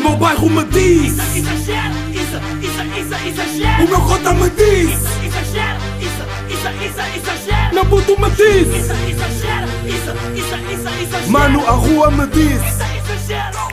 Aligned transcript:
meu 0.00 0.16
bairro 0.16 0.50
me 0.50 0.64
diz 0.64 1.12
Isso, 1.12 1.38
exagero, 1.38 1.94
isso, 2.10 2.36
isso, 2.62 2.82
isso, 3.00 3.28
exagero. 3.28 3.84
O 3.84 3.88
meu 3.88 4.00
cota 4.00 4.34
me 4.34 4.50
diz 4.50 4.90
Isso, 4.90 5.24
exagero, 5.26 5.80
isso, 6.00 6.24
isso, 6.54 6.68
isso, 6.86 7.00
exagero. 7.16 7.74
Meu 7.74 7.86
puto 7.86 8.20
me 8.20 8.30
diz 8.30 8.68
Isso, 8.68 8.92
exagero, 8.92 9.66
isso, 9.86 10.10
isso, 10.34 10.54
isso, 10.72 11.02
exagero. 11.02 11.30
Mano, 11.30 11.60
a 11.66 11.72
rua 11.72 12.10
me 12.10 12.26
diz 12.26 12.60
Isso, 12.60 12.82
exagero. 13.22 13.70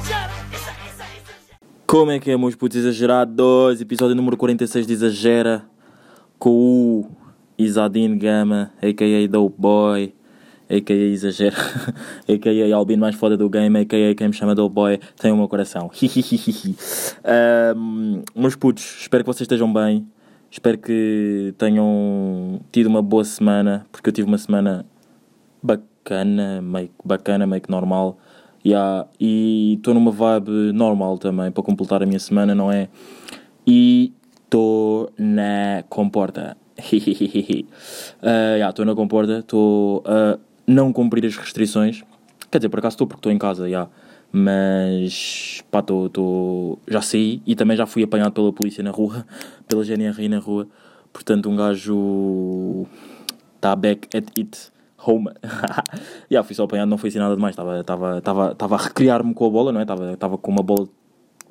Como 1.87 2.11
é 2.11 2.19
que 2.19 2.29
é, 2.29 2.37
meus 2.37 2.53
putos 2.53 2.77
exagerados? 2.77 3.79
Episódio 3.79 4.13
número 4.13 4.35
46 4.35 4.85
de 4.85 4.91
Exagera 4.91 5.63
com 6.37 6.49
o 6.51 7.09
Isadine 7.57 8.17
Gama, 8.17 8.73
a.k.a. 8.81 9.27
Dope 9.27 9.55
Boy, 9.57 10.13
a.k.a. 10.69 10.95
Exagera, 10.95 11.55
a.k.a. 12.27 12.75
Albino 12.75 13.01
mais 13.01 13.15
foda 13.15 13.37
do 13.37 13.49
game, 13.49 13.79
a.k.a. 13.79 14.15
quem 14.15 14.27
me 14.27 14.33
chama 14.33 14.53
Dope 14.53 14.73
Boy 14.73 14.99
tem 15.19 15.31
o 15.31 15.37
meu 15.37 15.47
coração. 15.47 15.89
um, 17.75 18.21
meus 18.35 18.55
putos, 18.55 18.97
espero 19.01 19.23
que 19.23 19.27
vocês 19.27 19.41
estejam 19.41 19.71
bem. 19.71 20.07
Espero 20.49 20.77
que 20.77 21.53
tenham 21.57 22.61
tido 22.71 22.87
uma 22.87 23.01
boa 23.01 23.23
semana, 23.23 23.85
porque 23.91 24.09
eu 24.09 24.13
tive 24.13 24.27
uma 24.27 24.37
semana 24.37 24.85
bacana, 25.61 26.61
meio 26.61 26.89
bacana, 27.03 27.45
meio 27.45 27.61
que 27.61 27.69
normal. 27.69 28.17
Yeah, 28.65 29.07
e 29.19 29.75
estou 29.75 29.93
numa 29.93 30.11
vibe 30.11 30.73
normal 30.73 31.17
também 31.17 31.51
para 31.51 31.63
completar 31.63 32.01
a 32.01 32.05
minha 32.05 32.19
semana, 32.19 32.55
não 32.55 32.71
é? 32.71 32.89
E 33.65 34.13
estou 34.43 35.11
na 35.17 35.83
comporta. 35.89 36.57
Estou 36.77 37.63
uh, 38.21 38.55
yeah, 38.55 38.85
na 38.85 38.95
comporta, 38.95 39.39
estou 39.39 40.03
a 40.05 40.37
não 40.67 40.91
cumprir 40.91 41.25
as 41.25 41.37
restrições. 41.37 42.03
Quer 42.51 42.59
dizer, 42.59 42.69
por 42.69 42.79
acaso 42.79 42.95
estou 42.95 43.07
porque 43.07 43.19
estou 43.19 43.31
em 43.31 43.37
casa, 43.37 43.67
yeah. 43.67 43.89
mas 44.31 45.63
pá, 45.71 45.81
tô, 45.81 46.77
já 46.87 47.01
saí 47.01 47.41
e 47.45 47.55
também 47.55 47.77
já 47.77 47.85
fui 47.85 48.03
apanhado 48.03 48.33
pela 48.33 48.51
polícia 48.51 48.83
na 48.83 48.91
rua, 48.91 49.25
pela 49.67 49.83
GNRI 49.83 50.29
na 50.29 50.39
rua. 50.39 50.67
Portanto, 51.13 51.49
um 51.49 51.55
gajo 51.55 52.85
está 53.55 53.75
back 53.75 54.15
at 54.15 54.25
it 54.37 54.71
home. 54.97 55.29
yeah, 56.29 56.45
fui 56.45 56.55
só 56.55 56.65
apanhado, 56.65 56.89
não 56.89 56.97
foi 56.97 57.09
assim 57.09 57.19
nada 57.19 57.35
demais. 57.35 57.55
Estava, 57.79 58.75
a 58.75 58.77
recriar-me 58.77 59.33
com 59.33 59.45
a 59.45 59.49
bola, 59.49 59.71
não 59.71 59.79
é? 59.79 60.13
Estava 60.13 60.37
com 60.37 60.51
uma 60.51 60.63
bola 60.63 60.87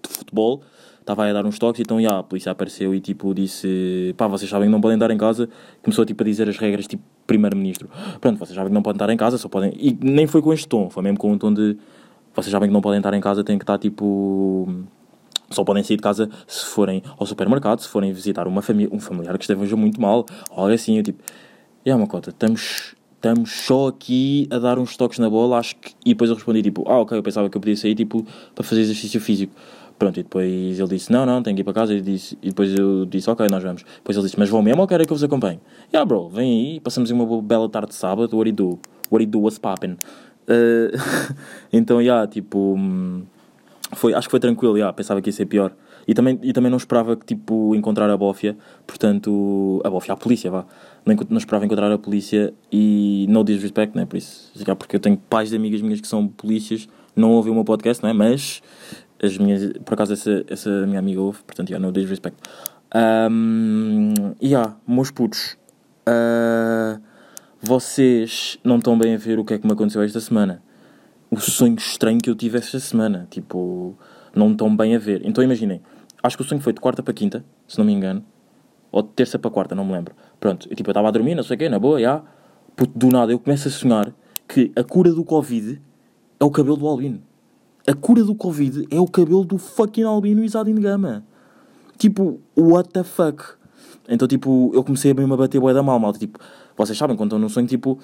de 0.02 0.08
futebol, 0.08 0.62
estava 1.06 1.24
a 1.24 1.32
dar 1.32 1.46
uns 1.46 1.56
toques, 1.56 1.80
então 1.80 2.00
yeah, 2.00 2.18
a 2.18 2.22
polícia 2.24 2.50
apareceu 2.50 2.92
e 2.92 3.00
tipo 3.00 3.32
disse: 3.32 4.12
pá, 4.16 4.26
vocês 4.26 4.50
sabem 4.50 4.66
que 4.66 4.72
não 4.72 4.80
podem 4.80 4.96
estar 4.96 5.10
em 5.12 5.16
casa. 5.16 5.48
Começou 5.80 6.04
tipo, 6.04 6.22
a 6.24 6.26
dizer 6.26 6.48
as 6.48 6.58
regras, 6.58 6.88
tipo, 6.88 7.02
primeiro-ministro. 7.26 7.88
Pronto, 8.20 8.38
vocês 8.38 8.54
sabem 8.56 8.70
que 8.70 8.74
não 8.74 8.82
podem 8.82 8.96
estar 8.96 9.10
em 9.10 9.16
casa, 9.16 9.38
só 9.38 9.48
podem. 9.48 9.72
E 9.76 9.96
nem 10.02 10.26
foi 10.26 10.42
com 10.42 10.52
este 10.52 10.66
tom, 10.66 10.90
foi 10.90 11.04
mesmo 11.04 11.18
com 11.18 11.32
um 11.32 11.38
tom 11.38 11.54
de. 11.54 11.76
Vocês 12.34 12.50
sabem 12.50 12.68
que 12.68 12.72
não 12.72 12.80
podem 12.80 12.98
estar 12.98 13.14
em 13.14 13.20
casa, 13.20 13.44
têm 13.44 13.56
que 13.56 13.62
estar 13.62 13.78
tipo. 13.78 14.68
Só 15.48 15.62
podem 15.62 15.84
sair 15.84 15.96
de 15.96 16.02
casa 16.02 16.28
se 16.44 16.66
forem 16.66 17.04
ao 17.16 17.24
supermercado, 17.24 17.78
se 17.78 17.88
forem 17.88 18.12
visitar 18.12 18.48
uma 18.48 18.60
família, 18.60 18.92
um 18.92 18.98
familiar 18.98 19.38
que 19.38 19.44
esteja 19.44 19.76
muito 19.76 20.00
mal, 20.00 20.26
ou 20.50 20.58
algo 20.58 20.74
assim. 20.74 20.96
Eu 20.96 21.04
tipo, 21.04 21.22
é 21.84 21.94
uma 21.94 22.08
cota, 22.08 22.30
estamos 22.30 22.96
estamos 23.14 23.50
só 23.50 23.88
aqui 23.88 24.46
a 24.50 24.58
dar 24.58 24.78
uns 24.78 24.96
toques 24.96 25.18
na 25.18 25.28
bola, 25.28 25.58
acho 25.58 25.74
que... 25.76 25.92
E 26.04 26.10
depois 26.10 26.30
eu 26.30 26.36
respondi, 26.36 26.62
tipo, 26.62 26.84
ah, 26.86 27.00
ok, 27.00 27.18
eu 27.18 27.22
pensava 27.22 27.48
que 27.50 27.56
eu 27.56 27.60
podia 27.60 27.76
sair, 27.76 27.94
tipo, 27.94 28.24
para 28.54 28.62
fazer 28.62 28.82
exercício 28.82 29.20
físico. 29.20 29.52
Pronto, 29.98 30.20
e 30.20 30.22
depois 30.22 30.78
ele 30.78 30.88
disse, 30.88 31.10
não, 31.10 31.24
não, 31.24 31.42
tenho 31.42 31.56
que 31.56 31.62
ir 31.62 31.64
para 31.64 31.72
casa, 31.72 31.94
e, 31.94 32.02
disse, 32.02 32.36
e 32.42 32.48
depois 32.48 32.78
eu 32.78 33.06
disse, 33.06 33.30
ok, 33.30 33.46
nós 33.50 33.62
vamos. 33.62 33.82
Depois 33.96 34.16
ele 34.16 34.26
disse, 34.26 34.38
mas 34.38 34.48
vão 34.50 34.60
mesmo 34.60 34.82
ou 34.82 34.86
querem 34.86 35.06
que 35.06 35.12
eu 35.12 35.16
vos 35.16 35.24
acompanhe? 35.24 35.58
Yeah, 35.92 36.06
bro, 36.06 36.28
vem 36.28 36.72
aí, 36.74 36.80
passamos 36.80 37.10
uma 37.10 37.40
bela 37.40 37.68
tarde 37.68 37.88
de 37.88 37.94
sábado, 37.94 38.36
what 38.36 38.52
do 38.52 38.64
you 38.64 38.70
do? 38.72 38.78
What 39.10 39.18
do 39.18 39.22
you 39.22 39.26
do, 39.26 39.40
what's 39.40 39.58
poppin'? 39.58 39.96
Uh, 40.48 40.92
então, 41.72 42.00
yeah, 42.02 42.26
tipo, 42.26 42.78
foi, 43.92 44.12
acho 44.12 44.28
que 44.28 44.30
foi 44.30 44.40
tranquilo, 44.40 44.76
yeah, 44.76 44.92
pensava 44.92 45.22
que 45.22 45.30
ia 45.30 45.32
ser 45.32 45.46
pior. 45.46 45.72
E 46.06 46.14
também, 46.14 46.38
e 46.42 46.52
também 46.52 46.70
não 46.70 46.76
esperava 46.76 47.16
que, 47.16 47.24
tipo, 47.24 47.74
encontrar 47.74 48.08
a 48.10 48.16
bófia, 48.16 48.56
portanto, 48.86 49.80
a 49.82 49.90
bófia, 49.90 50.14
a 50.14 50.16
polícia, 50.16 50.50
vá. 50.50 50.64
Não, 51.04 51.16
não 51.28 51.38
esperava 51.38 51.64
encontrar 51.64 51.90
a 51.90 51.98
polícia 51.98 52.52
e 52.70 53.26
no 53.28 53.42
disrespect, 53.42 53.96
né, 53.96 54.04
por 54.06 54.16
isso, 54.16 54.52
porque 54.78 54.96
eu 54.96 55.00
tenho 55.00 55.16
pais 55.16 55.50
de 55.50 55.56
amigas 55.56 55.80
minhas 55.80 56.00
que 56.00 56.06
são 56.06 56.28
polícias, 56.28 56.88
não 57.14 57.32
ouvem 57.32 57.50
o 57.50 57.54
meu 57.54 57.64
podcast, 57.64 58.02
não 58.02 58.10
é, 58.10 58.12
mas 58.12 58.62
as 59.26 59.38
minhas, 59.38 59.72
por 59.84 59.94
acaso 59.94 60.12
essa, 60.12 60.44
essa 60.48 60.86
minha 60.86 60.98
amiga 60.98 61.20
ouve, 61.20 61.42
portanto, 61.44 61.68
já, 61.68 61.78
no 61.78 61.92
disrespect. 61.92 62.38
Um, 62.94 64.14
e 64.40 64.48
yeah, 64.48 64.76
meus 64.86 65.10
putos, 65.10 65.56
uh, 66.08 67.00
vocês 67.60 68.58
não 68.62 68.78
estão 68.78 68.98
bem 68.98 69.14
a 69.14 69.18
ver 69.18 69.38
o 69.38 69.44
que 69.44 69.54
é 69.54 69.58
que 69.58 69.66
me 69.66 69.72
aconteceu 69.72 70.02
esta 70.02 70.20
semana. 70.20 70.62
O 71.30 71.40
sonho 71.40 71.74
estranho 71.76 72.20
que 72.20 72.30
eu 72.30 72.34
tive 72.34 72.58
esta 72.58 72.78
semana, 72.78 73.26
tipo, 73.30 73.96
não 74.34 74.52
estão 74.52 74.74
bem 74.74 74.94
a 74.94 74.98
ver. 74.98 75.22
Então 75.24 75.42
imaginem, 75.42 75.82
acho 76.22 76.36
que 76.36 76.42
o 76.42 76.46
sonho 76.46 76.60
foi 76.60 76.72
de 76.72 76.80
quarta 76.80 77.02
para 77.02 77.12
quinta, 77.12 77.44
se 77.66 77.76
não 77.78 77.84
me 77.84 77.92
engano, 77.92 78.24
ou 78.92 79.02
de 79.02 79.08
terça 79.08 79.38
para 79.38 79.50
quarta, 79.50 79.74
não 79.74 79.84
me 79.84 79.92
lembro. 79.92 80.14
Pronto, 80.38 80.68
eu, 80.70 80.76
tipo, 80.76 80.88
eu 80.88 80.92
estava 80.92 81.08
a 81.08 81.10
dormir, 81.10 81.34
não 81.34 81.42
sei 81.42 81.56
o 81.56 81.58
quê, 81.58 81.68
na 81.68 81.78
boa, 81.78 82.00
já. 82.00 82.22
Puto, 82.76 82.96
do 82.96 83.08
nada 83.08 83.32
eu 83.32 83.38
começo 83.38 83.68
a 83.68 83.70
sonhar 83.70 84.12
que 84.46 84.70
a 84.76 84.84
cura 84.84 85.12
do 85.12 85.24
Covid 85.24 85.80
é 86.38 86.44
o 86.44 86.50
cabelo 86.50 86.76
do 86.76 86.86
Albino. 86.86 87.22
A 87.86 87.94
cura 87.94 88.24
do 88.24 88.34
Covid 88.34 88.86
é 88.90 88.98
o 88.98 89.06
cabelo 89.06 89.44
do 89.44 89.58
fucking 89.58 90.02
Albino 90.02 90.42
e 90.44 90.48
Zadine 90.48 90.80
Gama. 90.80 91.24
Tipo, 91.96 92.40
what 92.56 92.90
the 92.90 93.04
fuck? 93.04 93.42
Então, 94.08 94.26
tipo, 94.26 94.70
eu 94.74 94.82
comecei 94.82 95.12
a 95.12 95.14
mesmo 95.14 95.34
a 95.34 95.36
bater 95.36 95.60
boia 95.60 95.74
da 95.74 95.82
mal, 95.82 95.98
malta. 95.98 96.18
Tipo, 96.18 96.38
vocês 96.76 96.98
sabem, 96.98 97.16
quando 97.16 97.28
estão 97.28 97.38
num 97.38 97.48
sonho, 97.48 97.66
tipo, 97.66 97.98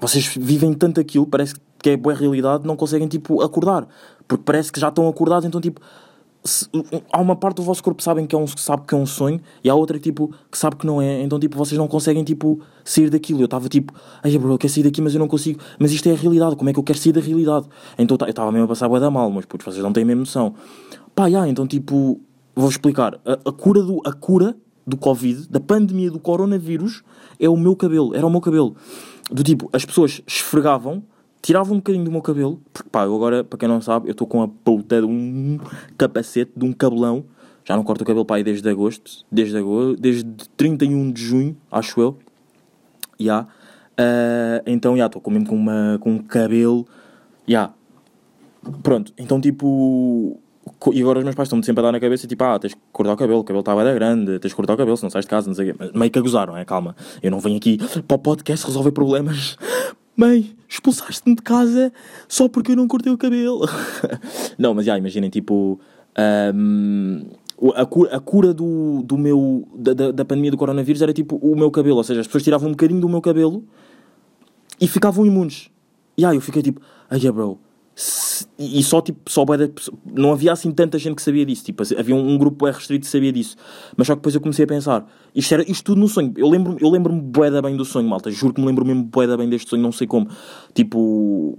vocês 0.00 0.26
vivem 0.36 0.72
tanto 0.72 1.00
aquilo, 1.00 1.26
parece 1.26 1.54
que 1.78 1.90
é 1.90 1.96
boa 1.96 2.14
realidade, 2.14 2.66
não 2.66 2.76
conseguem, 2.76 3.08
tipo, 3.08 3.42
acordar. 3.42 3.86
Porque 4.26 4.42
parece 4.44 4.72
que 4.72 4.80
já 4.80 4.88
estão 4.88 5.08
acordados, 5.08 5.44
então, 5.44 5.60
tipo, 5.60 5.80
se, 6.44 6.68
há 7.12 7.20
uma 7.20 7.36
parte 7.36 7.56
do 7.56 7.62
vosso 7.62 7.82
corpo 7.82 8.02
sabem 8.02 8.26
que 8.26 8.34
é 8.34 8.38
um, 8.38 8.46
sabe 8.46 8.82
que 8.86 8.94
é 8.94 8.98
um 8.98 9.06
sonho 9.06 9.40
e 9.62 9.68
há 9.68 9.74
outra 9.74 9.98
que, 9.98 10.04
tipo, 10.04 10.32
que 10.50 10.56
sabe 10.56 10.76
que 10.76 10.86
não 10.86 11.00
é. 11.00 11.22
Então, 11.22 11.38
tipo, 11.38 11.56
vocês 11.56 11.78
não 11.78 11.88
conseguem, 11.88 12.24
tipo, 12.24 12.60
sair 12.84 13.10
daquilo. 13.10 13.40
Eu 13.40 13.46
estava, 13.46 13.68
tipo, 13.68 13.92
ai, 14.22 14.36
bro, 14.38 14.52
eu 14.52 14.58
quero 14.58 14.72
sair 14.72 14.82
daqui, 14.82 15.02
mas 15.02 15.14
eu 15.14 15.18
não 15.18 15.28
consigo. 15.28 15.60
Mas 15.78 15.92
isto 15.92 16.08
é 16.08 16.12
a 16.12 16.16
realidade. 16.16 16.56
Como 16.56 16.70
é 16.70 16.72
que 16.72 16.78
eu 16.78 16.84
quero 16.84 16.98
sair 16.98 17.12
da 17.12 17.20
realidade? 17.20 17.66
Então, 17.98 18.16
eu 18.20 18.30
estava 18.30 18.50
mesmo 18.52 18.64
a 18.64 18.68
passar 18.68 18.92
a 18.92 18.98
da 18.98 19.10
mal, 19.10 19.30
mas, 19.30 19.44
putz, 19.44 19.64
vocês 19.64 19.82
não 19.82 19.92
têm 19.92 20.04
mesmo 20.04 20.20
noção. 20.20 20.54
Pá, 21.14 21.28
então, 21.46 21.66
tipo, 21.66 22.20
vou 22.54 22.68
explicar. 22.68 23.20
A, 23.26 23.48
a, 23.48 23.52
cura 23.52 23.82
do, 23.82 24.00
a 24.04 24.12
cura 24.12 24.56
do 24.86 24.96
Covid, 24.96 25.48
da 25.48 25.60
pandemia 25.60 26.10
do 26.10 26.18
coronavírus, 26.18 27.02
é 27.38 27.48
o 27.48 27.56
meu 27.56 27.76
cabelo. 27.76 28.14
Era 28.14 28.26
o 28.26 28.30
meu 28.30 28.40
cabelo. 28.40 28.74
Do 29.30 29.42
tipo, 29.42 29.68
as 29.72 29.84
pessoas 29.84 30.22
esfregavam 30.26 31.02
tirava 31.48 31.72
um 31.72 31.76
bocadinho 31.76 32.04
do 32.04 32.10
meu 32.10 32.20
cabelo, 32.20 32.60
porque 32.74 32.90
pá, 32.90 33.04
eu 33.04 33.14
agora, 33.14 33.42
para 33.42 33.58
quem 33.58 33.66
não 33.66 33.80
sabe, 33.80 34.06
eu 34.06 34.12
estou 34.12 34.26
com 34.26 34.42
a 34.42 34.48
puta 34.48 35.00
de 35.00 35.06
um 35.06 35.58
capacete, 35.96 36.52
de 36.54 36.62
um 36.62 36.74
cabelão, 36.74 37.24
já 37.64 37.74
não 37.74 37.82
corto 37.82 38.04
o 38.04 38.06
cabelo 38.06 38.26
para 38.26 38.36
aí 38.36 38.44
desde 38.44 38.68
agosto, 38.68 39.24
desde 39.32 39.56
agosto, 39.56 39.98
desde 39.98 40.30
31 40.58 41.10
de 41.10 41.24
junho, 41.24 41.56
acho 41.72 41.98
eu, 42.02 42.18
já, 43.18 43.24
yeah. 43.24 43.48
uh, 43.48 44.62
então, 44.66 44.92
já, 44.92 45.04
yeah, 45.04 45.16
estou 45.16 45.32
mesmo 45.32 45.48
com, 45.48 45.56
uma, 45.56 45.96
com 46.02 46.10
um 46.16 46.18
cabelo, 46.18 46.86
já, 47.46 47.52
yeah. 47.52 47.74
pronto, 48.82 49.14
então, 49.16 49.40
tipo, 49.40 50.38
e 50.92 51.00
agora 51.00 51.20
os 51.20 51.24
meus 51.24 51.34
pais 51.34 51.46
estão-me 51.46 51.64
sempre 51.64 51.80
a 51.80 51.84
dar 51.84 51.92
na 51.92 52.00
cabeça, 52.00 52.26
tipo, 52.26 52.44
ah, 52.44 52.58
tens 52.58 52.74
que 52.74 52.80
cortar 52.92 53.14
o 53.14 53.16
cabelo, 53.16 53.40
o 53.40 53.44
cabelo 53.44 53.60
está 53.60 53.74
bem 53.74 53.94
grande, 53.94 54.38
tens 54.38 54.50
que 54.50 54.56
cortar 54.56 54.74
o 54.74 54.76
cabelo, 54.76 54.98
se 54.98 55.02
não 55.02 55.08
sais 55.08 55.24
de 55.24 55.30
casa, 55.30 55.48
não 55.48 55.54
sei 55.54 55.70
o 55.70 55.74
quê, 55.74 55.90
meio 55.94 56.10
que 56.10 56.18
a 56.18 56.22
gozar, 56.22 56.46
não 56.46 56.58
é, 56.58 56.64
calma, 56.66 56.94
eu 57.22 57.30
não 57.30 57.40
venho 57.40 57.56
aqui 57.56 57.78
para 58.06 58.16
o 58.16 58.18
podcast 58.18 58.66
resolver 58.66 58.92
problemas 58.92 59.56
mãe, 60.18 60.54
expulsaste-me 60.68 61.36
de 61.36 61.42
casa 61.42 61.92
só 62.26 62.48
porque 62.48 62.72
eu 62.72 62.76
não 62.76 62.88
cortei 62.88 63.12
o 63.12 63.16
cabelo. 63.16 63.66
não, 64.58 64.74
mas 64.74 64.84
já, 64.84 64.98
imaginem, 64.98 65.30
tipo, 65.30 65.80
um, 66.54 67.24
a, 67.74 67.86
cura, 67.86 68.16
a 68.16 68.20
cura 68.20 68.52
do, 68.52 69.02
do 69.02 69.16
meu, 69.16 69.66
da, 69.74 70.10
da, 70.10 70.24
pandemia 70.24 70.50
do 70.50 70.56
coronavírus 70.56 71.00
era 71.02 71.12
tipo 71.12 71.36
o 71.36 71.56
meu 71.56 71.70
cabelo, 71.70 71.96
ou 71.96 72.04
seja, 72.04 72.20
as 72.20 72.26
pessoas 72.26 72.42
tiravam 72.42 72.68
um 72.68 72.72
bocadinho 72.72 73.00
do 73.00 73.08
meu 73.08 73.20
cabelo 73.20 73.64
e 74.80 74.88
ficavam 74.88 75.24
imunes. 75.24 75.70
E 76.16 76.24
aí 76.24 76.36
eu 76.36 76.40
fiquei 76.40 76.62
tipo, 76.62 76.80
ai 77.08 77.18
yeah, 77.18 77.58
e 78.56 78.80
só 78.82 79.00
tipo, 79.00 79.28
só 79.28 79.44
não 80.14 80.32
havia 80.32 80.52
assim 80.52 80.70
tanta 80.70 80.96
gente 80.98 81.16
que 81.16 81.22
sabia 81.22 81.44
disso, 81.44 81.64
tipo, 81.64 81.82
havia 81.98 82.14
um, 82.14 82.34
um 82.34 82.38
grupo 82.38 82.64
bem 82.64 82.72
restrito 82.72 83.04
que 83.04 83.10
sabia 83.10 83.32
disso, 83.32 83.56
mas 83.96 84.06
só 84.06 84.14
que 84.14 84.20
depois 84.20 84.36
eu 84.36 84.40
comecei 84.40 84.64
a 84.64 84.68
pensar, 84.68 85.06
isto 85.34 85.52
era 85.52 85.68
isto 85.68 85.82
tudo 85.84 86.00
no 86.00 86.08
sonho, 86.08 86.32
eu 86.36 86.48
lembro-me 86.48 86.78
eu 86.80 86.88
lembro 86.90 87.12
bué 87.12 87.50
bem 87.60 87.76
do 87.76 87.84
sonho, 87.84 88.08
malta, 88.08 88.30
juro 88.30 88.54
que 88.54 88.60
me 88.60 88.68
lembro 88.68 88.84
mesmo 88.84 89.02
bué 89.02 89.36
bem 89.36 89.48
deste 89.48 89.68
sonho, 89.68 89.82
não 89.82 89.90
sei 89.90 90.06
como, 90.06 90.28
tipo, 90.74 91.58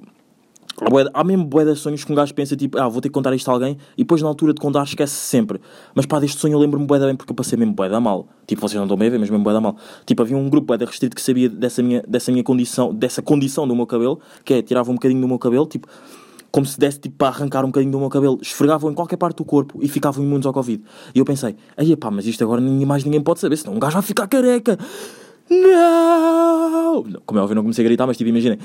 há 1.14 1.24
mesmo 1.26 1.44
bué 1.44 1.66
de 1.66 1.76
sonhos 1.76 2.06
que 2.06 2.12
um 2.12 2.16
gajo 2.16 2.34
pensa, 2.34 2.56
tipo, 2.56 2.80
ah, 2.80 2.88
vou 2.88 3.02
ter 3.02 3.10
que 3.10 3.14
contar 3.14 3.34
isto 3.36 3.50
a 3.50 3.54
alguém, 3.54 3.78
e 3.98 4.04
depois 4.04 4.22
na 4.22 4.30
altura 4.30 4.54
de 4.54 4.62
contar 4.62 4.84
esquece 4.84 5.14
-se 5.14 5.26
sempre, 5.26 5.60
mas 5.94 6.06
pá, 6.06 6.22
deste 6.22 6.40
sonho 6.40 6.54
eu 6.54 6.60
lembro-me 6.60 6.86
bué 6.86 7.00
bem 7.00 7.18
porque 7.18 7.34
eu 7.34 7.36
passei 7.36 7.58
mesmo 7.60 7.74
bué 7.74 7.90
da 7.90 8.00
mal, 8.00 8.30
tipo, 8.48 8.62
vocês 8.62 8.76
não 8.76 8.86
estão 8.86 8.96
bem 8.96 9.10
a 9.10 9.12
ver, 9.12 9.20
mas 9.20 9.30
mesmo 9.30 9.44
bué 9.44 9.52
da 9.52 9.60
mal, 9.60 9.76
tipo, 10.06 10.22
havia 10.22 10.38
um 10.38 10.50
grupo 10.50 10.68
bué 10.68 10.86
restrito 10.86 11.18
que 11.18 11.22
sabia 11.22 11.50
dessa 11.50 11.84
minha, 11.84 12.02
dessa 12.08 12.32
minha 12.32 12.46
condição, 12.46 12.94
dessa 12.94 13.22
condição 13.22 13.68
do 13.68 13.76
meu 13.76 13.86
cabelo, 13.86 14.22
que 14.46 14.54
é, 14.54 14.62
tirava 14.62 14.90
um 14.90 14.94
bocadinho 14.94 15.20
do 15.20 15.28
meu 15.28 15.38
cabelo, 15.38 15.66
tipo, 15.66 15.86
como 16.52 16.66
se 16.66 16.80
desse 16.80 17.00
tipo 17.00 17.16
para 17.18 17.28
arrancar 17.30 17.64
um 17.64 17.68
bocadinho 17.68 17.92
do 17.92 18.00
meu 18.00 18.10
cabelo, 18.10 18.38
esfregavam 18.42 18.92
em 18.92 18.94
qualquer 18.94 19.18
parte 19.18 19.38
do 19.38 19.46
corpo 19.46 19.80
e 19.82 19.88
ficavam 19.88 20.24
imunes 20.24 20.46
ao 20.46 20.54
Covid. 20.54 20.84
E 21.14 21.20
eu 21.20 21.26
pensei, 21.26 21.56
aí 21.78 21.96
pá, 21.96 22.10
mas 22.10 22.26
isto 22.26 22.44
agora 22.44 22.60
ninguém 22.62 22.86
mais 22.86 23.04
ninguém 23.04 23.22
pode 23.22 23.40
saber, 23.40 23.58
senão 23.58 23.76
um 23.76 23.80
gajo 23.80 23.94
vai 23.94 24.02
ficar 24.04 24.28
careca. 24.28 24.78
não! 25.50 27.04
Como 27.26 27.40
é 27.40 27.42
óbvio, 27.44 27.56
não 27.56 27.62
comecei 27.64 27.84
a 27.84 27.88
gritar, 27.88 28.08
mas 28.08 28.18
tipo, 28.18 28.30
imaginem. 28.30 28.58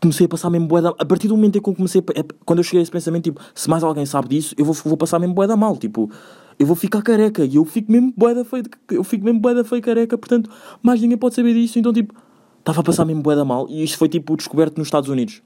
Comecei 0.00 0.26
a 0.26 0.28
passar 0.28 0.50
mesmo 0.50 0.66
bué 0.66 0.80
da... 0.82 0.88
A 0.98 1.04
partir 1.04 1.28
do 1.28 1.36
momento 1.36 1.56
em 1.58 1.62
que 1.62 1.68
eu 1.68 1.74
comecei... 1.74 2.00
a- 2.00 2.20
é- 2.20 2.24
Quando 2.44 2.58
eu 2.58 2.64
cheguei 2.64 2.80
a 2.80 2.82
esse 2.82 2.90
pensamento, 2.90 3.24
tipo, 3.24 3.40
se 3.54 3.70
mais 3.70 3.84
alguém 3.84 4.04
sabe 4.04 4.28
disso, 4.28 4.54
eu 4.58 4.64
vou, 4.64 4.74
vou 4.84 4.96
passar 4.96 5.18
mesmo 5.18 5.34
bué 5.34 5.46
da 5.46 5.56
mal, 5.56 5.76
tipo... 5.76 6.10
Eu 6.58 6.66
vou 6.66 6.76
ficar 6.76 7.00
careca 7.02 7.44
e 7.44 7.56
eu 7.56 7.64
fico 7.64 7.90
mesmo 7.90 8.12
bué 8.16 8.34
da 8.34 8.44
feio, 8.44 8.62
eu 8.90 9.02
fico 9.02 9.24
mesmo 9.24 9.40
bué 9.40 9.54
da 9.54 9.64
feio 9.64 9.80
careca, 9.80 10.18
portanto, 10.18 10.50
mais 10.82 11.00
ninguém 11.00 11.16
pode 11.16 11.34
saber 11.34 11.54
disso, 11.54 11.78
então, 11.78 11.92
tipo, 11.92 12.14
estava 12.58 12.80
a 12.80 12.84
passar 12.84 13.04
mesmo 13.06 13.22
bué 13.22 13.34
da 13.34 13.44
mal 13.44 13.66
e 13.70 13.82
isto 13.82 13.96
foi, 13.96 14.08
tipo, 14.08 14.36
descoberto 14.36 14.76
nos 14.76 14.86
Estados 14.86 15.08
Unidos. 15.08 15.40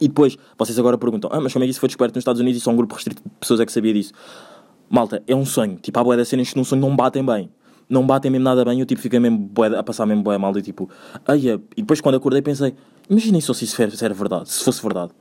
E 0.00 0.08
depois, 0.08 0.36
vocês 0.58 0.78
agora 0.78 0.98
perguntam, 0.98 1.30
ah, 1.32 1.40
mas 1.40 1.52
como 1.52 1.64
é 1.64 1.66
que 1.66 1.70
isso 1.70 1.80
foi 1.80 1.88
descoberto 1.88 2.14
nos 2.14 2.22
Estados 2.22 2.40
Unidos 2.40 2.60
e 2.60 2.64
só 2.64 2.70
um 2.70 2.76
grupo 2.76 2.94
restrito 2.94 3.22
de 3.22 3.30
pessoas 3.38 3.60
é 3.60 3.66
que 3.66 3.72
sabia 3.72 3.92
disso? 3.92 4.12
Malta, 4.90 5.22
é 5.26 5.34
um 5.34 5.46
sonho. 5.46 5.76
Tipo, 5.76 5.98
há 5.98 6.04
boé 6.04 6.16
de 6.16 6.24
cenas 6.24 6.50
que 6.50 6.56
num 6.56 6.64
sonho 6.64 6.80
não 6.82 6.94
batem 6.94 7.24
bem. 7.24 7.50
Não 7.88 8.06
batem 8.06 8.30
mesmo 8.30 8.44
nada 8.44 8.64
bem. 8.64 8.80
Eu, 8.80 8.86
tipo, 8.86 9.00
fiquei 9.00 9.18
mesmo 9.18 9.50
de- 9.52 9.76
a 9.76 9.82
passar 9.82 10.06
mesmo 10.06 10.22
bué 10.22 10.36
mal. 10.36 10.56
E, 10.56 10.62
tipo, 10.62 10.88
ai, 11.26 11.48
é. 11.48 11.54
e 11.76 11.82
depois 11.82 12.00
quando 12.00 12.16
acordei 12.16 12.42
pensei, 12.42 12.74
imaginem 13.08 13.40
só 13.40 13.52
se 13.52 13.64
isso 13.64 13.80
era 13.82 14.14
verdade. 14.14 14.50
Se 14.50 14.64
fosse 14.64 14.82
verdade. 14.82 15.12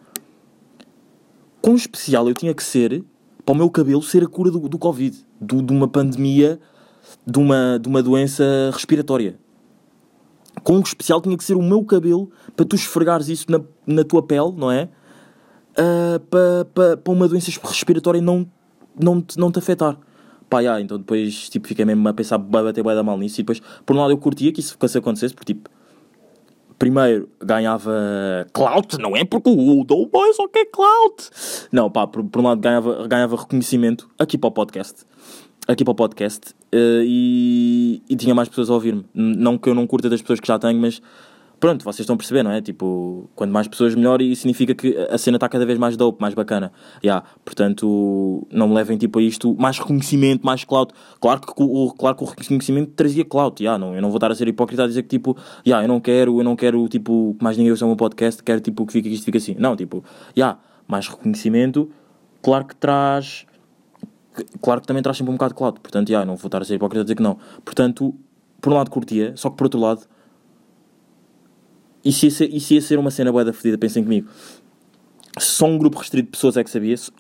Quão 1.62 1.76
especial 1.76 2.28
eu 2.28 2.34
tinha 2.34 2.54
que 2.54 2.64
ser 2.64 3.04
para 3.46 3.54
o 3.54 3.58
meu 3.58 3.70
cabelo 3.70 4.02
ser 4.02 4.24
a 4.24 4.28
cura 4.28 4.52
do, 4.52 4.68
do 4.68 4.78
Covid. 4.78 5.18
Do, 5.40 5.62
de 5.62 5.74
uma 5.74 5.88
pandemia, 5.88 6.60
de 7.26 7.40
uma, 7.40 7.80
de 7.80 7.88
uma 7.88 8.02
doença 8.02 8.44
respiratória. 8.72 9.38
Quão 10.62 10.82
especial 10.82 11.22
tinha 11.22 11.38
que 11.38 11.44
ser 11.44 11.56
o 11.56 11.62
meu 11.62 11.84
cabelo 11.84 12.30
para 12.56 12.66
tu 12.66 12.76
esfregares 12.76 13.28
isso 13.28 13.52
na, 13.52 13.60
na 13.88 14.04
tua 14.04 14.22
pele, 14.22 14.54
não 14.56 14.72
é? 14.72 14.90
Ah, 15.76 16.20
para 16.30 16.66
pa, 16.66 16.98
pa 16.98 17.12
uma 17.12 17.28
doença 17.28 17.52
respiratória 17.64 18.22
não, 18.22 18.48
não, 19.00 19.22
te, 19.22 19.38
não 19.38 19.52
te 19.52 19.60
afetar. 19.60 19.98
Pá, 20.50 20.60
yeah, 20.60 20.80
então 20.80 20.98
depois 20.98 21.50
tipo, 21.50 21.68
fiquei 21.68 21.84
mesmo 21.84 22.08
a 22.08 22.14
pensar, 22.14 22.38
vai 22.38 22.64
bater 22.64 22.84
bué 22.84 22.94
da 22.94 23.04
mal 23.04 23.18
nisso. 23.18 23.40
E 23.40 23.44
depois, 23.44 23.62
por 23.86 23.96
um 23.96 24.00
lado, 24.00 24.12
eu 24.12 24.18
curtia 24.18 24.52
que 24.52 24.60
isso, 24.60 24.78
isso 24.82 24.98
acontecesse, 24.98 25.34
porque 25.34 25.54
tipo, 25.54 25.70
primeiro 26.78 27.28
ganhava 27.42 28.46
clout, 28.54 29.00
não 29.00 29.16
é? 29.16 29.26
Porque 29.26 29.50
o 29.50 29.84
Doughboy 29.84 30.10
Boy 30.10 30.34
só 30.34 30.48
quer 30.48 30.66
clout. 30.66 31.30
Não, 31.72 31.90
pá, 31.90 32.06
por, 32.06 32.24
por 32.24 32.42
um 32.42 32.44
lado 32.44 32.62
ganhava, 32.62 33.08
ganhava 33.08 33.36
reconhecimento 33.36 34.08
aqui 34.20 34.38
para 34.38 34.50
o 34.50 34.52
podcast. 34.52 35.06
Aqui 35.66 35.86
para 35.86 35.92
o 35.92 35.96
podcast. 35.96 36.54
eh, 36.74 37.04
e, 37.06 38.02
e 38.10 38.16
tinha 38.18 38.36
mais 38.36 38.50
pessoas 38.50 38.70
a 38.70 38.74
ouvir-me. 38.74 39.06
Não 39.14 39.58
que 39.58 39.70
eu 39.70 39.74
não 39.74 39.88
curta 39.88 40.10
das 40.10 40.22
pessoas 40.22 40.42
que 40.42 40.48
já 40.48 40.60
tenho, 40.60 40.78
mas 40.78 41.02
pronto, 41.58 41.86
vocês 41.86 42.02
estão 42.02 42.16
a 42.16 42.18
perceber, 42.18 42.44
não 42.44 42.52
é? 42.52 42.62
Tipo, 42.62 43.30
quanto 43.34 43.52
mais 43.52 43.66
pessoas, 43.70 43.96
melhor. 43.96 44.22
E 44.22 44.36
significa 44.36 44.76
que 44.76 44.94
a 45.10 45.18
cena 45.18 45.38
está 45.38 45.48
cada 45.48 45.66
vez 45.66 45.80
mais 45.80 45.96
dope, 45.96 46.22
mais 46.22 46.34
bacana. 46.34 46.74
Yeah, 47.02 47.26
portanto, 47.46 48.46
não 48.52 48.68
me 48.68 48.76
levem 48.76 48.98
tipo 48.98 49.20
a 49.20 49.22
isto. 49.22 49.56
Mais 49.58 49.80
reconhecimento, 49.80 50.46
mais 50.46 50.66
clout. 50.66 50.94
Claro 51.22 51.40
que, 51.40 51.54
o, 51.58 51.94
claro 51.98 52.18
que 52.18 52.24
o 52.24 52.28
reconhecimento 52.28 52.92
trazia 52.94 53.24
clout. 53.24 53.64
Yeah, 53.64 53.80
não, 53.80 53.96
eu 53.96 54.02
não 54.02 54.10
vou 54.10 54.18
estar 54.18 54.30
a 54.32 54.36
ser 54.36 54.50
hipócrita 54.50 54.84
a 54.84 54.88
dizer 54.88 55.04
que 55.04 55.10
tipo, 55.10 55.38
yeah, 55.66 55.82
eu 55.82 55.88
não 55.88 56.02
quero, 56.02 56.40
eu 56.42 56.44
não 56.44 56.58
quero 56.58 56.90
tipo, 56.90 57.38
que 57.40 57.44
mais 57.44 57.56
ninguém 57.56 57.72
ouça 57.72 57.86
o 57.86 57.88
meu 57.88 57.96
podcast, 57.96 58.44
quero 58.44 58.60
tipo 58.60 58.86
que 58.86 58.92
fique 58.92 59.08
que 59.08 59.16
isto 59.16 59.24
fique 59.24 59.38
assim. 59.38 59.56
Não, 59.58 59.78
tipo, 59.78 60.04
yeah, 60.36 60.60
mais 60.86 61.08
reconhecimento, 61.08 61.90
claro 62.42 62.66
que 62.66 62.76
traz. 62.76 63.46
Claro 64.62 64.82
que 64.82 64.88
também 64.88 65.04
traz 65.04 65.18
sempre 65.18 65.32
um 65.32 65.36
bocado 65.36 65.54
de 65.54 65.58
clout. 65.58 65.80
Portanto, 65.80 66.10
yeah, 66.10 66.26
não 66.26 66.36
vou 66.36 66.48
estar 66.48 66.62
a 66.62 66.66
ser 66.66 66.76
hipócrita 66.76 67.02
a 67.02 67.04
dizer 67.04 67.16
que 67.16 67.24
não. 67.24 67.38
Portanto, 67.64 68.14
por 68.62 68.72
um 68.74 68.76
lado 68.76 68.90
curtia, 68.90 69.34
só 69.36 69.50
que 69.50 69.58
por 69.58 69.66
outro 69.66 69.80
lado 69.80 70.02
isso 72.04 72.26
ia 72.26 72.32
ser, 72.32 72.54
isso 72.54 72.74
ia 72.74 72.82
ser 72.82 73.00
uma 73.00 73.12
cena 73.12 73.32
boa 73.32 73.46
da 73.46 73.54
fedida, 73.54 73.78
pensem 73.78 74.04
comigo. 74.04 74.28
Só 75.40 75.66
um 75.66 75.78
grupo 75.78 75.98
restrito 75.98 76.26
de 76.28 76.32
pessoas 76.32 76.58
é 76.58 76.64
que 76.64 76.70
sabia, 76.70 76.94
esse, 76.94 77.12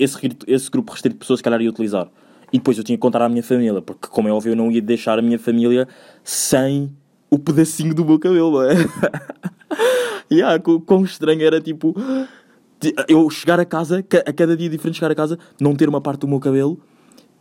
esse 0.47 0.69
grupo 0.69 0.91
restrito 0.91 1.15
de 1.15 1.19
pessoas, 1.19 1.39
se 1.39 1.43
calhar, 1.43 1.61
ia 1.61 1.69
utilizar. 1.69 2.09
E 2.51 2.57
depois 2.57 2.77
eu 2.77 2.83
tinha 2.83 2.97
que 2.97 3.01
contar 3.01 3.21
à 3.21 3.29
minha 3.29 3.41
família, 3.41 3.81
porque, 3.81 4.07
como 4.07 4.27
é 4.27 4.31
óbvio, 4.31 4.51
eu 4.51 4.55
não 4.55 4.69
ia 4.71 4.81
deixar 4.81 5.17
a 5.17 5.21
minha 5.21 5.39
família 5.39 5.87
sem 6.23 6.95
o 7.29 7.39
pedacinho 7.39 7.95
do 7.95 8.05
meu 8.05 8.19
cabelo, 8.19 8.51
não 8.51 8.63
é? 8.63 8.75
yeah, 10.31 10.61
quão, 10.85 11.03
estranho 11.03 11.41
era, 11.41 11.59
tipo, 11.59 11.95
eu 13.07 13.27
chegar 13.31 13.59
a 13.59 13.65
casa, 13.65 14.03
ca- 14.03 14.23
a 14.27 14.31
cada 14.33 14.55
dia 14.55 14.69
diferente 14.69 14.95
chegar 14.95 15.09
a 15.11 15.15
casa, 15.15 15.39
não 15.59 15.75
ter 15.75 15.89
uma 15.89 15.99
parte 15.99 16.21
do 16.21 16.27
meu 16.27 16.39
cabelo 16.39 16.79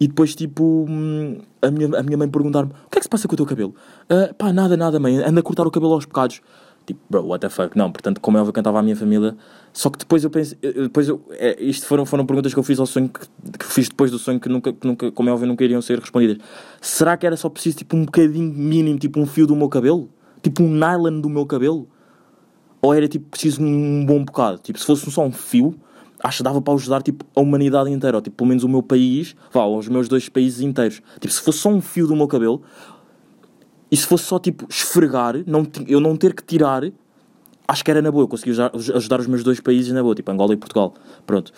e 0.03 0.09
depois, 0.09 0.35
tipo, 0.35 0.85
hum, 0.89 1.39
a 1.63 1.71
minha, 1.71 1.97
a 1.97 2.03
minha 2.03 2.19
mãe 2.19 2.29
perguntar-me: 2.29 2.73
o 2.73 2.91
que 2.91 2.99
é 2.99 3.01
que 3.01 3.05
se 3.05 3.09
passa 3.09 3.29
com 3.29 3.35
o 3.35 3.37
teu 3.37 3.47
cabelo? 3.47 3.73
"Ah, 4.09 4.35
pá, 4.37 4.53
nada, 4.53 4.77
nada, 4.77 4.99
mãe, 4.99 5.17
anda 5.19 5.39
a 5.39 5.43
cortar 5.45 5.65
o 5.65 5.71
cabelo 5.71 5.93
aos 5.93 6.05
bocados. 6.05 6.41
Tipo, 6.85 6.99
bro, 7.09 7.25
what 7.25 7.41
the 7.41 7.49
fuck? 7.49 7.79
Não, 7.79 7.93
portanto, 7.93 8.21
como 8.21 8.37
é 8.37 8.41
óbvio, 8.41 8.51
eu 8.51 8.53
cantava 8.53 8.81
à 8.81 8.83
minha 8.83 8.97
família. 8.97 9.37
Só 9.73 9.89
que 9.91 9.99
depois 9.99 10.25
eu 10.25 10.31
pensei, 10.31 10.59
depois 10.61 11.09
eu, 11.09 11.23
é, 11.31 11.57
isto 11.63 11.87
foram, 11.87 12.05
foram 12.05 12.27
perguntas 12.27 12.53
que 12.53 12.59
eu 12.59 12.65
fiz 12.65 12.81
ao 12.81 12.87
sonho, 12.87 13.09
que, 13.09 13.21
que 13.59 13.65
fiz 13.65 13.89
depois 13.89 14.11
do 14.11 14.19
sonho, 14.19 14.41
que 14.41 14.49
nunca, 14.49 14.73
que 14.73 14.85
nunca, 14.85 15.13
como 15.13 15.29
é 15.29 15.33
óbvio, 15.33 15.47
nunca 15.47 15.63
iriam 15.63 15.81
ser 15.81 16.01
respondidas. 16.01 16.39
Será 16.81 17.17
que 17.17 17.25
era 17.25 17.37
só 17.37 17.49
preciso, 17.49 17.77
tipo, 17.77 17.97
um 17.97 18.05
bocadinho 18.05 18.53
mínimo, 18.53 18.99
tipo, 18.99 19.21
um 19.21 19.27
fio 19.27 19.47
do 19.47 19.55
meu 19.55 19.69
cabelo? 19.69 20.11
Tipo, 20.43 20.65
um 20.65 20.69
nylon 20.69 21.21
do 21.21 21.31
meu 21.31 21.47
cabelo? 21.47 21.89
Ou 22.83 22.93
era, 22.93 23.07
tipo, 23.07 23.31
preciso 23.31 23.63
um 23.63 24.05
bom 24.05 24.25
bocado? 24.25 24.59
Tipo, 24.59 24.81
se 24.81 24.85
fosse 24.85 25.09
só 25.13 25.25
um 25.25 25.31
fio, 25.31 25.79
acho 26.23 26.39
que 26.39 26.43
dava 26.43 26.61
para 26.63 26.75
ajudar, 26.75 27.03
tipo, 27.03 27.25
a 27.35 27.41
humanidade 27.41 27.91
inteira. 27.91 28.17
Ou, 28.17 28.23
tipo, 28.23 28.37
pelo 28.37 28.49
menos 28.49 28.65
o 28.65 28.69
meu 28.69 28.83
país, 28.83 29.35
vá, 29.53 29.65
os 29.67 29.89
meus 29.89 30.09
dois 30.09 30.29
países 30.29 30.61
inteiros. 30.61 31.03
Tipo, 31.21 31.33
se 31.33 31.41
fosse 31.41 31.59
só 31.59 31.69
um 31.69 31.81
fio 31.81 32.07
do 32.07 32.15
meu 32.15 32.29
cabelo, 32.29 32.63
e 33.91 33.97
se 33.97 34.07
fosse 34.07 34.25
só, 34.25 34.39
tipo, 34.39 34.67
esfregar, 34.71 35.35
não, 35.47 35.67
eu 35.87 36.01
não 36.01 36.17
ter 36.17 36.35
que 36.35 36.43
tirar, 36.43 36.83
acho 37.69 37.85
que 37.85 37.91
era 37.91 38.01
na 38.01 38.11
boa. 38.11 38.25
Eu 38.25 38.29
consegui 38.29 38.53
ajudar, 38.95 39.21
os 39.21 39.27
meus 39.27 39.43
dois 39.43 39.61
países 39.61 39.93
na 39.93 40.03
boa, 40.03 40.15
tipo, 40.15 40.31
Angola 40.31 40.55
e 40.55 40.57
Portugal. 40.57 40.95
Pronto. 41.27 41.53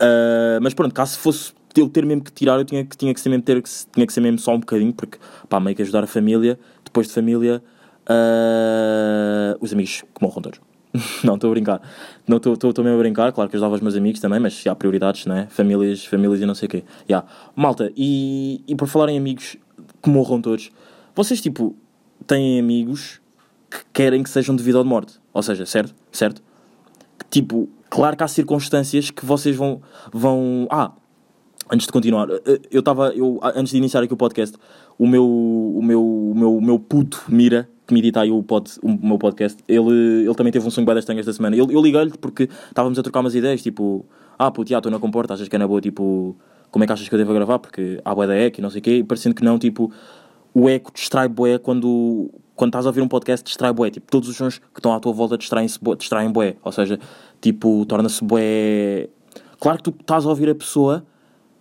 Ah, 0.00 0.58
mas 0.60 0.74
pronto, 0.74 0.94
caso 0.94 1.18
fosse 1.18 1.52
eu 1.76 1.88
ter 1.88 2.04
mesmo 2.04 2.22
que 2.24 2.32
tirar, 2.32 2.58
eu 2.58 2.64
tinha 2.64 2.84
que, 2.84 2.96
tinha 2.96 3.14
que, 3.14 3.20
ser, 3.20 3.28
mesmo 3.30 3.42
ter, 3.44 3.62
que- 3.62 3.70
tinha 3.92 4.06
que 4.06 4.12
ser 4.12 4.20
mesmo 4.20 4.38
só 4.38 4.54
um 4.54 4.60
bocadinho, 4.60 4.92
porque, 4.92 5.18
pá, 5.48 5.58
meio 5.60 5.74
que 5.76 5.82
ajudar 5.82 6.04
a 6.04 6.06
família, 6.06 6.58
depois 6.84 7.06
de 7.06 7.14
família, 7.14 7.62
ah, 8.06 9.56
os 9.60 9.72
amigos 9.72 10.02
que 10.14 10.22
morram 10.22 10.42
todos. 10.42 10.60
não, 11.24 11.34
estou 11.34 11.48
a 11.48 11.52
brincar. 11.52 11.80
Não 12.26 12.36
estou 12.36 12.84
mesmo 12.84 12.96
a 12.96 12.98
brincar, 12.98 13.32
claro 13.32 13.48
que 13.48 13.56
ajudava 13.56 13.74
os 13.74 13.80
meus 13.80 13.96
amigos 13.96 14.20
também, 14.20 14.38
mas 14.38 14.66
há 14.66 14.74
prioridades, 14.74 15.26
não 15.26 15.36
é? 15.36 15.46
Famílias, 15.46 16.04
famílias 16.04 16.40
e 16.40 16.46
não 16.46 16.54
sei 16.54 16.66
o 16.66 16.70
quê. 16.70 16.84
Yeah. 17.08 17.26
Malta, 17.56 17.90
e, 17.96 18.62
e 18.66 18.74
por 18.74 18.88
falar 18.88 19.08
em 19.08 19.18
amigos 19.18 19.56
que 20.02 20.10
morram 20.10 20.40
todos, 20.40 20.70
vocês, 21.14 21.40
tipo, 21.40 21.74
têm 22.26 22.58
amigos 22.58 23.20
que 23.70 23.78
querem 23.92 24.22
que 24.22 24.30
sejam 24.30 24.54
devido 24.54 24.78
à 24.78 24.84
morte. 24.84 25.18
Ou 25.32 25.42
seja, 25.42 25.64
certo? 25.64 25.94
Certo? 26.10 26.42
Tipo, 27.30 27.68
claro 27.88 28.16
que 28.16 28.22
há 28.22 28.28
circunstâncias 28.28 29.10
que 29.10 29.24
vocês 29.24 29.56
vão. 29.56 29.80
vão 30.12 30.66
ah, 30.70 30.92
antes 31.70 31.86
de 31.86 31.92
continuar, 31.92 32.28
eh, 32.30 32.60
eu 32.70 32.80
estava. 32.80 33.14
Eu, 33.14 33.40
antes 33.42 33.72
de 33.72 33.78
iniciar 33.78 34.02
aqui 34.02 34.12
o 34.12 34.16
podcast, 34.16 34.56
o 34.98 35.06
meu, 35.06 35.24
o 35.26 35.82
meu, 35.82 36.04
o 36.04 36.34
meu, 36.34 36.56
o 36.56 36.60
meu 36.60 36.78
puto 36.78 37.24
Mira, 37.28 37.68
que 37.92 38.22
me 38.22 38.30
o, 38.30 38.42
pod, 38.42 38.70
o 38.82 39.06
meu 39.06 39.18
podcast, 39.18 39.62
ele, 39.68 40.24
ele 40.24 40.34
também 40.34 40.52
teve 40.52 40.66
um 40.66 40.70
sonho 40.70 40.86
bem 40.86 40.94
das 40.94 41.04
tangas 41.04 41.20
esta 41.20 41.32
semana. 41.34 41.54
Eu, 41.54 41.70
eu 41.70 41.82
liguei-lhe 41.82 42.12
porque 42.18 42.48
estávamos 42.68 42.98
a 42.98 43.02
trocar 43.02 43.20
umas 43.20 43.34
ideias, 43.34 43.62
tipo, 43.62 44.04
ah, 44.38 44.50
puto, 44.50 44.72
estou 44.72 44.90
na 44.90 44.98
comporta, 44.98 45.34
achas 45.34 45.48
que 45.48 45.56
é 45.56 45.58
na 45.58 45.68
boa, 45.68 45.80
tipo, 45.80 46.36
como 46.70 46.84
é 46.84 46.86
que 46.86 46.92
achas 46.92 47.08
que 47.08 47.14
eu 47.14 47.18
devo 47.18 47.34
gravar? 47.34 47.58
Porque 47.58 48.00
há 48.04 48.14
boa 48.14 48.26
da 48.26 48.34
eco 48.34 48.60
e 48.60 48.62
não 48.62 48.70
sei 48.70 48.80
o 48.80 48.82
quê, 48.82 48.96
e 48.98 49.04
parecendo 49.04 49.34
que 49.34 49.44
não, 49.44 49.58
tipo, 49.58 49.92
o 50.54 50.68
eco 50.68 50.90
distrai 50.92 51.28
bué 51.28 51.58
quando, 51.58 52.30
quando 52.54 52.70
estás 52.70 52.86
a 52.86 52.88
ouvir 52.88 53.02
um 53.02 53.08
podcast, 53.08 53.44
distrai 53.44 53.72
bué. 53.72 53.90
Tipo, 53.90 54.10
todos 54.10 54.28
os 54.28 54.36
sons 54.36 54.58
que 54.58 54.78
estão 54.78 54.94
à 54.94 55.00
tua 55.00 55.12
volta 55.12 55.36
distraem-se 55.36 55.78
distraem 55.98 56.30
bué. 56.30 56.56
Ou 56.62 56.72
seja, 56.72 56.98
tipo, 57.40 57.84
torna-se 57.86 58.24
bué... 58.24 59.08
Claro 59.60 59.78
que 59.78 59.84
tu 59.84 59.96
estás 60.00 60.26
a 60.26 60.28
ouvir 60.28 60.50
a 60.50 60.54
pessoa, 60.54 61.04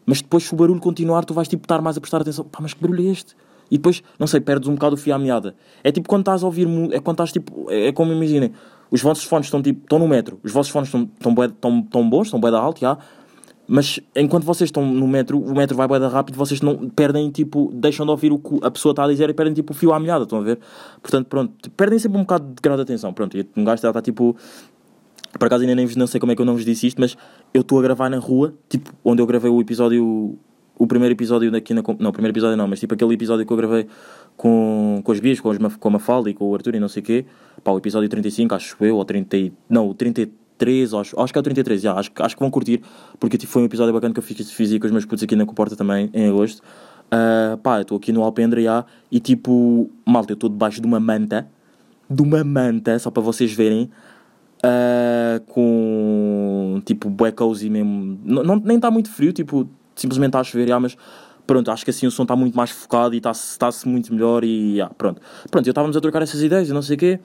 mas 0.05 0.21
depois 0.21 0.43
se 0.43 0.53
o 0.53 0.57
barulho 0.57 0.79
continuar, 0.79 1.23
tu 1.23 1.33
vais 1.33 1.47
tipo 1.47 1.63
estar 1.63 1.81
mais 1.81 1.97
a 1.97 2.01
prestar 2.01 2.21
atenção. 2.21 2.45
Pá, 2.45 2.59
mas 2.61 2.73
que 2.73 2.81
barulho 2.81 3.07
é 3.07 3.11
este? 3.11 3.35
E 3.71 3.77
depois, 3.77 4.03
não 4.19 4.27
sei, 4.27 4.41
perdes 4.41 4.67
um 4.67 4.73
bocado 4.75 4.95
o 4.95 4.97
fio 4.97 5.15
à 5.15 5.17
meada. 5.17 5.55
É 5.83 5.91
tipo 5.91 6.07
quando 6.07 6.21
estás 6.23 6.43
a 6.43 6.45
ouvir... 6.45 6.67
É 6.91 6.99
quando 6.99 7.15
estás 7.15 7.31
tipo... 7.31 7.71
É, 7.71 7.87
é 7.87 7.91
como 7.91 8.11
imaginem. 8.11 8.51
Os 8.91 9.01
vossos 9.01 9.23
fones 9.23 9.47
estão 9.47 9.61
tipo... 9.61 9.81
Estão 9.83 9.97
no 9.97 10.07
metro. 10.07 10.37
Os 10.43 10.51
vossos 10.51 10.71
fones 10.71 10.89
estão, 10.89 11.09
estão, 11.47 11.79
estão 11.79 12.09
bons, 12.09 12.27
estão 12.27 12.39
bué 12.39 12.51
da 12.51 12.59
alto, 12.59 12.81
já. 12.81 12.97
Mas 13.73 14.01
enquanto 14.13 14.43
vocês 14.43 14.67
estão 14.67 14.85
no 14.85 15.07
metro, 15.07 15.39
o 15.39 15.55
metro 15.55 15.77
vai 15.77 15.87
bué 15.87 15.97
da 15.97 16.09
rápido, 16.09 16.35
vocês 16.35 16.59
não 16.59 16.89
perdem, 16.89 17.29
tipo, 17.29 17.71
deixam 17.73 18.05
de 18.05 18.11
ouvir 18.11 18.33
o 18.33 18.37
que 18.37 18.59
a 18.61 18.69
pessoa 18.69 18.91
está 18.91 19.05
a 19.05 19.07
dizer 19.07 19.29
e 19.29 19.33
perdem, 19.33 19.53
tipo, 19.53 19.71
o 19.71 19.73
fio 19.73 19.93
à 19.93 19.99
meada, 19.99 20.23
estão 20.23 20.39
a 20.39 20.41
ver? 20.41 20.59
Portanto, 21.01 21.27
pronto, 21.27 21.71
perdem 21.71 21.97
sempre 21.97 22.17
um 22.17 22.21
bocado 22.21 22.47
de 22.49 22.61
grau 22.61 22.75
de 22.75 22.83
atenção, 22.83 23.13
pronto, 23.13 23.37
e 23.37 23.47
um 23.55 23.63
gajo 23.63 23.75
está, 23.75 23.87
está 23.87 24.01
tipo... 24.01 24.35
Por 25.39 25.45
acaso 25.45 25.61
ainda 25.61 25.75
nem 25.75 25.85
vos, 25.85 25.95
não 25.95 26.05
sei 26.05 26.19
como 26.19 26.33
é 26.33 26.35
que 26.35 26.41
eu 26.41 26.45
não 26.45 26.55
vos 26.55 26.65
disse 26.65 26.87
isto, 26.87 26.99
mas 26.99 27.15
eu 27.53 27.61
estou 27.61 27.79
a 27.79 27.81
gravar 27.81 28.09
na 28.09 28.17
rua, 28.17 28.53
tipo, 28.67 28.91
onde 29.05 29.21
eu 29.21 29.25
gravei 29.25 29.49
o 29.49 29.61
episódio, 29.61 30.37
o 30.83 30.87
primeiro 30.87 31.13
episódio 31.13 31.51
daqui 31.51 31.73
na... 31.73 31.81
Não, 31.99 32.09
o 32.09 32.13
primeiro 32.13 32.33
episódio 32.33 32.57
não, 32.57 32.67
mas 32.67 32.79
tipo 32.79 32.93
aquele 32.93 33.13
episódio 33.13 33.45
que 33.45 33.53
eu 33.53 33.57
gravei 33.57 33.85
com, 34.37 35.01
com 35.03 35.11
as 35.11 35.19
Bias, 35.19 35.39
com, 35.39 35.51
com 35.57 35.87
a 35.87 35.91
Mafalda 35.91 36.29
e 36.29 36.33
com 36.33 36.49
o 36.49 36.55
Arthur 36.55 36.75
e 36.75 36.79
não 36.79 36.87
sei 36.89 37.01
o 37.01 37.05
quê, 37.05 37.25
pá, 37.63 37.71
o 37.71 37.77
episódio 37.77 38.09
35, 38.09 38.55
acho 38.55 38.75
eu, 38.83 38.95
ou 38.97 39.05
30... 39.05 39.37
e- 39.37 39.53
Não, 39.69 39.87
o 39.89 39.93
33, 39.93 40.93
acho, 40.93 41.19
acho 41.19 41.31
que 41.33 41.37
é 41.37 41.41
o 41.41 41.43
33, 41.43 41.81
já, 41.81 41.93
acho, 41.93 42.09
acho 42.19 42.35
que 42.35 42.39
vão 42.41 42.49
curtir, 42.49 42.81
porque 43.19 43.37
tipo, 43.37 43.51
foi 43.51 43.61
um 43.61 43.65
episódio 43.65 43.93
bacana 43.93 44.13
que 44.13 44.19
eu 44.19 44.23
fiz, 44.23 44.51
fiz 44.51 44.77
com 44.79 44.85
os 44.85 44.91
meus 44.91 45.05
putos 45.05 45.23
aqui 45.23 45.35
na 45.35 45.45
Comporta 45.45 45.75
também, 45.75 46.09
em 46.13 46.27
agosto. 46.29 46.61
Ah, 47.11 47.59
pá, 47.61 47.81
estou 47.81 47.97
aqui 47.97 48.11
no 48.11 48.23
Alpendre, 48.23 48.63
já, 48.63 48.85
e 49.11 49.19
tipo, 49.19 49.89
malta, 50.05 50.31
eu 50.31 50.35
estou 50.35 50.49
debaixo 50.49 50.79
de 50.81 50.87
uma 50.87 50.99
manta, 50.99 51.47
de 52.09 52.21
uma 52.21 52.43
manta, 52.43 52.97
só 52.99 53.11
para 53.11 53.21
vocês 53.21 53.51
verem, 53.53 53.89
ah, 54.63 55.41
com 55.47 56.81
tipo 56.85 57.09
bué 57.09 57.31
cozy 57.31 57.69
mesmo. 57.69 58.19
Não, 58.23 58.43
não- 58.43 58.55
nem 58.63 58.77
está 58.77 58.89
muito 58.89 59.09
frio, 59.11 59.33
tipo, 59.33 59.67
simplesmente 60.01 60.35
a 60.35 60.43
chover, 60.43 60.67
mas 60.79 60.97
pronto, 61.45 61.71
acho 61.71 61.83
que 61.83 61.91
assim 61.91 62.07
o 62.07 62.11
som 62.11 62.23
está 62.23 62.35
muito 62.35 62.55
mais 62.55 62.71
focado 62.71 63.13
e 63.13 63.17
está-se 63.17 63.51
está 63.51 63.69
muito 63.85 64.13
melhor 64.13 64.43
e 64.43 64.79
pronto. 64.97 65.21
Pronto, 65.49 65.67
eu 65.67 65.71
estávamos 65.71 65.95
a 65.97 66.01
trocar 66.01 66.21
essas 66.21 66.41
ideias 66.41 66.69
e 66.69 66.73
não 66.73 66.81
sei 66.81 66.95
o 66.95 66.99
quê. 66.99 67.19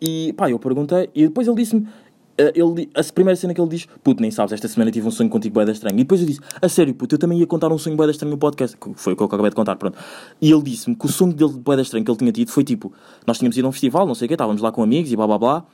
E 0.00 0.32
pá, 0.34 0.50
eu 0.50 0.58
perguntei, 0.58 1.10
e 1.14 1.26
depois 1.26 1.48
ele 1.48 1.56
disse-me, 1.56 1.88
eh, 2.36 2.52
ele, 2.54 2.88
a 2.94 3.02
primeira 3.12 3.34
cena 3.34 3.52
que 3.52 3.60
ele 3.60 3.68
diz, 3.68 3.88
puto, 4.04 4.22
nem 4.22 4.30
sabes, 4.30 4.52
esta 4.52 4.68
semana 4.68 4.92
tive 4.92 5.08
um 5.08 5.10
sonho 5.10 5.28
contigo 5.28 5.54
boeda 5.54 5.72
estranho. 5.72 5.96
E 5.96 6.04
depois 6.04 6.20
eu 6.20 6.26
disse, 6.26 6.40
a 6.62 6.68
sério, 6.68 6.94
puto, 6.94 7.16
eu 7.16 7.18
também 7.18 7.40
ia 7.40 7.46
contar 7.46 7.72
um 7.72 7.78
sonho 7.78 7.96
boeda 7.96 8.12
estranho 8.12 8.30
no 8.30 8.38
podcast, 8.38 8.76
que 8.76 8.92
foi 8.94 9.14
o 9.14 9.16
que 9.16 9.22
eu 9.22 9.26
acabei 9.26 9.50
de 9.50 9.56
contar, 9.56 9.74
pronto. 9.74 9.98
E 10.40 10.52
ele 10.52 10.62
disse-me 10.62 10.94
que 10.94 11.04
o 11.04 11.08
sonho 11.08 11.32
dele 11.32 11.52
de 11.52 11.58
boeda 11.58 11.82
estranho 11.82 12.04
que 12.04 12.10
ele 12.10 12.18
tinha 12.18 12.30
tido 12.30 12.50
foi 12.50 12.62
tipo, 12.62 12.92
nós 13.26 13.38
tínhamos 13.38 13.56
ido 13.56 13.66
a 13.66 13.70
um 13.70 13.72
festival, 13.72 14.06
não 14.06 14.14
sei 14.14 14.26
o 14.26 14.28
quê, 14.28 14.34
estávamos 14.34 14.62
lá 14.62 14.70
com 14.70 14.82
amigos 14.82 15.10
e 15.10 15.16
blá 15.16 15.26
blá 15.26 15.38
blá, 15.38 15.66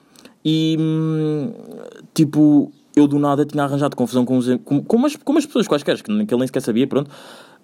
e 0.43 0.77
hum, 0.81 1.53
tipo, 2.15 2.73
eu 2.97 3.07
do 3.07 3.19
nada 3.19 3.45
tinha 3.45 3.65
arranjado 3.65 3.97
confusão 3.97 4.25
com, 4.25 4.37
os, 4.37 4.47
com, 4.65 4.83
com, 4.83 4.97
umas, 4.97 5.17
com 5.17 5.33
umas 5.33 5.47
pessoas 5.47 5.67
quaisquer, 5.67 6.01
que, 6.03 6.11
ele 6.11 6.27
nem 6.27 6.47
sequer 6.47 6.61
sabia, 6.61 6.87
pronto. 6.87 7.11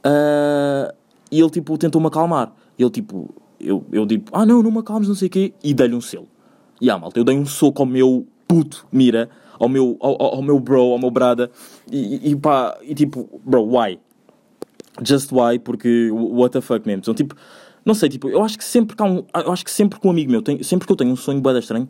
Ah, 0.03 0.93
e 1.31 1.41
ele 1.41 1.51
tipo 1.51 1.77
tentou-me 1.79 2.09
acalmar. 2.09 2.53
Ele 2.79 2.91
tipo, 2.91 3.33
eu, 3.61 3.85
eu 3.93 4.07
digo, 4.07 4.25
ah 4.33 4.45
não, 4.45 4.63
não 4.63 4.71
me 4.71 4.79
acalmes, 4.79 5.09
não 5.09 5.15
sei 5.15 5.29
o 5.29 5.31
quê, 5.31 5.55
e 5.63 5.73
dei-lhe 5.73 5.95
um 5.95 6.01
selo. 6.01 6.29
E 6.81 6.91
ah, 6.91 6.99
malta, 6.99 7.19
eu 7.19 7.25
dei 7.25 7.37
um 7.37 7.47
soco 7.47 7.83
ao 7.83 7.87
meu 7.87 8.27
puto, 8.49 8.87
mira, 8.91 9.29
ao 9.59 9.69
meu, 9.69 9.97
ao, 10.01 10.37
ao 10.37 10.43
meu 10.43 10.59
bro, 10.59 10.93
ao 10.93 10.99
meu 10.99 11.11
brada, 11.11 11.51
e, 11.91 12.31
e 12.31 12.37
pá, 12.37 12.77
e 12.83 12.95
tipo, 12.95 13.41
bro, 13.45 13.63
why? 13.63 13.99
Just 15.03 15.31
why? 15.31 15.59
Porque, 15.59 16.11
what 16.11 16.53
the 16.53 16.61
fuck 16.61 16.87
mesmo? 16.87 17.01
Então, 17.03 17.15
tipo, 17.15 17.37
não 17.85 17.95
sei, 17.95 18.09
tipo, 18.09 18.29
eu 18.29 18.43
acho 18.43 18.59
que 18.59 18.65
sempre 18.65 18.97
que 18.97 19.03
um, 19.03 19.25
eu 19.35 19.53
acho 19.53 19.65
que 19.65 19.71
sempre 19.71 20.01
que 20.01 20.07
um 20.07 20.11
amigo 20.11 20.31
meu, 20.31 20.43
tem, 20.43 20.63
sempre 20.63 20.87
que 20.87 20.93
eu 20.93 20.97
tenho 20.97 21.13
um 21.13 21.17
sonho 21.17 21.41
bué 21.41 21.57
estranho, 21.59 21.89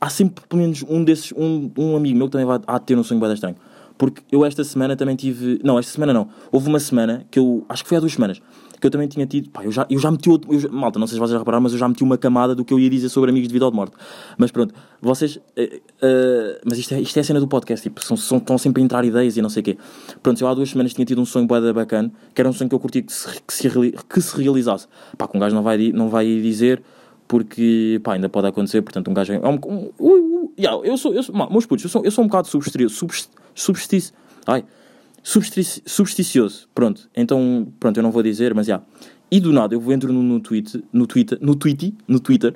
há 0.00 0.08
sempre 0.08 0.44
pelo 0.48 0.62
menos 0.62 0.82
um 0.88 1.04
desses, 1.04 1.32
um, 1.36 1.70
um 1.76 1.96
amigo 1.96 2.16
meu 2.16 2.26
que 2.26 2.32
também 2.32 2.46
vai 2.46 2.58
de 2.58 2.86
ter 2.86 2.96
um 2.96 3.04
sonho 3.04 3.20
bué 3.20 3.32
estranho. 3.32 3.56
Porque 3.98 4.22
eu 4.32 4.46
esta 4.46 4.64
semana 4.64 4.96
também 4.96 5.14
tive, 5.14 5.60
não, 5.62 5.78
esta 5.78 5.92
semana 5.92 6.14
não, 6.14 6.28
houve 6.50 6.68
uma 6.68 6.80
semana 6.80 7.26
que 7.30 7.38
eu, 7.38 7.66
acho 7.68 7.82
que 7.82 7.88
foi 7.90 7.98
há 7.98 8.00
duas 8.00 8.14
semanas, 8.14 8.40
que 8.80 8.86
eu 8.86 8.90
também 8.90 9.06
tinha 9.06 9.26
tido, 9.26 9.50
pá, 9.50 9.62
eu 9.62 9.70
já, 9.70 9.86
eu 9.90 9.98
já 9.98 10.10
meti 10.10 10.30
outro, 10.30 10.50
eu 10.54 10.72
malta, 10.72 10.98
não 10.98 11.06
sei 11.06 11.16
se 11.16 11.20
vocês 11.20 11.38
repararam, 11.38 11.62
mas 11.62 11.72
eu 11.72 11.78
já 11.78 11.86
meti 11.86 12.02
uma 12.02 12.16
camada 12.16 12.54
do 12.54 12.64
que 12.64 12.72
eu 12.72 12.80
ia 12.80 12.88
dizer 12.88 13.10
sobre 13.10 13.28
amigos 13.28 13.48
de 13.48 13.52
vida 13.52 13.66
ou 13.66 13.70
de 13.70 13.76
morte. 13.76 13.94
Mas 14.38 14.50
pronto, 14.50 14.74
vocês, 15.02 15.38
eh, 15.54 15.82
eh, 16.00 16.60
mas 16.64 16.78
isto 16.78 16.94
é, 16.94 17.00
isto 17.02 17.14
é 17.14 17.20
a 17.20 17.24
cena 17.24 17.40
do 17.40 17.46
podcast, 17.46 17.82
tipo, 17.86 18.02
são, 18.02 18.16
são, 18.16 18.38
estão 18.38 18.56
sempre 18.56 18.80
a 18.80 18.84
entrar 18.86 19.04
ideias 19.04 19.36
e 19.36 19.42
não 19.42 19.50
sei 19.50 19.60
o 19.60 19.64
quê. 19.64 19.78
Pronto, 20.22 20.40
eu 20.40 20.48
há 20.48 20.54
duas 20.54 20.70
semanas 20.70 20.94
tinha 20.94 21.04
tido 21.04 21.20
um 21.20 21.26
sonho 21.26 21.46
bué 21.46 21.70
bacana, 21.70 22.10
que 22.34 22.40
era 22.40 22.48
um 22.48 22.54
sonho 22.54 22.70
que 22.70 22.74
eu 22.74 22.80
curti 22.80 23.02
que 23.02 23.12
se, 23.12 23.28
que 23.42 23.52
se, 23.52 23.68
que 24.08 24.20
se 24.22 24.42
realizasse. 24.42 24.88
Pá, 25.18 25.28
que 25.28 25.36
um 25.36 25.40
gajo 25.40 25.54
não 25.54 25.62
vai, 25.62 25.92
não 25.92 26.08
vai 26.08 26.24
dizer, 26.24 26.82
porque, 27.30 28.00
pá, 28.02 28.14
ainda 28.14 28.28
pode 28.28 28.48
acontecer, 28.48 28.82
portanto, 28.82 29.08
um 29.08 29.14
gajo 29.14 29.32
é 29.32 29.38
um... 29.38 29.54
um, 29.54 29.92
um, 30.00 30.10
um 30.10 30.52
yeah, 30.58 30.76
eu 30.84 30.96
sou, 30.96 31.14
eu 31.14 31.22
sou, 31.22 31.32
meus 31.48 31.64
putos, 31.64 31.84
eu 31.84 31.88
sou, 31.88 32.04
eu 32.04 32.10
sou 32.10 32.24
um 32.24 32.26
bocado 32.26 32.48
substício, 33.54 34.12
ai, 34.44 34.64
substici- 35.22 35.80
substicioso, 35.86 36.68
pronto, 36.74 37.08
então, 37.16 37.72
pronto, 37.78 37.96
eu 37.96 38.02
não 38.02 38.10
vou 38.10 38.20
dizer, 38.20 38.52
mas 38.52 38.66
já. 38.66 38.82
E 39.30 39.38
do 39.38 39.52
nada 39.52 39.76
eu 39.76 39.92
entro 39.92 40.12
no, 40.12 40.24
no 40.24 40.40
tweet, 40.40 40.82
no 40.92 41.06
Twitter, 41.06 41.38
no 41.40 41.54
Tweety, 41.54 41.94
no 42.08 42.18
Twitter, 42.18 42.52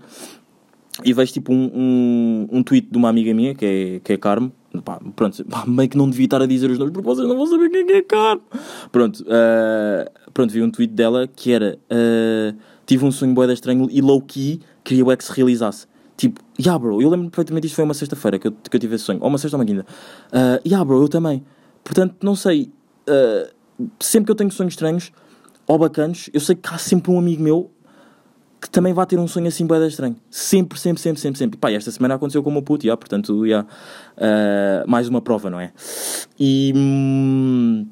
e 1.04 1.12
vejo 1.12 1.32
tipo 1.32 1.52
um, 1.52 2.48
um, 2.50 2.62
tweet 2.64 2.88
de 2.90 2.98
uma 2.98 3.08
amiga 3.08 3.32
minha, 3.32 3.54
que 3.54 3.64
é, 3.64 4.00
que 4.00 4.12
é 4.14 4.16
Carmo, 4.16 4.52
pá, 4.84 5.00
pronto, 5.14 5.44
pá, 5.44 5.64
meio 5.68 5.88
que 5.88 5.96
não 5.96 6.10
devia 6.10 6.24
estar 6.24 6.42
a 6.42 6.46
dizer 6.46 6.68
os 6.68 6.80
nomes, 6.80 6.92
porque 6.92 7.06
vocês 7.06 7.28
não 7.28 7.36
vão 7.36 7.46
saber 7.46 7.70
quem 7.70 7.96
é 7.96 8.02
Carmo. 8.02 8.42
Pronto, 8.90 9.24
ah, 9.28 10.10
pronto, 10.32 10.52
vi 10.52 10.60
um 10.60 10.70
tweet 10.72 10.92
dela 10.92 11.28
que 11.28 11.52
era, 11.52 11.78
ah, 11.88 12.54
tive 12.86 13.04
um 13.04 13.12
sonho 13.12 13.34
boeda 13.34 13.52
estranho 13.52 13.88
e 13.90 14.00
low-key 14.00 14.60
queria 14.82 15.04
bué 15.04 15.16
que 15.16 15.24
se 15.24 15.32
realizasse. 15.32 15.86
Tipo, 16.16 16.40
yeah 16.58 16.78
bro, 16.78 17.02
eu 17.02 17.08
lembro 17.10 17.28
perfeitamente 17.30 17.66
isto 17.66 17.74
foi 17.74 17.84
uma 17.84 17.94
sexta-feira 17.94 18.38
que 18.38 18.46
eu, 18.46 18.52
que 18.52 18.76
eu 18.76 18.80
tive 18.80 18.94
esse 18.94 19.04
sonho, 19.04 19.18
ou 19.20 19.28
uma 19.28 19.38
sexta 19.38 19.56
ou 19.56 19.60
uma 19.60 19.66
quinta. 19.66 19.84
Uh, 20.28 20.60
yeah 20.66 20.84
bro, 20.84 21.02
eu 21.02 21.08
também. 21.08 21.44
Portanto, 21.82 22.16
não 22.22 22.34
sei, 22.36 22.70
ah, 23.06 23.50
sempre 24.00 24.26
que 24.26 24.30
eu 24.32 24.36
tenho 24.36 24.50
sonhos 24.50 24.72
estranhos 24.72 25.12
ou 25.66 25.78
bacanos, 25.78 26.30
eu 26.32 26.40
sei 26.40 26.54
que 26.54 26.68
há 26.72 26.78
sempre 26.78 27.10
um 27.10 27.18
amigo 27.18 27.42
meu 27.42 27.70
que 28.60 28.70
também 28.70 28.94
vai 28.94 29.04
ter 29.04 29.18
um 29.18 29.28
sonho 29.28 29.46
assim 29.46 29.66
bué 29.66 29.86
estranho. 29.86 30.16
Sempre, 30.30 30.78
sempre, 30.78 31.02
sempre, 31.02 31.20
sempre, 31.20 31.38
sempre. 31.38 31.58
Pá, 31.58 31.70
esta 31.70 31.90
semana 31.90 32.14
aconteceu 32.14 32.42
com 32.42 32.48
o 32.48 32.52
meu 32.52 32.62
puto, 32.62 32.86
yeah, 32.86 32.98
portanto, 32.98 33.44
yeah, 33.44 33.68
ah, 34.16 34.84
mais 34.86 35.08
uma 35.08 35.20
prova, 35.20 35.50
não 35.50 35.60
é? 35.60 35.72
E... 36.38 36.72
hum, 36.74 37.86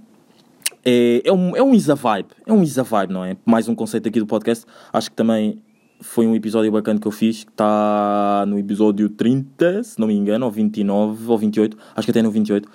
é, 0.84 1.22
é, 1.24 1.32
um, 1.32 1.56
é 1.56 1.62
um 1.62 1.74
isa 1.74 1.94
vibe, 1.94 2.28
é 2.46 2.52
um 2.52 2.62
isa 2.62 2.82
vibe, 2.82 3.12
não 3.12 3.24
é? 3.24 3.36
Mais 3.44 3.68
um 3.68 3.74
conceito 3.74 4.08
aqui 4.08 4.18
do 4.18 4.26
podcast. 4.26 4.64
Acho 4.92 5.10
que 5.10 5.16
também 5.16 5.60
foi 6.00 6.26
um 6.26 6.34
episódio 6.34 6.70
bacana 6.72 6.98
que 6.98 7.06
eu 7.06 7.12
fiz, 7.12 7.44
que 7.44 7.50
está 7.50 8.44
no 8.46 8.58
episódio 8.58 9.08
30, 9.08 9.84
se 9.84 10.00
não 10.00 10.08
me 10.08 10.14
engano, 10.14 10.44
ou 10.44 10.50
29, 10.50 11.30
ou 11.30 11.38
28, 11.38 11.76
acho 11.94 12.04
que 12.04 12.10
até 12.10 12.22
no 12.22 12.30
28. 12.30 12.68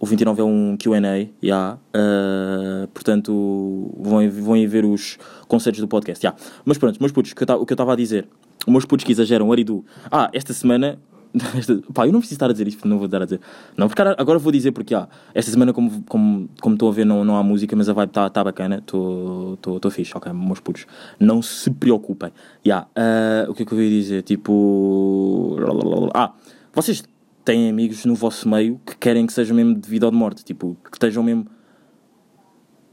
O 0.00 0.06
29 0.06 0.40
é 0.40 0.44
um 0.44 0.76
QA, 0.76 1.28
yeah. 1.42 1.76
uh, 1.92 2.86
portanto 2.88 3.90
vão, 3.98 4.30
vão 4.30 4.68
ver 4.68 4.84
os 4.84 5.18
conceitos 5.48 5.80
do 5.80 5.88
podcast. 5.88 6.24
Yeah. 6.24 6.40
Mas 6.64 6.78
pronto, 6.78 7.00
meus 7.00 7.10
putos, 7.10 7.32
que 7.32 7.42
o 7.42 7.66
que 7.66 7.72
eu 7.72 7.74
estava 7.74 7.94
a 7.94 7.96
dizer, 7.96 8.28
meus 8.66 8.84
putos 8.84 9.04
que 9.04 9.10
exageram, 9.10 9.50
Aridu, 9.50 9.84
ah, 10.10 10.30
esta 10.32 10.52
semana. 10.52 10.98
pá, 11.92 12.06
eu 12.06 12.12
não 12.12 12.20
preciso 12.20 12.36
estar 12.36 12.46
a 12.46 12.52
dizer 12.52 12.68
isto, 12.68 12.86
não 12.86 12.98
vou 12.98 13.08
dar 13.08 13.22
a 13.22 13.24
dizer. 13.24 13.40
Não, 13.76 13.88
porque 13.88 14.02
agora- 14.02 14.38
vou 14.38 14.52
dizer 14.52 14.72
porque, 14.72 14.94
ah, 14.94 15.08
esta 15.34 15.50
semana, 15.50 15.72
como, 15.72 16.02
como, 16.04 16.48
como 16.60 16.74
estou 16.74 16.88
a 16.88 16.92
ver, 16.92 17.04
não, 17.04 17.24
não 17.24 17.36
há 17.36 17.42
música, 17.42 17.74
mas 17.76 17.88
a 17.88 17.92
vibe 17.92 18.10
está 18.10 18.30
tá 18.30 18.44
bacana, 18.44 18.78
estou 18.78 19.90
fixe, 19.90 20.16
ok, 20.16 20.32
meus 20.32 20.60
putos. 20.60 20.86
Não 21.18 21.42
se 21.42 21.70
preocupem. 21.70 22.32
Yeah, 22.64 22.86
uh, 22.96 23.50
o 23.50 23.54
que 23.54 23.62
é 23.62 23.66
que 23.66 23.72
eu 23.72 23.82
ia 23.82 23.90
dizer? 23.90 24.22
Tipo. 24.22 25.56
Ah, 26.14 26.32
vocês 26.72 27.02
têm 27.44 27.68
amigos 27.70 28.04
no 28.04 28.14
vosso 28.14 28.48
meio 28.48 28.80
que 28.84 28.96
querem 28.96 29.26
que 29.26 29.32
sejam 29.32 29.56
mesmo 29.56 29.74
de 29.74 29.88
vida 29.88 30.06
ou 30.06 30.12
de 30.12 30.18
morte, 30.18 30.44
tipo, 30.44 30.76
que 30.84 30.96
estejam 30.96 31.22
mesmo 31.22 31.46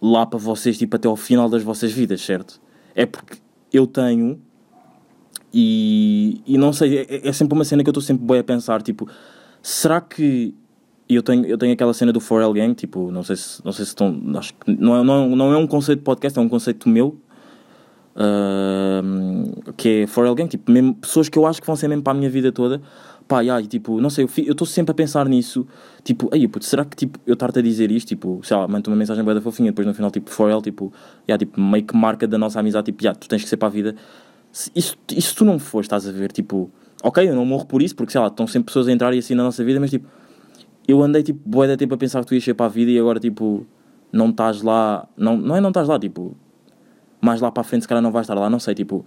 lá 0.01 0.25
para 0.25 0.39
vocês, 0.39 0.77
tipo, 0.77 0.96
até 0.96 1.08
ao 1.08 1.15
final 1.15 1.50
das 1.50 1.63
vossas 1.63 1.92
vidas, 1.92 2.22
certo? 2.22 2.62
É 2.94 3.06
porque 3.06 3.38
eu 3.74 3.86
tenho 3.88 4.39
e, 5.57 6.41
e 6.45 6.57
não 6.57 6.74
sei, 6.74 7.07
é, 7.09 7.29
é 7.29 7.31
sempre 7.31 7.53
uma 7.53 7.63
cena 7.63 7.81
que 7.81 7.88
eu 7.88 7.91
estou 7.91 8.03
sempre 8.03 8.25
bem 8.25 8.39
a 8.39 8.43
pensar, 8.43 8.81
tipo, 8.81 9.07
será 9.62 10.01
que 10.01 10.53
eu 11.07 11.24
tenho, 11.24 11.45
eu 11.45 11.57
tenho 11.57 11.71
aquela 11.71 11.93
cena 11.93 12.12
do 12.12 12.19
Forel 12.19 12.51
Gang, 12.51 12.74
tipo, 12.74 13.09
não 13.09 13.24
sei 13.24 13.38
se, 13.38 13.63
não 13.63 13.71
sei 13.71 13.85
se 13.85 13.91
estão, 13.91 14.21
acho 14.35 14.53
que 14.53 14.69
não 14.69 14.97
é, 14.97 15.01
não, 15.01 15.33
não 15.33 15.53
é 15.53 15.57
um 15.57 15.65
conceito 15.65 16.00
de 16.00 16.03
podcast, 16.03 16.38
é 16.38 16.41
um 16.41 16.50
conceito 16.50 16.89
meu, 16.89 17.17
ahm, 18.17 19.45
que 19.77 20.01
é 20.01 20.07
Forel 20.07 20.35
Gang, 20.35 20.50
tipo, 20.50 20.69
mesmo, 20.69 20.93
pessoas 20.95 21.29
que 21.29 21.39
eu 21.39 21.47
acho 21.47 21.62
que 21.62 21.67
vão 21.67 21.77
ser 21.77 21.88
mesmo 21.88 22.03
para 22.03 22.12
a 22.12 22.15
minha 22.17 22.29
vida 22.29 22.51
toda, 22.51 22.81
pá, 23.25 23.41
e, 23.41 23.67
tipo, 23.67 24.01
não 24.01 24.09
sei, 24.09 24.27
eu 24.45 24.51
estou 24.51 24.67
sempre 24.67 24.91
a 24.91 24.93
pensar 24.93 25.25
nisso, 25.29 25.65
tipo, 26.03 26.27
aí, 26.33 26.50
puto, 26.50 26.65
será 26.65 26.83
que, 26.83 26.97
tipo, 26.97 27.17
eu 27.25 27.35
estar-te 27.35 27.59
a 27.59 27.62
dizer 27.62 27.91
isto, 27.91 28.09
tipo, 28.09 28.41
sei 28.43 28.57
lá, 28.57 28.67
mando 28.67 28.89
uma 28.91 28.97
mensagem 28.97 29.24
bem 29.24 29.33
da 29.33 29.39
fofinha, 29.39 29.71
depois 29.71 29.88
no 29.88 29.93
final, 29.93 30.12
tipo, 30.12 30.29
Forel, 30.29 30.62
tipo, 30.62 30.91
yeah, 31.29 31.39
tipo, 31.39 31.62
meio 31.62 31.85
que 31.85 31.95
marca 31.95 32.27
da 32.27 32.38
nossa 32.38 32.59
amizade, 32.59 32.88
tipo, 32.88 33.01
yeah, 33.01 33.17
tu 33.17 33.29
tens 33.29 33.41
que 33.41 33.47
ser 33.47 33.55
para 33.55 33.69
a 33.69 33.71
vida, 33.71 33.95
se, 34.55 34.71
isso, 34.74 34.97
isso 35.12 35.35
tu 35.35 35.43
não 35.43 35.59
fores, 35.59 35.83
estás 35.83 36.07
a 36.07 36.12
ver, 36.13 36.31
tipo, 36.31 36.71
ok, 37.03 37.27
eu 37.27 37.35
não 37.35 37.45
morro 37.45 37.65
por 37.65 37.81
isso, 37.81 37.93
porque, 37.93 38.13
sei 38.13 38.21
lá, 38.21 38.27
estão 38.27 38.47
sempre 38.47 38.67
pessoas 38.67 38.88
a 38.88 38.91
entrar 38.91 39.13
e 39.13 39.19
assim 39.19 39.35
na 39.35 39.43
nossa 39.43 39.62
vida, 39.65 39.81
mas, 39.81 39.89
tipo, 39.89 40.07
eu 40.88 41.03
andei, 41.03 41.21
tipo, 41.21 41.41
bué 41.45 41.67
de 41.67 41.75
tempo 41.75 41.93
a 41.93 41.97
pensar 41.97 42.21
que 42.21 42.27
tu 42.27 42.33
ias 42.33 42.43
ser 42.43 42.53
para 42.53 42.67
a 42.67 42.69
vida 42.69 42.89
e 42.89 42.97
agora, 42.97 43.19
tipo, 43.19 43.67
não 44.13 44.29
estás 44.29 44.62
lá, 44.62 45.09
não, 45.17 45.35
não 45.35 45.57
é 45.57 45.59
não 45.59 45.71
estás 45.71 45.89
lá, 45.89 46.00
tipo, 46.00 46.38
mais 47.19 47.41
lá 47.41 47.51
para 47.51 47.62
a 47.62 47.63
frente 47.65 47.81
se 47.81 47.88
calhar 47.89 48.01
não 48.01 48.13
vais 48.13 48.24
estar 48.24 48.33
lá, 48.33 48.50
não 48.50 48.57
sei, 48.57 48.74
tipo, 48.74 49.05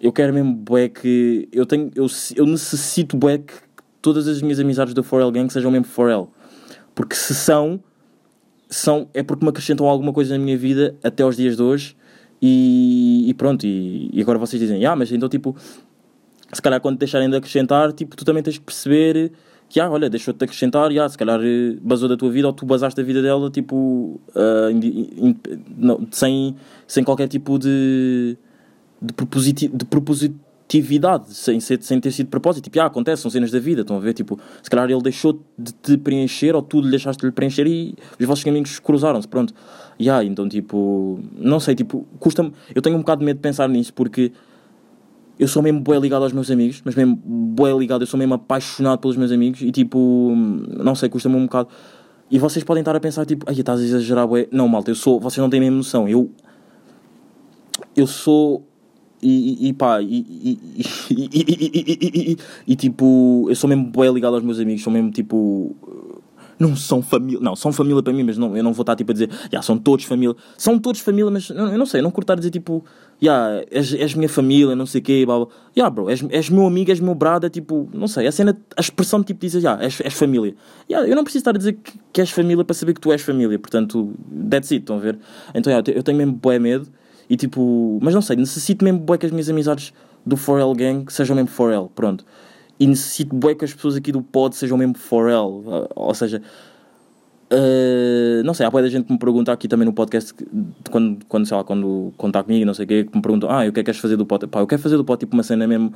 eu 0.00 0.12
quero 0.12 0.32
mesmo 0.32 0.54
bué 0.54 0.88
que, 0.88 1.48
eu 1.50 1.66
tenho, 1.66 1.90
eu, 1.96 2.06
eu 2.36 2.46
necessito 2.46 3.16
bué 3.16 3.38
que 3.38 3.54
todas 4.00 4.28
as 4.28 4.40
minhas 4.40 4.60
amizades 4.60 4.94
do 4.94 5.02
Forel 5.02 5.32
Gang 5.32 5.52
sejam 5.52 5.72
mesmo 5.72 5.86
Forel, 5.86 6.30
porque 6.94 7.16
se 7.16 7.34
são, 7.34 7.80
são, 8.68 9.08
é 9.12 9.24
porque 9.24 9.44
me 9.44 9.50
acrescentam 9.50 9.88
alguma 9.88 10.12
coisa 10.12 10.38
na 10.38 10.44
minha 10.44 10.56
vida 10.56 10.94
até 11.02 11.24
aos 11.24 11.36
dias 11.36 11.56
de 11.56 11.62
hoje 11.64 11.96
e, 12.46 13.30
e 13.30 13.32
pronto, 13.34 13.64
e, 13.66 14.10
e 14.12 14.20
agora 14.20 14.38
vocês 14.38 14.60
dizem, 14.60 14.84
ah, 14.84 14.94
mas 14.94 15.10
então, 15.10 15.30
tipo, 15.30 15.56
se 16.52 16.60
calhar 16.60 16.78
quando 16.78 16.98
deixarem 16.98 17.30
de 17.30 17.36
acrescentar, 17.36 17.90
tipo, 17.92 18.14
tu 18.14 18.22
também 18.22 18.42
tens 18.42 18.58
que 18.58 18.64
perceber 18.64 19.32
que, 19.66 19.80
ah, 19.80 19.90
olha, 19.90 20.10
deixou-te 20.10 20.36
de 20.36 20.44
acrescentar, 20.44 20.92
e, 20.92 20.98
ah, 21.00 21.08
se 21.08 21.16
calhar 21.16 21.40
eh, 21.42 21.76
basou 21.80 22.06
da 22.06 22.18
tua 22.18 22.30
vida 22.30 22.46
ou 22.46 22.52
tu 22.52 22.66
basaste 22.66 23.00
a 23.00 23.04
vida 23.04 23.22
dela, 23.22 23.50
tipo, 23.50 24.20
ah, 24.36 24.70
indi- 24.70 25.08
in- 25.16 25.36
não, 25.78 26.06
sem, 26.10 26.54
sem 26.86 27.02
qualquer 27.02 27.28
tipo 27.28 27.58
de, 27.58 28.36
de, 29.00 29.14
propositi 29.14 29.66
de 29.68 29.86
propositividade, 30.64 31.34
sem, 31.34 31.60
ser, 31.60 31.82
sem 31.82 32.00
ter 32.00 32.10
sido 32.10 32.28
propósito. 32.28 32.64
Tipo, 32.64 32.80
ah, 32.80 32.86
acontece, 32.86 33.22
são 33.22 33.30
cenas 33.30 33.50
da 33.50 33.58
vida, 33.58 33.82
estão 33.82 33.96
a 33.96 34.00
ver? 34.00 34.14
Tipo, 34.14 34.38
se 34.62 34.70
calhar 34.70 34.90
ele 34.90 35.02
deixou 35.02 35.40
de 35.58 35.72
te 35.72 35.96
preencher 35.96 36.54
ou 36.54 36.62
tu 36.62 36.82
deixaste 36.82 37.20
de 37.20 37.26
lhe 37.26 37.32
preencher 37.32 37.66
e 37.66 37.94
os 38.18 38.26
vossos 38.26 38.44
caminhos 38.44 38.78
cruzaram-se, 38.78 39.28
pronto. 39.28 39.54
E 39.98 40.10
ah, 40.10 40.24
então, 40.24 40.48
tipo, 40.48 41.20
não 41.36 41.60
sei, 41.60 41.74
tipo, 41.74 42.06
custa-me. 42.18 42.52
Eu 42.74 42.82
tenho 42.82 42.96
um 42.96 43.00
bocado 43.00 43.20
de 43.20 43.26
medo 43.26 43.36
de 43.36 43.42
pensar 43.42 43.68
nisso 43.68 43.92
porque 43.92 44.32
eu 45.38 45.48
sou 45.48 45.62
mesmo 45.62 45.80
bué 45.80 45.98
ligado 45.98 46.22
aos 46.22 46.32
meus 46.32 46.50
amigos, 46.50 46.80
mas 46.84 46.94
mesmo 46.94 47.16
bué 47.24 47.72
ligado, 47.72 48.02
eu 48.02 48.06
sou 48.06 48.18
mesmo 48.18 48.34
apaixonado 48.34 48.98
pelos 49.00 49.16
meus 49.16 49.32
amigos 49.32 49.62
e 49.62 49.70
tipo, 49.70 50.32
não 50.68 50.94
sei, 50.94 51.08
custa-me 51.08 51.36
um 51.36 51.44
bocado. 51.44 51.68
E 52.30 52.38
vocês 52.38 52.64
podem 52.64 52.80
estar 52.80 52.96
a 52.96 53.00
pensar, 53.00 53.26
tipo, 53.26 53.44
ai, 53.48 53.54
estás 53.54 53.80
a 53.80 53.84
exagerar, 53.84 54.26
bué. 54.26 54.48
Não, 54.50 54.66
malta, 54.66 54.90
eu 54.90 54.94
sou, 54.94 55.20
vocês 55.20 55.40
não 55.40 55.50
têm 55.50 55.60
mesmo 55.60 55.76
noção. 55.76 56.08
Eu, 56.08 56.30
eu 57.94 58.06
sou 58.06 58.66
e, 59.24 59.68
e, 59.68 59.72
pá, 59.72 60.02
e, 60.02 62.38
e, 62.66 62.76
tipo, 62.76 63.46
eu 63.48 63.56
sou 63.56 63.68
mesmo 63.68 63.90
bem 63.90 64.12
ligado 64.12 64.34
aos 64.34 64.44
meus 64.44 64.60
amigos, 64.60 64.82
sou 64.82 64.92
mesmo 64.92 65.10
tipo. 65.10 65.74
Não 66.56 66.76
são 66.76 67.02
família, 67.02 67.40
não, 67.40 67.56
são 67.56 67.72
família 67.72 68.00
para 68.00 68.12
mim, 68.12 68.22
mas 68.22 68.38
não, 68.38 68.56
eu 68.56 68.62
não 68.62 68.72
vou 68.72 68.82
estar 68.82 68.94
tipo 68.94 69.10
a 69.10 69.12
dizer, 69.12 69.28
já 69.50 69.60
são 69.60 69.76
todos 69.76 70.04
família, 70.04 70.36
são 70.56 70.78
todos 70.78 71.00
família, 71.00 71.28
mas 71.28 71.50
eu 71.50 71.76
não 71.76 71.84
sei, 71.84 72.00
não 72.00 72.12
cortar 72.12 72.36
dizer 72.36 72.52
tipo, 72.52 72.84
já 73.20 73.60
és, 73.72 73.92
és 73.92 74.14
minha 74.14 74.28
família, 74.28 74.76
não 74.76 74.86
sei 74.86 75.00
o 75.00 75.04
quê, 75.04 75.26
blá 75.26 75.38
blá, 75.38 75.48
já 75.76 75.90
bro, 75.90 76.08
és, 76.08 76.24
és 76.30 76.48
meu 76.48 76.64
amigo, 76.64 76.92
és 76.92 77.00
meu 77.00 77.12
brada, 77.12 77.50
tipo, 77.50 77.88
não 77.92 78.06
sei, 78.06 78.28
a 78.28 78.32
cena, 78.32 78.56
a 78.76 78.80
expressão 78.80 79.20
tipo 79.24 79.40
dizes, 79.40 79.64
já 79.64 79.76
és, 79.82 80.00
és 80.00 80.14
família, 80.14 80.54
já, 80.88 81.00
eu 81.00 81.16
não 81.16 81.24
preciso 81.24 81.40
estar 81.40 81.56
a 81.56 81.58
dizer 81.58 81.76
que, 82.12 82.20
és 82.20 82.30
família 82.30 82.64
para 82.64 82.74
saber 82.74 82.94
que 82.94 83.00
tu 83.00 83.10
és 83.10 83.20
família, 83.20 83.58
portanto, 83.58 84.14
that's 84.48 84.70
it, 84.70 84.82
estão 84.82 84.96
a 84.96 85.00
ver? 85.00 85.18
Então, 85.56 85.72
eu 85.72 86.02
tenho 86.04 86.18
mesmo 86.18 86.34
boé 86.34 86.60
medo 86.60 86.88
e 87.28 87.36
tipo, 87.36 87.98
mas 88.02 88.14
não 88.14 88.22
sei, 88.22 88.36
necessito 88.36 88.84
mesmo 88.84 89.00
bué 89.00 89.18
que 89.18 89.26
as 89.26 89.32
minhas 89.32 89.48
amizades 89.48 89.92
do 90.24 90.36
4L 90.36 90.76
Gang 90.76 91.12
sejam 91.12 91.36
mesmo 91.36 91.50
4L, 91.50 91.90
pronto. 91.94 92.24
E 92.78 92.86
necessito 92.86 93.34
bué 93.34 93.54
que 93.54 93.64
as 93.64 93.72
pessoas 93.72 93.96
aqui 93.96 94.10
do 94.10 94.22
pod 94.22 94.56
sejam 94.56 94.76
mesmo 94.76 94.94
4L, 94.94 95.64
ah, 95.68 95.88
ou 95.94 96.14
seja, 96.14 96.42
Uh, 97.52 98.42
não 98.42 98.54
sei, 98.54 98.66
há 98.66 98.70
boa 98.70 98.82
da 98.82 98.88
gente 98.88 99.04
que 99.04 99.12
me 99.12 99.18
pergunta 99.18 99.52
aqui 99.52 99.68
também 99.68 99.86
no 99.86 99.92
podcast, 99.92 100.34
quando, 100.90 101.24
quando 101.26 101.46
sei 101.46 101.56
lá, 101.56 101.62
quando 101.62 102.12
contar 102.16 102.42
comigo 102.42 102.62
e 102.62 102.64
não 102.64 102.74
sei 102.74 102.84
o 102.84 102.88
quê, 102.88 103.04
que 103.04 103.14
me 103.14 103.22
perguntam, 103.22 103.50
ah, 103.50 103.60
o 103.60 103.60
que 103.60 103.68
é 103.68 103.70
que 103.70 103.84
queres 103.84 104.00
fazer 104.00 104.16
do 104.16 104.26
pod? 104.26 104.46
Pá, 104.46 104.60
eu 104.60 104.66
quero 104.66 104.80
fazer 104.80 104.96
do 104.96 105.04
pod 105.04 105.20
tipo 105.20 105.34
uma 105.34 105.42
cena 105.42 105.66
mesmo, 105.66 105.92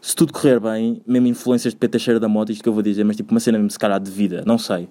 se 0.00 0.14
tudo 0.14 0.32
correr 0.32 0.60
bem, 0.60 1.02
mesmo 1.06 1.26
influências 1.26 1.74
de 1.74 1.78
Peter 1.78 2.00
Cheira 2.00 2.18
da 2.18 2.28
moto, 2.28 2.52
isto 2.52 2.62
que 2.62 2.68
eu 2.68 2.72
vou 2.72 2.82
dizer, 2.82 3.04
mas 3.04 3.16
tipo 3.16 3.32
uma 3.32 3.40
cena 3.40 3.58
mesmo 3.58 3.70
se 3.70 3.78
calhar 3.78 4.00
de 4.00 4.10
vida, 4.10 4.44
não 4.46 4.56
sei. 4.56 4.88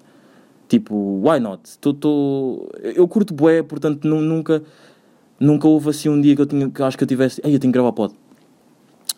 Tipo, 0.68 1.20
why 1.26 1.40
not? 1.40 1.78
Tô, 1.80 1.92
tô... 1.92 2.68
Eu 2.82 3.08
curto 3.08 3.34
bué, 3.34 3.62
portanto 3.62 4.06
nu- 4.06 4.20
nunca, 4.22 4.62
nunca 5.42 5.66
houve 5.66 5.90
assim 5.90 6.08
um 6.08 6.20
dia 6.20 6.36
que 6.36 6.42
eu, 6.42 6.46
tinha, 6.46 6.70
que 6.70 6.80
eu 6.80 6.86
acho 6.86 6.96
que 6.96 7.02
eu 7.02 7.08
tivesse, 7.08 7.40
ei, 7.44 7.54
eu 7.54 7.58
tenho 7.58 7.72
que 7.72 7.76
gravar 7.76 7.92
pod. 7.92 8.14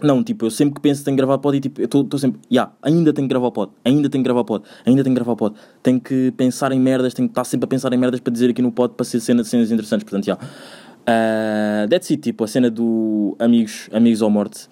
Não, 0.02 0.24
tipo, 0.24 0.46
eu 0.46 0.50
sempre 0.50 0.74
que 0.74 0.80
penso 0.80 1.04
tenho 1.04 1.16
que 1.16 1.20
gravar 1.20 1.38
pod 1.38 1.56
e 1.56 1.60
tipo, 1.60 1.80
eu 1.80 1.84
estou 1.84 2.18
sempre, 2.18 2.40
já, 2.50 2.62
yeah, 2.62 2.72
ainda 2.82 3.12
tenho 3.12 3.28
que 3.28 3.32
gravar 3.32 3.50
pod, 3.50 3.72
ainda 3.84 4.08
tenho 4.08 4.24
que 4.24 4.28
gravar 4.28 4.44
pod, 4.44 4.64
ainda 4.84 5.04
tenho 5.04 5.14
que 5.14 5.20
gravar 5.20 5.36
pod. 5.36 5.54
Tenho 5.82 6.00
que 6.00 6.32
pensar 6.32 6.72
em 6.72 6.80
merdas, 6.80 7.14
tenho 7.14 7.28
que 7.28 7.32
estar 7.32 7.44
sempre 7.44 7.66
a 7.66 7.68
pensar 7.68 7.92
em 7.92 7.96
merdas 7.96 8.20
para 8.20 8.32
dizer 8.32 8.50
aqui 8.50 8.62
no 8.62 8.72
pod 8.72 8.94
para 8.94 9.04
ser 9.04 9.20
cena 9.20 9.42
de 9.42 9.48
cenas 9.48 9.70
interessantes, 9.70 10.04
portanto, 10.04 10.24
já. 10.24 10.32
Yeah. 10.32 10.54
Uh, 11.04 11.88
that's 11.88 12.10
it, 12.10 12.22
tipo, 12.22 12.42
a 12.42 12.48
cena 12.48 12.70
do 12.70 13.36
Amigos, 13.38 13.88
Amigos 13.92 14.22
ou 14.22 14.30
Morte. 14.30 14.68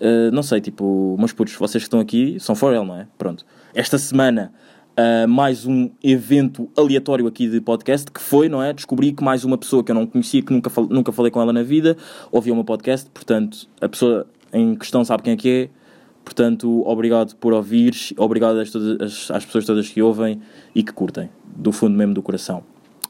Uh, 0.00 0.30
não 0.32 0.42
sei, 0.42 0.60
tipo, 0.60 1.16
meus 1.18 1.32
putos, 1.32 1.54
vocês 1.54 1.82
que 1.82 1.86
estão 1.86 2.00
aqui 2.00 2.38
são 2.38 2.54
for 2.54 2.72
real, 2.72 2.84
não 2.84 2.96
é? 2.96 3.06
Pronto. 3.16 3.46
Esta 3.74 3.98
semana, 3.98 4.52
uh, 4.98 5.28
mais 5.28 5.64
um 5.64 5.90
evento 6.02 6.68
aleatório 6.76 7.26
aqui 7.26 7.48
de 7.48 7.60
podcast 7.60 8.10
que 8.10 8.20
foi, 8.20 8.48
não 8.48 8.62
é? 8.62 8.72
Descobri 8.72 9.12
que 9.12 9.22
mais 9.22 9.44
uma 9.44 9.56
pessoa 9.56 9.84
que 9.84 9.92
eu 9.92 9.94
não 9.94 10.06
conhecia, 10.06 10.42
que 10.42 10.52
nunca, 10.52 10.68
fal 10.68 10.86
nunca 10.86 11.12
falei 11.12 11.30
com 11.30 11.40
ela 11.40 11.52
na 11.52 11.62
vida, 11.62 11.96
ouvia 12.32 12.54
meu 12.54 12.64
podcast, 12.64 13.08
portanto, 13.10 13.68
a 13.80 13.88
pessoa 13.88 14.26
em 14.52 14.74
questão 14.74 15.04
sabe 15.04 15.22
quem 15.22 15.32
é 15.34 15.36
que 15.36 15.48
é. 15.48 15.78
Portanto, 16.24 16.82
obrigado 16.86 17.34
por 17.36 17.54
ouvires, 17.54 18.12
obrigado 18.18 18.58
às, 18.58 18.70
todas, 18.70 19.30
às, 19.30 19.46
pessoas 19.46 19.64
todas 19.64 19.88
que 19.88 20.02
ouvem 20.02 20.40
e 20.74 20.82
que 20.82 20.92
curtem, 20.92 21.30
do 21.56 21.72
fundo 21.72 21.96
mesmo 21.96 22.12
do 22.12 22.22
coração. 22.22 22.62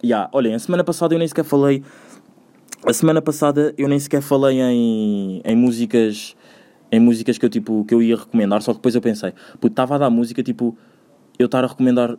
Yeah, 0.04 0.30
olhem, 0.33 0.54
a 0.54 0.59
semana 0.59 0.85
passada 0.85 1.14
eu 1.14 1.18
nem 1.18 1.26
sequer 1.26 1.45
falei. 1.45 1.83
A 2.87 2.92
semana 2.92 3.21
passada 3.21 3.75
eu 3.76 3.88
nem 3.88 3.99
sequer 3.99 4.23
falei 4.23 4.61
em, 4.61 5.42
em 5.45 5.57
músicas 5.57 6.37
em 6.90 7.00
músicas 7.00 7.37
que 7.37 7.45
eu, 7.45 7.50
tipo, 7.50 7.85
que 7.85 7.95
eu 7.95 8.02
ia 8.02 8.16
recomendar, 8.16 8.62
só 8.62 8.73
que 8.73 8.78
depois 8.78 8.95
eu 8.95 9.00
pensei, 9.00 9.35
estava 9.62 9.97
a 9.97 9.99
dar 9.99 10.11
música, 10.11 10.42
tipo, 10.42 10.76
eu 11.38 11.47
estar 11.47 11.64
a 11.64 11.66
recomendar 11.66 12.16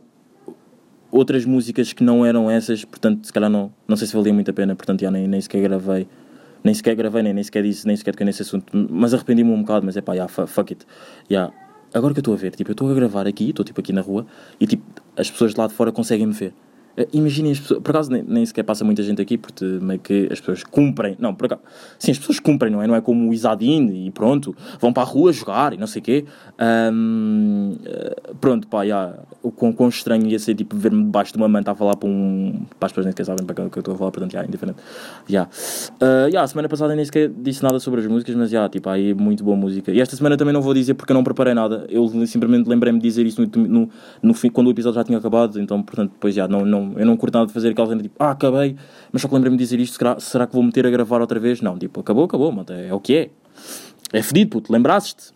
outras 1.11 1.45
músicas 1.45 1.91
que 1.91 2.03
não 2.03 2.25
eram 2.25 2.49
essas, 2.49 2.85
portanto, 2.85 3.25
se 3.25 3.33
calhar 3.33 3.49
não, 3.49 3.73
não 3.87 3.97
sei 3.97 4.07
se 4.07 4.15
valia 4.15 4.33
muito 4.33 4.51
a 4.51 4.53
pena, 4.53 4.75
portanto, 4.75 5.01
já 5.01 5.11
nem, 5.11 5.27
nem 5.27 5.41
sequer 5.41 5.61
gravei, 5.61 6.07
nem 6.63 6.73
sequer 6.73 6.95
gravei, 6.95 7.23
nem, 7.23 7.33
nem 7.33 7.43
sequer 7.43 7.63
disse, 7.63 7.87
nem 7.87 7.95
sequer 7.95 8.11
toquei 8.11 8.25
nesse 8.25 8.41
assunto, 8.41 8.65
mas 8.89 9.13
arrependi-me 9.13 9.51
um 9.51 9.61
bocado, 9.61 9.85
mas 9.85 9.97
é 9.97 10.01
pá, 10.01 10.15
já, 10.15 10.27
fuck 10.27 10.73
it, 10.73 10.85
já. 11.29 11.51
Agora 11.93 12.13
que 12.13 12.19
eu 12.19 12.21
estou 12.21 12.33
a 12.35 12.37
ver, 12.37 12.55
tipo, 12.55 12.69
eu 12.69 12.73
estou 12.73 12.89
a 12.89 12.93
gravar 12.93 13.25
aqui, 13.27 13.49
estou 13.49 13.65
tipo 13.65 13.79
aqui 13.81 13.91
na 13.91 14.01
rua, 14.01 14.25
e 14.59 14.67
tipo, 14.67 14.83
as 15.17 15.29
pessoas 15.29 15.53
de 15.53 15.59
lá 15.59 15.65
de 15.67 15.73
fora 15.73 15.91
conseguem 15.91 16.27
me 16.27 16.33
ver. 16.33 16.53
Eh, 16.99 17.07
Imaginem 17.13 17.53
as 17.53 17.59
pessoas, 17.59 17.81
por 17.81 17.91
acaso 17.91 18.11
nem, 18.11 18.23
nem 18.23 18.45
sequer 18.45 18.63
passa 18.63 18.83
muita 18.83 19.01
gente 19.01 19.21
aqui, 19.21 19.37
porque 19.37 19.63
meio 19.63 19.99
que 19.99 20.27
as 20.29 20.39
pessoas 20.39 20.63
cumprem, 20.63 21.15
não, 21.17 21.33
por 21.33 21.45
acaso, 21.45 21.61
sim, 21.97 22.11
as 22.11 22.19
pessoas 22.19 22.39
cumprem, 22.39 22.71
não 22.71 22.81
é? 22.81 22.87
Não 22.87 22.95
é 22.95 23.01
como 23.01 23.29
o 23.29 23.33
Isadine 23.33 24.07
e 24.07 24.11
pronto, 24.11 24.55
vão 24.79 24.91
para 24.91 25.03
a 25.03 25.05
rua 25.05 25.31
jogar 25.31 25.73
e 25.73 25.77
não 25.77 25.87
sei 25.87 26.01
o 26.01 26.03
quê. 26.03 26.25
Ahm, 26.57 27.75
eh, 27.85 28.15
pronto, 28.41 28.67
pá, 28.67 28.85
já, 28.85 29.13
o 29.41 29.49
quão, 29.51 29.71
quão 29.71 29.87
estranho 29.87 30.27
ia 30.27 30.37
ser, 30.37 30.55
tipo, 30.55 30.75
ver-me 30.75 31.03
debaixo 31.03 31.31
de 31.31 31.37
uma 31.37 31.47
manta 31.47 31.71
a 31.71 31.75
falar 31.75 31.95
para 31.95 32.09
um, 32.09 32.65
para 32.77 32.87
as 32.87 32.91
pessoas 32.91 33.05
nem 33.05 33.11
sequer 33.13 33.25
sabem 33.25 33.45
para 33.45 33.55
que 33.55 33.77
eu 33.77 33.79
estou 33.79 33.93
a 33.93 33.97
falar, 33.97 34.11
portanto, 34.11 34.33
já, 34.33 34.43
indiferente. 34.43 34.79
Já, 35.27 35.47
já, 36.31 36.43
a 36.43 36.47
semana 36.47 36.67
passada 36.67 36.95
nem 36.95 37.05
sequer 37.05 37.29
disse 37.29 37.63
nada 37.63 37.79
sobre 37.79 38.01
as 38.01 38.07
músicas, 38.07 38.35
mas 38.35 38.49
já, 38.49 38.67
tipo, 38.67 38.89
aí 38.89 39.13
muito 39.13 39.43
boa 39.43 39.55
música. 39.55 39.91
E 39.91 40.01
esta 40.01 40.15
semana 40.15 40.35
também 40.35 40.53
não 40.53 40.61
vou 40.61 40.73
dizer 40.73 40.95
porque 40.95 41.11
eu 41.11 41.15
não 41.15 41.23
preparei 41.23 41.53
nada, 41.53 41.85
eu 41.89 42.07
simplesmente 42.27 42.67
lembrei-me 42.67 42.99
de 42.99 43.07
dizer 43.07 43.25
isso 43.25 43.41
no, 43.41 43.67
no, 43.67 43.89
no 44.21 44.33
fim, 44.33 44.49
quando 44.49 44.67
o 44.67 44.71
episódio 44.71 44.95
já 44.95 45.03
tinha 45.03 45.17
acabado, 45.17 45.59
então, 45.61 45.81
portanto, 45.81 46.11
depois 46.11 46.35
já, 46.35 46.47
não, 46.47 46.65
não, 46.65 46.88
eu 46.97 47.05
não 47.05 47.17
curto 47.17 47.33
nada 47.35 47.47
de 47.47 47.53
fazer 47.53 47.69
aquela 47.69 47.87
cena 47.87 48.01
tipo, 48.01 48.15
ah, 48.19 48.31
acabei, 48.31 48.75
mas 49.11 49.21
só 49.21 49.27
que 49.27 49.33
lembrei-me 49.33 49.57
de 49.57 49.63
dizer 49.63 49.79
isto, 49.79 49.97
será, 49.97 50.19
será 50.19 50.47
que 50.47 50.53
vou 50.53 50.63
meter 50.63 50.85
a 50.85 50.89
gravar 50.89 51.21
outra 51.21 51.39
vez? 51.39 51.61
Não, 51.61 51.77
tipo, 51.77 51.99
acabou, 51.99 52.25
acabou, 52.25 52.51
mano, 52.51 52.67
é, 52.69 52.87
é 52.87 52.93
o 52.93 52.99
que 52.99 53.15
é. 53.15 53.29
É 54.11 54.21
fedido, 54.21 54.51
puto, 54.51 54.71
lembrasses-te? 54.71 55.31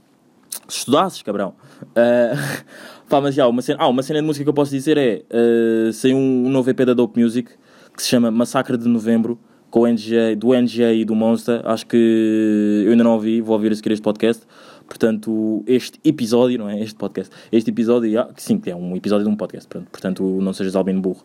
Se 0.68 0.80
estudasses, 0.80 1.22
cabrão. 1.22 1.54
Uh, 1.82 2.63
pá, 3.10 3.22
mas 3.22 3.36
já, 3.36 3.48
uma 3.48 3.62
cena, 3.62 3.80
ah, 3.82 3.88
uma 3.88 4.04
cena 4.04 4.20
de 4.20 4.26
música 4.26 4.44
que 4.44 4.50
eu 4.50 4.54
posso 4.54 4.72
dizer 4.72 4.98
é, 4.98 5.24
uh, 5.32 5.92
saiu 5.94 6.18
um, 6.18 6.46
um 6.48 6.50
novo 6.50 6.70
EP 6.70 6.80
da 6.82 6.94
Dope 6.94 7.22
Music, 7.22 7.52
que 7.96 8.02
se 8.02 8.10
chama 8.10 8.32
Massacre 8.32 8.78
de 8.78 8.88
Novembro, 8.88 9.39
com 9.74 9.82
o 9.82 10.36
do 10.38 10.54
NG 10.54 10.84
e 11.02 11.04
do 11.04 11.16
Monster, 11.16 11.60
acho 11.66 11.88
que 11.88 12.84
eu 12.86 12.92
ainda 12.92 13.04
não 13.04 13.13
ouvi, 13.13 13.42
vou 13.42 13.56
ouvir 13.56 13.72
a 13.72 13.76
seguir 13.76 13.92
este 13.94 14.04
podcast, 14.04 14.44
portanto, 14.88 15.63
este 15.67 16.00
episódio, 16.04 16.58
não 16.60 16.69
é 16.69 16.80
este 16.80 16.96
podcast, 16.96 17.34
este 17.52 17.69
episódio, 17.69 18.28
que 18.34 18.43
sim, 18.43 18.60
que 18.60 18.69
é 18.69 18.76
um 18.76 18.96
episódio 18.96 19.26
de 19.26 19.32
um 19.32 19.36
podcast, 19.36 19.67
pronto, 19.67 19.89
portanto, 19.89 20.24
não 20.41 20.54
sejas 20.54 20.76
albino 20.76 21.02
burro. 21.02 21.24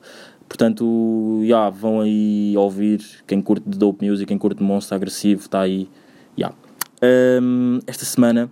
Portanto, 0.49 1.43
já, 1.47 1.69
vão 1.69 2.01
aí 2.01 2.55
ouvir, 2.57 3.03
quem 3.27 3.41
curte 3.43 3.69
de 3.69 3.77
Dope 3.77 4.09
Music, 4.09 4.27
quem 4.27 4.39
curte 4.39 4.59
de 4.59 4.65
Monster 4.65 4.97
agressivo, 4.97 5.43
está 5.43 5.61
aí, 5.61 5.89
já. 6.37 6.53
Um, 7.03 7.79
esta 7.87 8.05
semana, 8.05 8.51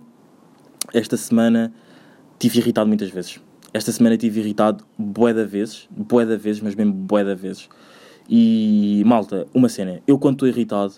esta 0.93 1.17
semana, 1.17 1.73
tive 2.37 2.59
irritado 2.59 2.87
muitas 2.87 3.09
vezes. 3.09 3.39
Esta 3.73 3.91
semana 3.91 4.17
tive 4.17 4.39
irritado 4.39 4.85
bué 4.97 5.33
da 5.33 5.43
vezes, 5.43 5.87
bué 5.91 6.25
da 6.25 6.37
vezes, 6.37 6.61
mas 6.61 6.75
mesmo 6.75 6.93
bué 6.93 7.23
da 7.23 7.35
vezes. 7.35 7.67
E, 8.29 9.03
malta, 9.05 9.47
uma 9.53 9.69
cena, 9.69 10.01
eu 10.07 10.19
quando 10.19 10.35
estou 10.35 10.47
irritado, 10.47 10.93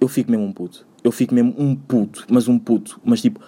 eu 0.00 0.08
fico 0.08 0.30
mesmo 0.30 0.44
um 0.44 0.52
puto. 0.52 0.86
Eu 1.02 1.10
fico 1.10 1.34
mesmo 1.34 1.54
um 1.58 1.74
puto, 1.74 2.24
mas 2.30 2.48
um 2.48 2.58
puto. 2.58 3.00
Mas 3.04 3.20
tipo, 3.20 3.40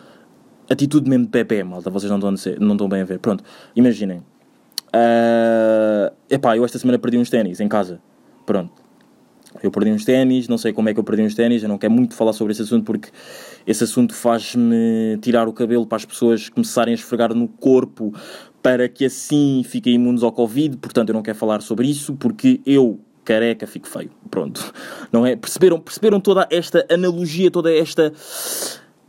atitude 0.69 1.09
mesmo 1.09 1.27
de 1.27 1.31
Pepe, 1.31 1.63
malta, 1.63 1.91
vocês 1.91 2.11
não 2.11 2.19
estão, 2.19 2.57
não 2.61 2.75
estão 2.75 2.89
bem 2.89 3.03
a 3.03 3.05
ver. 3.05 3.19
Pronto, 3.19 3.45
imaginem. 3.77 4.19
Uh, 4.95 6.15
epá, 6.31 6.57
eu 6.57 6.65
esta 6.65 6.79
semana 6.79 6.99
perdi 6.99 7.19
uns 7.19 7.31
ténis 7.31 7.61
em 7.61 7.69
casa. 7.69 8.01
Pronto. 8.47 8.85
Eu 9.63 9.71
perdi 9.71 9.91
uns 9.93 10.05
ténis, 10.05 10.49
não 10.49 10.59
sei 10.59 10.73
como 10.73 10.89
é 10.89 10.95
que 10.95 10.99
eu 10.99 11.05
perdi 11.05 11.23
uns 11.23 11.35
ténis, 11.35 11.63
eu 11.63 11.69
não 11.69 11.79
quero 11.79 11.93
muito 11.93 12.15
falar 12.15 12.33
sobre 12.33 12.53
esse 12.53 12.63
assunto 12.63 12.85
porque 12.85 13.11
esse 13.67 13.85
assunto 13.85 14.13
faz-me 14.13 15.17
tirar 15.23 15.47
o 15.47 15.53
cabelo 15.53 15.87
para 15.87 15.97
as 15.97 16.05
pessoas 16.05 16.49
começarem 16.49 16.93
a 16.93 16.95
esfregar 16.97 17.33
no 17.33 17.47
corpo 17.47 18.13
para 18.61 18.89
que 18.89 19.05
assim 19.05 19.63
fiquem 19.65 19.95
imunes 19.95 20.23
ao 20.23 20.33
Covid, 20.33 20.77
portanto 20.79 21.11
eu 21.11 21.15
não 21.15 21.23
quero 21.23 21.39
falar 21.39 21.61
sobre 21.63 21.87
isso 21.89 22.15
porque 22.15 22.61
eu, 22.67 22.99
careca, 23.25 23.67
fico 23.67 23.89
feio. 23.89 24.11
Pronto. 24.31 24.73
Não 25.13 25.27
é? 25.27 25.35
Perceberam, 25.35 25.81
perceberam 25.81 26.21
toda 26.21 26.47
esta 26.51 26.87
analogia, 26.91 27.51
toda 27.51 27.73
esta 27.73 28.13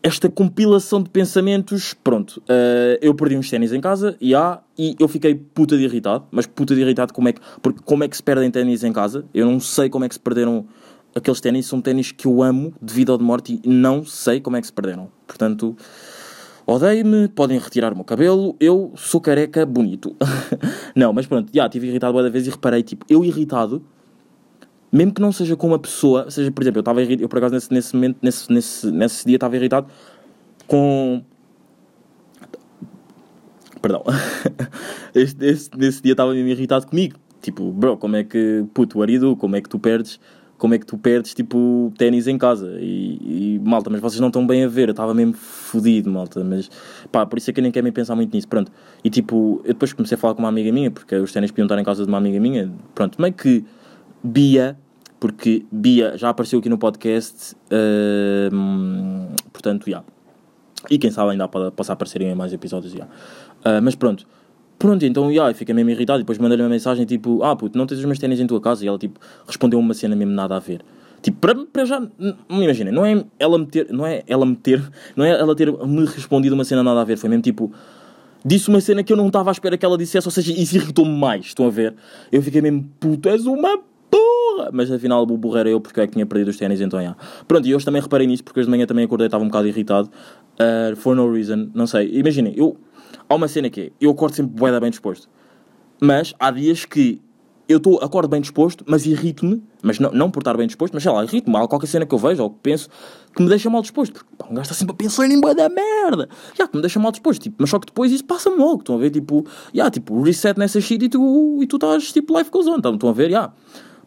esta 0.05 0.29
compilação 0.29 1.01
de 1.01 1.09
pensamentos, 1.09 1.95
pronto, 1.95 2.37
uh, 2.41 2.95
eu 3.01 3.15
perdi 3.15 3.37
uns 3.37 3.49
ténis 3.49 3.73
em 3.73 3.81
casa 3.81 4.15
e, 4.21 4.35
há, 4.35 4.59
e 4.77 4.95
eu 4.99 5.07
fiquei 5.07 5.33
puta 5.33 5.75
de 5.75 5.83
irritado, 5.83 6.25
mas 6.29 6.45
puta 6.45 6.75
de 6.75 6.81
irritado 6.81 7.11
como 7.11 7.27
é 7.27 7.33
que, 7.33 7.41
porque 7.59 7.79
como 7.83 8.03
é 8.03 8.07
que 8.07 8.15
se 8.15 8.21
perdem 8.21 8.51
ténis 8.51 8.83
em 8.83 8.93
casa, 8.93 9.25
eu 9.33 9.47
não 9.47 9.59
sei 9.59 9.89
como 9.89 10.05
é 10.05 10.07
que 10.07 10.13
se 10.13 10.19
perderam 10.19 10.67
aqueles 11.15 11.41
ténis, 11.41 11.65
são 11.65 11.81
ténis 11.81 12.11
que 12.11 12.27
eu 12.27 12.43
amo 12.43 12.71
de 12.79 12.93
vida 12.93 13.13
ou 13.13 13.17
de 13.17 13.23
morte 13.23 13.59
e 13.63 13.67
não 13.67 14.05
sei 14.05 14.39
como 14.39 14.57
é 14.57 14.61
que 14.61 14.67
se 14.67 14.73
perderam, 14.73 15.09
portanto, 15.25 15.75
odeio-me, 16.67 17.27
podem 17.27 17.57
retirar 17.57 17.91
o 17.91 17.95
meu 17.95 18.05
cabelo, 18.05 18.55
eu 18.59 18.93
sou 18.95 19.19
careca 19.19 19.65
bonito, 19.65 20.15
não, 20.95 21.13
mas 21.13 21.25
pronto, 21.25 21.49
já, 21.51 21.65
estive 21.65 21.87
irritado 21.87 22.15
uma 22.15 22.29
vez 22.29 22.45
e 22.45 22.51
reparei, 22.51 22.83
tipo, 22.83 23.07
eu 23.09 23.25
irritado, 23.25 23.81
mesmo 24.95 25.13
que 25.13 25.21
não 25.21 25.31
seja 25.31 25.57
com 25.57 25.67
uma 25.67 25.77
pessoa, 25.77 26.31
seja, 26.31 26.49
por 26.49 26.63
exemplo, 26.63 26.77
eu 26.77 26.81
estava 26.81 27.03
eu 27.03 27.27
por 27.27 27.37
acaso 27.37 27.53
nesse, 27.53 27.73
nesse 27.73 27.93
momento, 27.93 28.17
nesse, 28.21 28.49
nesse, 28.49 28.91
nesse 28.91 29.25
dia 29.25 29.35
estava 29.35 29.53
irritado 29.57 29.87
com. 30.65 31.21
Perdão. 33.81 34.03
este, 35.13 35.45
este, 35.45 35.77
nesse 35.77 36.01
dia 36.01 36.13
estava 36.13 36.33
mesmo 36.33 36.47
irritado 36.47 36.87
comigo. 36.87 37.17
Tipo, 37.41 37.73
bro, 37.73 37.97
como 37.97 38.15
é 38.15 38.23
que. 38.23 38.65
Puto, 38.73 39.01
Arido, 39.01 39.35
como 39.35 39.57
é 39.57 39.61
que 39.61 39.67
tu 39.67 39.77
perdes. 39.77 40.17
Como 40.57 40.73
é 40.73 40.79
que 40.79 40.85
tu 40.85 40.97
perdes, 40.97 41.33
tipo, 41.33 41.91
ténis 41.97 42.27
em 42.27 42.37
casa? 42.37 42.77
E, 42.79 43.57
e 43.57 43.61
malta, 43.61 43.89
mas 43.89 43.99
vocês 43.99 44.21
não 44.21 44.29
estão 44.29 44.47
bem 44.47 44.63
a 44.63 44.69
ver. 44.69 44.87
Eu 44.87 44.91
estava 44.91 45.13
mesmo 45.13 45.33
fodido, 45.33 46.09
malta. 46.09 46.41
Mas, 46.41 46.71
pá, 47.11 47.25
por 47.25 47.37
isso 47.37 47.49
é 47.49 47.53
que 47.53 47.59
eu 47.59 47.63
nem 47.63 47.71
quero 47.73 47.83
nem 47.83 47.91
pensar 47.91 48.15
muito 48.15 48.33
nisso. 48.33 48.47
Pronto. 48.47 48.71
E, 49.03 49.09
tipo, 49.09 49.59
eu 49.65 49.73
depois 49.73 49.91
comecei 49.91 50.15
a 50.15 50.17
falar 50.17 50.33
com 50.35 50.41
uma 50.41 50.47
amiga 50.47 50.71
minha, 50.71 50.89
porque 50.89 51.13
os 51.17 51.33
ténis 51.33 51.51
podiam 51.51 51.65
estar 51.65 51.77
em 51.77 51.83
casa 51.83 52.03
de 52.03 52.09
uma 52.09 52.17
amiga 52.17 52.39
minha. 52.39 52.71
Pronto, 52.95 53.21
meio 53.21 53.33
que 53.33 53.65
Bia, 54.25 54.75
porque 55.19 55.65
Bia 55.71 56.17
já 56.17 56.29
apareceu 56.29 56.59
aqui 56.59 56.69
no 56.69 56.77
podcast, 56.77 57.55
uh, 57.71 59.35
portanto, 59.51 59.85
já. 59.85 59.97
Yeah. 59.97 60.07
E 60.89 60.97
quem 60.99 61.09
sabe 61.09 61.31
ainda 61.31 61.47
pode, 61.47 61.71
possa 61.71 61.93
aparecer 61.93 62.21
em 62.21 62.35
mais 62.35 62.53
episódios, 62.53 62.93
já. 62.93 63.07
Yeah. 63.65 63.79
Uh, 63.79 63.81
mas 63.83 63.95
pronto, 63.95 64.27
Pronto, 64.77 65.05
então, 65.05 65.31
yeah, 65.31 65.49
eu 65.49 65.55
fiquei 65.55 65.73
mesmo 65.73 65.89
irritado. 65.89 66.19
Depois 66.19 66.37
mandei-lhe 66.37 66.61
uma 66.61 66.69
mensagem 66.69 67.05
tipo: 67.05 67.41
Ah, 67.43 67.55
puto, 67.55 67.77
não 67.77 67.85
tens 67.85 67.99
os 67.99 68.05
meus 68.05 68.19
ténis 68.19 68.39
em 68.39 68.47
tua 68.47 68.59
casa? 68.59 68.83
E 68.83 68.87
ela, 68.87 68.97
tipo, 68.97 69.19
respondeu 69.47 69.79
uma 69.79 69.93
cena 69.93 70.15
mesmo 70.15 70.33
nada 70.33 70.55
a 70.55 70.59
ver. 70.59 70.81
Tipo, 71.21 71.39
para, 71.39 71.55
para 71.55 71.85
já, 71.85 71.99
não 71.99 72.61
imaginem, 72.61 72.93
não 72.93 73.05
é 73.05 73.25
ela 73.39 73.57
meter, 73.57 73.87
não 73.91 74.05
é 74.05 74.21
ela 74.27 74.45
meter, 74.45 74.79
não 75.15 75.25
é 75.25 75.31
ela 75.31 75.55
ter 75.55 75.71
me 75.71 76.05
respondido 76.05 76.53
uma 76.53 76.63
cena 76.63 76.83
nada 76.83 77.01
a 77.01 77.03
ver. 77.03 77.17
Foi 77.17 77.29
mesmo 77.29 77.41
tipo, 77.41 77.71
disse 78.45 78.69
uma 78.69 78.79
cena 78.79 79.03
que 79.03 79.11
eu 79.11 79.17
não 79.17 79.27
estava 79.27 79.49
à 79.49 79.53
espera 79.53 79.77
que 79.77 79.85
ela 79.85 79.97
dissesse, 79.97 80.27
ou 80.27 80.31
seja, 80.31 80.53
isso 80.53 80.75
irritou-me 80.75 81.17
mais. 81.17 81.47
Estão 81.47 81.65
a 81.65 81.69
ver? 81.69 81.95
Eu 82.31 82.43
fiquei 82.43 82.61
mesmo, 82.61 82.87
puto, 82.99 83.29
és 83.29 83.45
uma 83.47 83.79
porra! 84.55 84.69
Mas 84.71 84.91
afinal, 84.91 85.23
o 85.23 85.37
burro 85.37 85.57
era 85.57 85.69
eu 85.69 85.81
porque 85.81 85.99
é 85.99 86.07
que 86.07 86.13
tinha 86.13 86.25
perdido 86.25 86.49
os 86.49 86.57
ténis, 86.57 86.81
então, 86.81 86.99
yeah. 86.99 87.17
Pronto, 87.47 87.67
e 87.67 87.75
hoje 87.75 87.85
também 87.85 88.01
reparei 88.01 88.25
nisso 88.25 88.43
porque 88.43 88.59
hoje 88.59 88.67
de 88.67 88.71
manhã 88.71 88.85
também 88.85 89.05
acordei, 89.05 89.27
estava 89.27 89.43
um 89.43 89.47
bocado 89.47 89.67
irritado. 89.67 90.09
Uh, 90.53 90.95
for 90.95 91.15
no 91.15 91.31
reason, 91.31 91.69
não 91.73 91.85
sei. 91.85 92.09
Imaginem, 92.13 92.53
eu. 92.55 92.77
Há 93.27 93.35
uma 93.35 93.47
cena 93.47 93.69
que 93.69 93.81
é, 93.81 93.91
eu 93.99 94.11
acordo 94.11 94.35
sempre 94.35 94.71
da 94.71 94.79
bem 94.79 94.89
disposto. 94.89 95.27
Mas 95.99 96.33
há 96.39 96.51
dias 96.51 96.85
que 96.85 97.21
eu 97.67 97.79
tô, 97.79 97.97
acordo 97.97 98.27
bem 98.27 98.41
disposto, 98.41 98.83
mas 98.87 99.07
irrito-me, 99.07 99.63
mas 99.81 99.97
não, 99.97 100.11
não 100.11 100.29
por 100.29 100.41
estar 100.41 100.55
bem 100.55 100.67
disposto, 100.67 100.93
mas 100.93 101.01
sei 101.01 101.11
lá, 101.11 101.23
irrito-me. 101.23 101.57
Há 101.57 101.67
qualquer 101.67 101.87
cena 101.87 102.05
que 102.05 102.13
eu 102.13 102.19
vejo 102.19 102.43
ou 102.43 102.51
que 102.51 102.57
penso 102.61 102.89
que 103.35 103.41
me 103.41 103.49
deixa 103.49 103.69
mal 103.69 103.81
disposto. 103.81 104.13
Porque 104.13 104.29
pá, 104.37 104.45
um 104.45 104.53
gajo 104.53 104.61
está 104.61 104.75
sempre 104.75 104.93
a 104.93 104.95
pensar 104.95 105.25
em 105.25 105.41
bué 105.41 105.55
da 105.55 105.67
merda. 105.67 106.29
Já, 106.53 106.67
que 106.67 106.75
me 106.75 106.81
deixa 106.81 106.99
mal 106.99 107.11
disposto. 107.11 107.41
Tipo, 107.41 107.55
mas 107.59 107.69
só 107.69 107.79
que 107.79 107.87
depois 107.87 108.11
isso 108.11 108.23
passa-me 108.23 108.57
logo. 108.57 108.79
Estão 108.79 108.95
a 108.95 108.97
ver, 108.99 109.09
tipo, 109.09 109.45
já, 109.73 109.89
tipo, 109.89 110.21
reset 110.21 110.59
nessa 110.59 110.79
shit 110.79 111.03
e 111.03 111.09
tu, 111.09 111.59
e 111.61 111.65
tu 111.65 111.77
estás, 111.77 112.11
tipo, 112.11 112.37
life 112.37 112.51
goes 112.51 112.67
on. 112.67 112.77
Estão 112.77 113.09
a 113.09 113.13
ver, 113.13 113.31
já. 113.31 113.51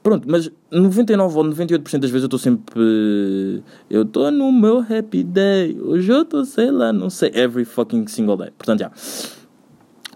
Pronto, 0.09 0.27
mas 0.27 0.51
99 0.71 1.37
ou 1.37 1.45
98% 1.45 1.99
das 1.99 2.11
vezes 2.11 2.23
eu 2.23 2.27
estou 2.27 2.39
sempre. 2.39 3.63
Eu 3.91 4.05
estou 4.05 4.31
no 4.31 4.51
meu 4.51 4.79
happy 4.79 5.23
day. 5.23 5.79
Hoje 5.79 6.11
eu 6.11 6.23
estou, 6.23 6.47
sei 6.47 6.71
lá, 6.71 6.95
não 6.95 7.11
sei. 7.11 7.31
Every 7.35 7.67
fucking 7.67 8.07
single 8.07 8.39
day. 8.39 8.51
Portanto, 8.57 8.81
já. 8.81 8.91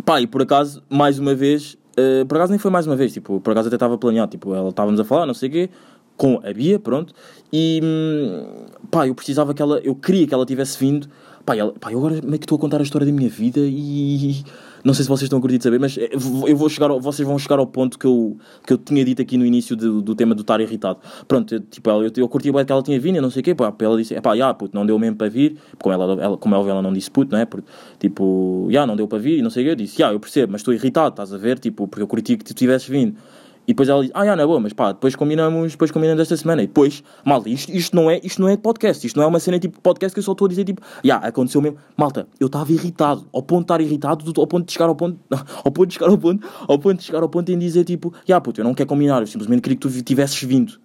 Pá, 0.03 0.19
e 0.19 0.27
por 0.27 0.41
acaso, 0.41 0.83
mais 0.89 1.19
uma 1.19 1.35
vez, 1.35 1.77
uh, 1.99 2.25
por 2.25 2.39
acaso 2.39 2.53
nem 2.53 2.59
foi 2.59 2.71
mais 2.71 2.87
uma 2.87 2.97
vez, 2.97 3.13
tipo, 3.13 3.39
por 3.39 3.51
acaso 3.51 3.69
até 3.69 3.77
estava 3.77 3.99
planeado, 3.99 4.31
tipo, 4.31 4.55
ela 4.55 4.71
estávamos 4.71 4.99
a 4.99 5.05
falar, 5.05 5.27
não 5.27 5.35
sei 5.35 5.51
o 5.51 5.53
quê, 5.53 5.71
com 6.17 6.41
a 6.43 6.53
Bia, 6.55 6.79
pronto, 6.79 7.13
e 7.53 7.79
hum, 7.85 8.65
pá, 8.91 9.07
eu 9.07 9.15
precisava 9.15 9.53
que 9.53 9.61
ela, 9.61 9.79
eu 9.81 9.95
queria 9.95 10.27
que 10.27 10.33
ela 10.33 10.47
tivesse 10.47 10.79
vindo, 10.79 11.07
pá, 11.45 11.57
ela, 11.57 11.73
pá 11.73 11.93
eu 11.93 11.99
agora 11.99 12.21
meio 12.23 12.39
que 12.39 12.45
estou 12.45 12.57
a 12.57 12.59
contar 12.59 12.81
a 12.81 12.83
história 12.83 13.07
da 13.07 13.13
minha 13.13 13.29
vida 13.29 13.61
e 13.61 14.43
não 14.85 14.95
sei 14.95 15.05
se 15.05 15.09
vocês 15.09 15.23
estão 15.25 15.39
a 15.39 15.41
curtir 15.41 15.59
de 15.59 15.65
saber, 15.65 15.79
mas 15.79 15.97
eh, 15.97 16.11
eu 16.13 16.57
vou 16.57 16.69
chegar, 16.69 16.89
vocês 16.99 17.27
vão 17.27 17.39
chegar 17.39 17.59
ao 17.59 17.67
ponto 17.67 17.99
que 17.99 18.07
eu, 18.07 18.37
que 18.67 18.73
eu 18.73 18.79
tinha 18.79 19.05
dito 19.05 19.23
aqui 19.23 19.37
no 19.37 19.47
início 19.47 19.77
do, 19.77 20.03
do 20.03 20.15
tema 20.15 20.35
do 20.35 20.41
estar 20.43 20.61
irritado. 20.61 20.99
Pronto, 21.29 21.55
eu, 21.55 21.61
tipo, 21.61 21.89
ela, 21.89 22.05
eu, 22.05 22.13
eu 22.17 22.29
curti 22.29 22.51
que 22.53 22.73
ela 22.73 22.83
tinha 22.83 22.99
vindo, 22.99 23.21
não 23.21 23.31
sei 23.31 23.41
o 23.41 23.45
quê, 23.45 23.55
pá, 23.55 23.73
ela 23.79 23.97
disse, 23.97 24.21
pá, 24.21 24.37
já, 24.37 24.53
puto, 24.53 24.75
não 24.75 24.85
deu 24.85 24.99
mesmo 24.99 25.17
para 25.17 25.29
vir, 25.29 25.57
como, 25.79 25.93
ela, 25.93 26.23
ela, 26.23 26.37
como 26.37 26.55
é 26.55 26.59
ela 26.59 26.83
não 26.83 26.93
disse 26.93 27.11
puto, 27.11 27.33
não 27.33 27.39
é? 27.39 27.45
Porque, 27.45 27.67
tipo, 27.99 28.67
já, 28.71 28.87
não 28.87 28.97
deu 28.97 29.07
para 29.07 29.19
vir 29.19 29.43
não 29.43 29.51
sei 29.51 29.63
o 29.63 29.67
quê, 29.67 29.71
eu 29.73 29.77
disse, 29.77 29.99
já, 29.99 30.13
eu 30.13 30.19
percebo, 30.19 30.53
mas 30.53 30.61
estou 30.61 30.75
irritado, 30.75 31.11
estás 31.11 31.33
a 31.33 31.39
ver, 31.39 31.59
tipo, 31.59 31.87
porque 31.87 32.03
eu 32.03 32.07
curti 32.07 32.37
que 32.37 32.45
tu 32.45 32.55
tivesses 32.55 32.89
vindo. 32.89 33.17
E 33.65 33.73
depois 33.73 33.89
ela 33.89 34.03
diz, 34.03 34.11
ah, 34.13 34.25
já, 34.25 34.33
é 34.33 34.47
boa, 34.47 34.59
mas 34.59 34.73
pá, 34.73 34.91
depois 34.91 35.15
combinamos, 35.15 35.73
depois 35.73 35.91
combinamos 35.93 36.21
esta 36.21 36.37
semana. 36.37 36.65
E 36.65 36.67
depois, 36.67 37.05
malta, 37.25 37.49
isto, 37.49 37.71
isto, 37.73 37.95
não 37.95 38.11
é, 38.11 38.21
isto 38.25 38.43
não 38.43 38.49
é 38.49 38.57
podcast, 38.57 39.07
isto 39.07 39.17
não 39.17 39.23
é 39.23 39.27
uma 39.27 39.39
cena 39.39 39.59
tipo 39.59 39.81
podcast 39.81 40.13
que 40.13 40.19
eu 40.19 40.25
só 40.25 40.33
estou 40.33 40.47
a 40.47 40.49
dizer 40.49 40.65
tipo, 40.65 40.83
já, 41.05 41.17
aconteceu 41.17 41.63
mesmo. 41.63 41.79
Malta, 41.97 42.27
eu 42.41 42.49
estava 42.49 42.73
irritado, 42.73 43.25
ao 43.33 43.41
ponto 43.41 43.61
de 43.61 43.65
estar 43.65 43.81
irritado, 43.81 44.25
ao 44.37 44.47
ponto 44.49 44.67
de 44.67 44.73
chegar 44.73 44.89
ao 44.89 44.97
ponto, 44.97 45.17
ao 45.65 45.71
ponto 45.71 45.87
de 45.87 45.95
chegar 45.95 46.11
ao 46.11 46.19
ponto, 46.19 46.47
ao 46.67 46.79
ponto 46.79 46.99
de 46.99 47.05
chegar 47.05 47.23
ao 47.23 47.29
ponto 47.29 47.53
em 47.53 47.59
dizer 47.59 47.85
tipo, 47.85 48.13
já, 48.27 48.41
puto, 48.41 48.61
eu 48.61 48.65
não 48.65 48.75
quero 48.75 48.89
combinar, 48.89 49.21
eu 49.21 49.27
simplesmente 49.29 49.63
queria 49.63 49.77
que 49.77 49.89
tu 49.89 50.03
tivesses 50.03 50.43
vindo. 50.43 50.81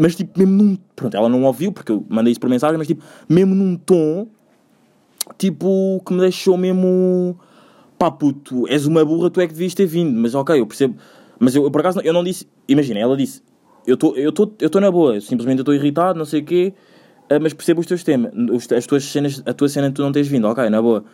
Mas 0.00 0.16
tipo, 0.16 0.38
mesmo 0.38 0.54
num, 0.54 0.78
pronto, 0.96 1.16
ela 1.16 1.28
não 1.28 1.44
ouviu, 1.44 1.70
porque 1.70 1.92
eu 1.92 2.04
mandei 2.08 2.30
isso 2.30 2.40
por 2.40 2.48
mensagem, 2.48 2.78
mas 2.78 2.86
tipo, 2.86 3.04
mesmo 3.28 3.54
num 3.54 3.76
tom, 3.76 4.26
tipo, 5.36 6.00
que 6.06 6.14
me 6.14 6.20
deixou 6.20 6.56
mesmo, 6.56 7.38
pá, 7.98 8.10
puto, 8.10 8.66
és 8.68 8.86
uma 8.86 9.04
burra, 9.04 9.28
tu 9.28 9.40
é 9.40 9.46
que 9.46 9.52
devias 9.52 9.74
ter 9.74 9.86
vindo, 9.86 10.18
mas 10.18 10.34
ok, 10.34 10.58
eu 10.58 10.66
percebo 10.66 10.96
mas 11.38 11.54
eu, 11.54 11.64
eu, 11.64 11.70
por 11.70 11.80
acaso, 11.80 12.00
eu 12.02 12.12
não 12.12 12.24
disse. 12.24 12.46
Imagina, 12.66 13.00
ela 13.00 13.16
disse: 13.16 13.42
Eu 13.86 13.94
estou 13.94 14.16
eu 14.16 14.32
tô, 14.32 14.46
tô 14.46 14.80
na 14.80 14.90
boa, 14.90 15.20
simplesmente 15.20 15.60
estou 15.60 15.74
irritado, 15.74 16.18
não 16.18 16.24
sei 16.24 16.40
o 16.40 16.44
quê, 16.44 16.74
uh, 17.30 17.40
mas 17.40 17.52
percebo 17.52 17.80
os 17.80 17.86
teus 17.86 18.02
temas, 18.02 18.32
as 18.76 18.86
tuas 18.86 19.04
cenas, 19.04 19.42
a 19.46 19.52
tua 19.52 19.68
cena 19.68 19.90
tu 19.90 20.02
não 20.02 20.12
tens 20.12 20.28
vindo, 20.28 20.46
ok, 20.46 20.68
na 20.68 20.82
boa. 20.82 21.04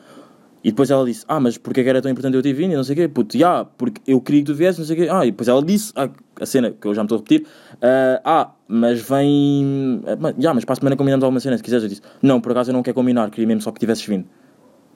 E 0.64 0.70
depois 0.70 0.90
ela 0.90 1.04
disse: 1.04 1.26
Ah, 1.28 1.38
mas 1.38 1.58
porque 1.58 1.80
é 1.80 1.82
que 1.82 1.90
era 1.90 2.00
tão 2.00 2.10
importante 2.10 2.34
eu 2.34 2.42
ter 2.42 2.54
vindo? 2.54 2.72
E 2.72 2.76
não 2.76 2.82
sei 2.82 2.94
o 2.94 2.96
quê, 2.96 3.08
puto, 3.08 3.36
yeah, 3.36 3.68
porque 3.76 4.00
eu 4.06 4.18
queria 4.18 4.40
que 4.40 4.46
tu 4.46 4.54
viesse, 4.54 4.78
não 4.78 4.86
sei 4.86 4.96
o 4.96 5.00
quê. 5.02 5.08
Ah, 5.12 5.26
e 5.26 5.30
depois 5.30 5.46
ela 5.46 5.62
disse: 5.62 5.92
ah, 5.94 6.08
A 6.40 6.46
cena 6.46 6.70
que 6.70 6.86
eu 6.86 6.94
já 6.94 7.02
me 7.02 7.04
estou 7.04 7.16
a 7.16 7.18
repetir: 7.18 7.42
uh, 7.42 8.20
Ah, 8.24 8.50
mas 8.66 9.02
vem. 9.02 10.00
Já, 10.06 10.28
yeah, 10.30 10.54
mas 10.54 10.64
para 10.64 10.72
a 10.72 10.76
semana 10.76 10.96
combinamos 10.96 11.22
alguma 11.22 11.38
cena, 11.38 11.58
se 11.58 11.62
quiseres. 11.62 11.84
Eu 11.84 11.88
disse: 11.90 12.02
Não, 12.22 12.40
por 12.40 12.52
acaso 12.52 12.70
eu 12.70 12.72
não 12.72 12.82
quero 12.82 12.94
combinar, 12.94 13.30
queria 13.30 13.46
mesmo 13.46 13.60
só 13.60 13.70
que 13.70 13.78
tivesses 13.78 14.06
vindo. 14.06 14.24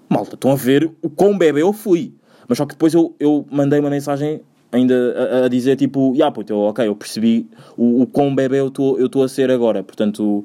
Malta, 0.08 0.36
estão 0.36 0.52
a 0.52 0.56
ver 0.56 0.90
o 1.02 1.10
quão 1.10 1.36
bebê 1.36 1.60
eu 1.60 1.72
fui. 1.74 2.14
Mas 2.48 2.56
só 2.56 2.64
que 2.64 2.72
depois 2.72 2.94
eu, 2.94 3.14
eu 3.20 3.46
mandei 3.50 3.78
uma 3.78 3.90
mensagem 3.90 4.40
ainda 4.72 4.94
a, 5.42 5.44
a 5.46 5.48
dizer 5.48 5.76
tipo, 5.76 6.12
yeah, 6.14 6.32
puto, 6.32 6.52
eu, 6.52 6.58
ok, 6.60 6.86
eu 6.86 6.94
percebi 6.94 7.48
o, 7.76 8.02
o 8.02 8.06
quão 8.06 8.34
bebê 8.34 8.60
eu 8.60 8.68
estou 8.68 9.22
a 9.22 9.28
ser 9.28 9.50
agora, 9.50 9.82
portanto, 9.82 10.44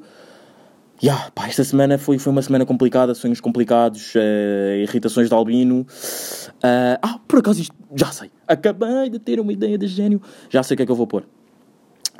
yeah, 1.02 1.30
pá, 1.34 1.46
esta 1.46 1.64
semana 1.64 1.98
foi, 1.98 2.18
foi 2.18 2.32
uma 2.32 2.42
semana 2.42 2.64
complicada, 2.64 3.14
sonhos 3.14 3.40
complicados, 3.40 4.14
uh, 4.14 4.82
irritações 4.82 5.28
de 5.28 5.34
albino. 5.34 5.80
Uh, 5.80 6.98
ah, 7.02 7.18
por 7.26 7.40
acaso 7.40 7.60
isto, 7.60 7.74
já 7.94 8.10
sei, 8.12 8.30
acabei 8.46 9.10
de 9.10 9.18
ter 9.18 9.40
uma 9.40 9.52
ideia 9.52 9.76
de 9.76 9.86
gênio, 9.86 10.20
já 10.48 10.62
sei 10.62 10.74
o 10.74 10.76
que 10.76 10.82
é 10.82 10.86
que 10.86 10.92
eu 10.92 10.96
vou 10.96 11.06
pôr. 11.06 11.24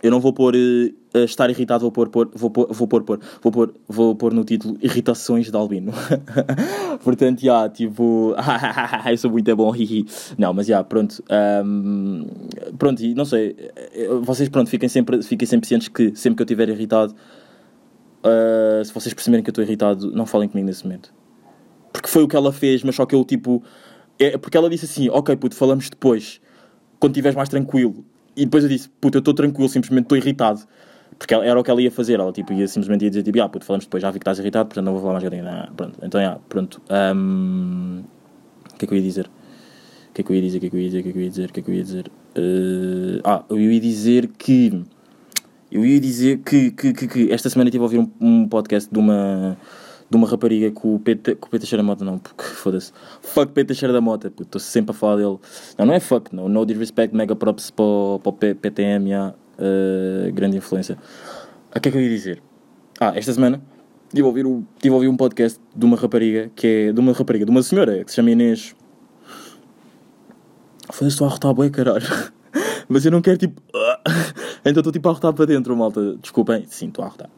Eu 0.04 0.10
não 0.10 0.20
vou 0.20 0.34
pôr 0.34 0.54
uh, 0.54 1.18
estar 1.24 1.48
irritado, 1.48 1.80
vou 1.80 1.90
pôr, 1.90 2.10
pôr, 2.10 2.30
vou 2.34 2.50
pôr, 2.50 2.66
vou 2.70 2.86
pôr, 2.86 3.02
pôr, 3.04 3.20
vou 3.42 3.50
pôr, 3.50 3.74
vou 3.88 4.14
pôr 4.14 4.34
no 4.34 4.44
título 4.44 4.76
Irritações 4.82 5.50
de 5.50 5.56
Albino. 5.56 5.92
Portanto, 7.02 7.40
já, 7.40 7.52
yeah, 7.52 7.72
tipo, 7.72 8.34
eu 9.10 9.16
sou 9.16 9.30
muito 9.30 9.56
bom, 9.56 9.74
hihi. 9.74 10.04
Não, 10.36 10.52
mas 10.52 10.66
já, 10.66 10.74
yeah, 10.74 10.86
pronto. 10.86 11.24
Um, 11.64 12.26
pronto, 12.76 13.02
e 13.02 13.14
não 13.14 13.24
sei, 13.24 13.56
eh, 13.94 14.08
vocês, 14.20 14.46
pronto, 14.50 14.68
fiquem 14.68 14.90
sempre, 14.90 15.22
fiquem 15.22 15.48
sempre 15.48 15.66
cientes 15.66 15.88
que 15.88 16.14
sempre 16.14 16.36
que 16.36 16.42
eu 16.42 16.44
estiver 16.44 16.68
irritado, 16.68 17.14
uh, 17.14 18.84
se 18.84 18.92
vocês 18.92 19.14
perceberem 19.14 19.42
que 19.42 19.48
eu 19.48 19.52
estou 19.52 19.64
irritado, 19.64 20.12
não 20.12 20.26
falem 20.26 20.50
comigo 20.50 20.66
nesse 20.66 20.84
momento. 20.84 21.14
Porque 21.90 22.08
foi 22.08 22.24
o 22.24 22.28
que 22.28 22.36
ela 22.36 22.52
fez, 22.52 22.84
mas 22.84 22.94
só 22.94 23.06
que 23.06 23.14
eu, 23.14 23.24
tipo, 23.24 23.62
é, 24.18 24.36
porque 24.36 24.58
ela 24.58 24.68
disse 24.68 24.84
assim, 24.84 25.08
ok, 25.08 25.34
puto, 25.36 25.56
falamos 25.56 25.88
depois, 25.88 26.42
quando 27.00 27.12
estiveres 27.12 27.36
mais 27.36 27.48
tranquilo. 27.48 28.04
E 28.36 28.44
depois 28.44 28.64
eu 28.64 28.70
disse, 28.70 28.88
puta, 29.00 29.18
eu 29.18 29.20
estou 29.20 29.34
tranquilo, 29.34 29.68
simplesmente 29.68 30.04
estou 30.04 30.18
irritado. 30.18 30.60
Porque 31.18 31.32
era 31.32 31.58
o 31.58 31.62
que 31.62 31.70
ela 31.70 31.80
ia 31.80 31.90
fazer, 31.90 32.18
ela 32.18 32.32
tipo, 32.32 32.52
ia 32.52 32.66
simplesmente 32.66 33.04
ia 33.04 33.10
dizer, 33.10 33.22
tipo, 33.22 33.40
ah, 33.40 33.48
puto, 33.48 33.64
falamos 33.64 33.84
depois, 33.84 34.02
já 34.02 34.10
vi 34.10 34.18
que 34.18 34.22
estás 34.22 34.38
irritado, 34.38 34.68
portanto 34.68 34.84
não 34.84 34.92
vou 34.92 35.02
falar 35.02 35.20
mais 35.20 35.46
ah, 35.46 35.72
pronto, 35.76 35.98
então, 36.02 36.20
já, 36.20 36.38
pronto. 36.48 36.82
Um, 36.90 38.02
o 38.72 38.76
que 38.76 38.84
é 38.84 38.88
que 38.88 38.94
eu 38.94 38.98
ia 38.98 39.04
dizer? 39.04 39.26
O 40.10 40.12
que 40.14 40.20
é 40.20 40.24
que 40.24 40.32
eu 40.32 40.36
ia 40.36 40.42
dizer? 40.42 40.58
O 40.58 40.60
que 40.60 40.66
é 40.66 40.70
que 40.70 40.76
eu 40.76 40.80
ia 40.80 40.88
dizer? 40.88 40.98
O 40.98 41.02
que 41.02 41.08
é 41.08 41.12
que 41.12 41.18
eu 41.18 41.22
ia 41.22 41.30
dizer? 41.30 41.52
Que 41.52 41.60
é 41.60 41.62
que 41.62 41.70
eu 41.70 41.74
ia 41.74 41.82
dizer? 41.82 42.06
Uh, 42.36 43.20
ah, 43.24 43.44
eu 43.48 43.60
ia 43.60 43.80
dizer 43.80 44.28
que... 44.36 44.82
Eu 45.70 45.84
ia 45.84 46.00
dizer 46.00 46.38
que, 46.38 46.70
que, 46.70 46.92
que, 46.92 47.08
que 47.08 47.32
esta 47.32 47.50
semana 47.50 47.68
estive 47.68 47.82
a 47.82 47.86
ouvir 47.86 47.98
um, 47.98 48.10
um 48.20 48.48
podcast 48.48 48.92
de 48.92 48.98
uma 48.98 49.56
de 50.14 50.16
uma 50.16 50.28
rapariga 50.28 50.70
com 50.70 50.94
o 50.94 51.00
Pedro, 51.00 51.36
Teixeira 51.50 51.82
da 51.82 51.86
Mota, 51.86 52.04
não, 52.04 52.18
porque 52.18 52.44
foda-se. 52.44 52.92
Fuck 53.20 53.52
Pedro 53.52 53.68
Teixeira 53.68 53.92
da 53.92 54.00
Mota, 54.00 54.32
estou 54.40 54.60
sempre 54.60 54.92
a 54.92 54.94
falar 54.94 55.16
dele. 55.16 55.38
Não, 55.76 55.86
não 55.86 55.92
é 55.92 55.98
fuck, 55.98 56.34
não. 56.34 56.48
No 56.48 56.64
disrespect, 56.64 57.14
mega 57.14 57.34
props 57.34 57.70
para 57.70 57.84
o, 57.84 58.20
PTM, 58.32 59.10
yeah, 59.10 59.34
uh, 59.58 60.32
grande 60.32 60.56
influência. 60.56 60.96
O 61.74 61.80
que 61.80 61.88
é 61.88 61.92
que 61.92 61.98
eu 61.98 62.02
ia 62.02 62.08
dizer? 62.08 62.40
Ah, 63.00 63.12
esta 63.16 63.32
semana 63.32 63.60
estive 64.04 64.22
a 64.22 64.28
ouvir, 64.28 64.46
o, 64.46 64.64
tive 64.78 64.92
a 64.92 64.94
ouvir 64.94 65.08
um 65.08 65.16
podcast 65.16 65.60
de 65.74 65.84
uma 65.84 65.96
rapariga, 65.96 66.48
que 66.54 66.66
é 66.66 66.92
de 66.92 67.00
uma 67.00 67.12
rapariga, 67.12 67.44
de 67.44 67.50
uma 67.50 67.62
senhora, 67.62 68.04
que 68.04 68.10
se 68.10 68.16
chama 68.16 68.30
Inês. 68.30 68.76
Foda-se, 70.92 71.14
estou 71.14 71.26
a 71.26 71.30
arrotar 71.30 71.54
bem, 71.54 71.70
caralho. 71.70 72.06
Mas 72.88 73.04
eu 73.04 73.10
não 73.10 73.20
quero 73.20 73.36
tipo. 73.36 73.60
então 74.64 74.80
estou 74.80 74.92
tipo 74.92 75.08
a 75.08 75.10
arrotar 75.10 75.32
para 75.32 75.46
dentro, 75.46 75.76
malta. 75.76 76.16
Desculpem, 76.22 76.64
sim, 76.68 76.86
estou 76.86 77.04
a 77.04 77.08
arrotar. 77.08 77.28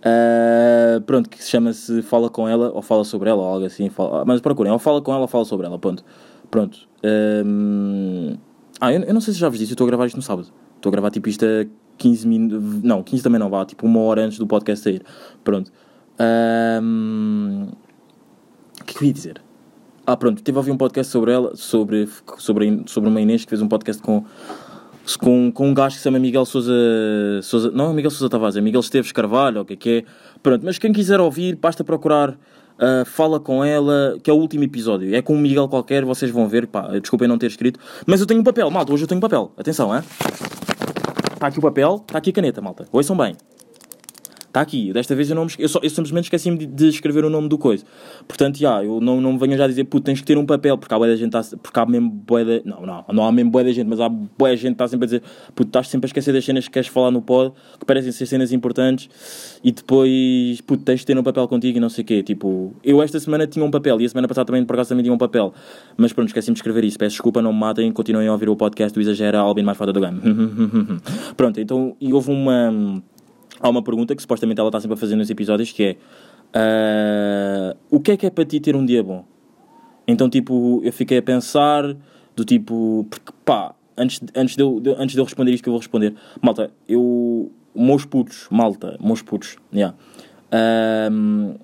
Uh, 0.00 1.00
pronto, 1.02 1.28
que 1.28 1.42
se 1.42 1.50
chama-se 1.50 2.00
Fala 2.02 2.30
com 2.30 2.48
ela 2.48 2.72
ou 2.72 2.80
Fala 2.80 3.04
sobre 3.04 3.28
ela 3.28 3.42
ou 3.42 3.48
algo 3.48 3.66
assim. 3.66 3.88
Fala, 3.88 4.24
mas 4.24 4.40
procurem, 4.40 4.72
ou 4.72 4.78
Fala 4.78 5.02
com 5.02 5.12
ela 5.12 5.22
ou 5.22 5.28
Fala 5.28 5.44
sobre 5.44 5.66
ela. 5.66 5.78
Pronto. 5.78 6.04
Pronto. 6.50 6.88
Um, 7.04 8.36
ah, 8.80 8.92
eu, 8.92 9.02
eu, 9.02 9.14
não 9.14 9.20
sei 9.20 9.34
se 9.34 9.40
já 9.40 9.48
vos 9.48 9.58
disse, 9.58 9.72
eu 9.72 9.74
estou 9.74 9.86
a 9.86 9.88
gravar 9.88 10.06
isto 10.06 10.16
no 10.16 10.22
sábado. 10.22 10.48
Estou 10.76 10.90
a 10.90 10.92
gravar 10.92 11.10
tipo 11.10 11.28
isto 11.28 11.44
a 11.44 11.66
15 11.98 12.26
minutos. 12.26 12.82
Não, 12.82 13.02
15 13.02 13.22
também 13.22 13.38
não 13.38 13.50
vá, 13.50 13.64
tipo 13.64 13.86
uma 13.86 14.00
hora 14.00 14.22
antes 14.24 14.38
do 14.38 14.46
podcast 14.46 14.82
sair. 14.82 15.02
Pronto. 15.44 15.70
O 18.80 18.84
que 18.84 18.92
é 18.92 18.98
que 18.98 19.04
eu 19.04 19.06
ia 19.06 19.12
dizer? 19.12 19.42
Ah, 20.06 20.16
pronto, 20.16 20.42
teve 20.42 20.56
a 20.56 20.60
ouvir 20.60 20.72
um 20.72 20.76
podcast 20.76 21.12
sobre 21.12 21.30
ela, 21.32 21.54
sobre, 21.54 22.08
sobre, 22.38 22.82
sobre 22.86 23.08
uma 23.08 23.20
Inês 23.20 23.44
que 23.44 23.50
fez 23.50 23.62
um 23.62 23.68
podcast 23.68 24.02
com 24.02 24.24
com, 25.16 25.50
com 25.52 25.68
um 25.68 25.74
gajo 25.74 25.94
que 25.94 25.98
se 25.98 26.04
chama 26.04 26.18
Miguel 26.18 26.44
Souza, 26.44 26.72
não 27.72 27.90
é 27.90 27.92
Miguel 27.92 28.10
Souza 28.10 28.28
Tavares, 28.28 28.56
é 28.56 28.60
Miguel 28.60 28.80
Esteves 28.80 29.12
Carvalho, 29.12 29.62
o 29.62 29.64
que 29.64 29.72
é 29.74 29.76
que 29.76 29.90
é. 29.90 30.04
Pronto, 30.42 30.64
mas 30.64 30.78
quem 30.78 30.92
quiser 30.92 31.20
ouvir, 31.20 31.56
basta 31.56 31.84
procurar 31.84 32.30
uh, 32.30 33.04
Fala 33.04 33.38
com 33.38 33.64
ela, 33.64 34.18
que 34.22 34.30
é 34.30 34.32
o 34.32 34.36
último 34.36 34.64
episódio. 34.64 35.14
É 35.14 35.22
com 35.22 35.34
um 35.34 35.38
Miguel 35.38 35.68
qualquer, 35.68 36.04
vocês 36.04 36.30
vão 36.30 36.48
ver, 36.48 36.66
pá, 36.66 36.88
desculpem 36.98 37.28
não 37.28 37.38
ter 37.38 37.46
escrito. 37.46 37.78
Mas 38.06 38.20
eu 38.20 38.26
tenho 38.26 38.40
um 38.40 38.44
papel, 38.44 38.70
malta, 38.70 38.92
hoje 38.92 39.04
eu 39.04 39.08
tenho 39.08 39.20
papel. 39.20 39.52
Atenção? 39.56 39.90
Está 39.96 41.46
aqui 41.46 41.58
o 41.58 41.62
papel, 41.62 42.02
está 42.06 42.18
aqui 42.18 42.30
a 42.30 42.32
caneta, 42.32 42.60
malta. 42.60 42.86
Ouçam 42.92 43.16
bem. 43.16 43.34
Está 44.50 44.62
aqui. 44.62 44.92
Desta 44.92 45.14
vez 45.14 45.30
eu, 45.30 45.36
não 45.36 45.44
me 45.44 45.52
eu, 45.60 45.68
só, 45.68 45.78
eu 45.80 45.88
simplesmente 45.88 46.24
esqueci-me 46.24 46.66
de, 46.66 46.88
escrever 46.88 47.24
o 47.24 47.30
nome 47.30 47.48
do 47.48 47.56
coisa. 47.56 47.84
Portanto, 48.26 48.58
já, 48.58 48.82
eu 48.82 49.00
não, 49.00 49.20
não 49.20 49.38
venho 49.38 49.56
já 49.56 49.64
dizer, 49.64 49.84
puto, 49.84 50.06
tens 50.06 50.18
que 50.18 50.26
ter 50.26 50.36
um 50.36 50.44
papel, 50.44 50.76
porque 50.76 50.92
há 50.92 50.98
boa 50.98 51.08
da 51.08 51.14
gente, 51.14 51.30
tá, 51.30 51.40
porque 51.62 51.78
há 51.78 51.86
mesmo 51.86 52.10
boa 52.10 52.44
da... 52.44 52.60
Não, 52.64 52.84
não, 52.84 53.04
não 53.12 53.24
há 53.24 53.30
mesmo 53.30 53.48
boa 53.52 53.62
da 53.62 53.70
gente, 53.70 53.86
mas 53.86 54.00
há 54.00 54.08
boa 54.08 54.56
gente 54.56 54.62
que 54.62 54.72
está 54.72 54.88
sempre 54.88 55.04
a 55.04 55.06
dizer, 55.06 55.22
puto, 55.54 55.68
estás 55.68 55.86
sempre 55.86 56.06
a 56.06 56.08
esquecer 56.08 56.32
das 56.32 56.44
cenas 56.44 56.64
que 56.64 56.72
queres 56.72 56.88
falar 56.88 57.12
no 57.12 57.22
pod, 57.22 57.54
que 57.78 57.86
parecem 57.86 58.10
ser 58.10 58.26
cenas 58.26 58.52
importantes, 58.52 59.08
e 59.62 59.70
depois, 59.70 60.60
puto, 60.62 60.82
tens 60.82 60.98
de 60.98 61.06
ter 61.06 61.16
um 61.16 61.22
papel 61.22 61.46
contigo 61.46 61.78
e 61.78 61.80
não 61.80 61.88
sei 61.88 62.02
o 62.02 62.06
quê. 62.06 62.20
Tipo, 62.20 62.74
eu 62.82 63.00
esta 63.00 63.20
semana 63.20 63.46
tinha 63.46 63.64
um 63.64 63.70
papel, 63.70 64.00
e 64.00 64.04
a 64.04 64.08
semana 64.08 64.26
passada 64.26 64.46
também, 64.46 64.64
por 64.64 64.74
acaso, 64.74 64.88
também 64.88 65.04
tinha 65.04 65.14
um 65.14 65.18
papel. 65.18 65.54
Mas 65.96 66.12
pronto, 66.12 66.26
esqueci-me 66.26 66.54
de 66.54 66.58
escrever 66.58 66.82
isso. 66.82 66.98
Peço 66.98 67.12
desculpa, 67.12 67.40
não 67.40 67.52
me 67.52 67.60
matem, 67.60 67.92
continuem 67.92 68.26
a 68.26 68.32
ouvir 68.32 68.48
o 68.48 68.56
podcast 68.56 68.92
do 68.92 69.00
Exagera, 69.00 69.38
Albin 69.38 69.62
mais 69.62 69.78
foda 69.78 69.92
do 69.92 70.00
game. 70.00 70.20
pronto, 71.36 71.60
então, 71.60 71.96
e 72.00 72.12
houve 72.12 72.32
uma... 72.32 73.00
Há 73.60 73.68
uma 73.68 73.82
pergunta 73.82 74.14
que 74.16 74.22
supostamente 74.22 74.58
ela 74.58 74.68
está 74.68 74.80
sempre 74.80 74.94
a 74.94 74.96
fazer 74.96 75.16
nos 75.16 75.28
episódios, 75.30 75.70
que 75.70 75.84
é... 75.84 75.96
ah, 76.54 77.76
o 77.90 78.00
que 78.00 78.12
é 78.12 78.16
que 78.16 78.26
é 78.26 78.30
para 78.30 78.44
ti 78.44 78.58
ter 78.60 78.74
um 78.74 78.84
dia 78.84 79.02
bom? 79.02 79.24
Então, 80.06 80.28
tipo, 80.28 80.80
eu 80.82 80.92
fiquei 80.92 81.18
a 81.18 81.22
pensar 81.22 81.94
do 82.34 82.44
tipo, 82.44 83.06
porque 83.10 83.32
pá, 83.44 83.74
antes, 83.96 84.20
antes, 84.34 84.56
de 84.56 84.62
eu, 84.62 84.80
de- 84.80 84.94
antes 84.98 85.12
de 85.14 85.18
eu 85.20 85.24
responder 85.24 85.52
isto 85.52 85.62
que 85.62 85.68
eu 85.68 85.72
vou 85.72 85.78
responder, 85.80 86.14
malta, 86.40 86.70
eu, 86.88 87.52
meus 87.74 88.04
putos, 88.04 88.48
malta, 88.50 88.96
meus 89.00 89.22
putos, 89.22 89.56
yeah. 89.72 89.94
Ahm, 90.50 91.54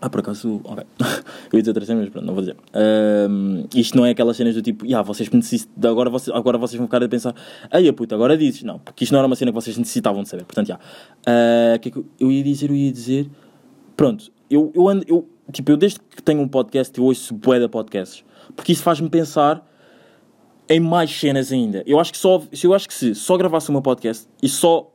ah, 0.00 0.08
por 0.08 0.20
acaso, 0.20 0.60
ok. 0.64 0.84
eu 1.52 1.58
ia 1.58 1.62
dizer 1.62 1.70
outra 1.76 1.94
mas 1.96 2.08
pronto, 2.08 2.24
não 2.24 2.34
vou 2.34 2.42
dizer. 2.42 2.56
Ahm, 2.72 3.64
isto 3.74 3.96
não 3.96 4.06
é 4.06 4.10
aquelas 4.10 4.36
cenas 4.36 4.54
do 4.54 4.62
tipo, 4.62 4.84
yeah, 4.84 5.04
vocês 5.06 5.28
necessitam, 5.30 5.90
agora 5.90 6.08
vocês, 6.08 6.34
agora 6.36 6.56
vocês 6.56 6.78
vão 6.78 6.86
ficar 6.86 7.02
a 7.02 7.08
pensar, 7.08 7.34
ai, 7.70 7.90
puta, 7.92 8.14
agora 8.14 8.36
dizes. 8.36 8.62
Não, 8.62 8.78
porque 8.78 9.04
isto 9.04 9.12
não 9.12 9.18
era 9.18 9.26
uma 9.26 9.34
cena 9.34 9.50
que 9.50 9.54
vocês 9.56 9.76
necessitavam 9.76 10.22
de 10.22 10.28
saber. 10.28 10.44
Portanto, 10.44 10.68
já. 10.68 10.78
Ah, 11.26 11.74
O 11.76 11.78
que 11.80 11.88
é 11.88 11.92
que 11.92 12.04
eu- 12.20 12.30
ia 12.30 12.42
dizer? 12.44 12.70
Eu 12.70 12.76
ia 12.76 12.92
dizer. 12.92 13.28
Pronto, 13.96 14.30
eu, 14.48 14.70
eu 14.74 14.88
ando, 14.88 15.04
eu, 15.08 15.28
tipo, 15.52 15.72
eu 15.72 15.76
desde 15.76 15.98
que 15.98 16.22
tenho 16.22 16.40
um 16.40 16.48
podcast, 16.48 16.96
eu 16.96 17.04
ouço 17.04 17.34
de 17.34 17.68
podcasts. 17.68 18.24
Porque 18.54 18.72
isso 18.72 18.82
faz-me 18.82 19.08
pensar 19.08 19.66
em 20.68 20.78
mais 20.78 21.10
cenas 21.10 21.50
ainda. 21.50 21.82
Eu 21.86 21.98
acho 21.98 22.12
que 22.12 22.18
só, 22.18 22.42
eu 22.62 22.74
acho 22.74 22.86
que 22.86 22.94
se 22.94 23.14
só 23.14 23.36
gravasse 23.36 23.68
uma 23.70 23.82
podcast 23.82 24.28
e 24.42 24.48
só 24.48 24.92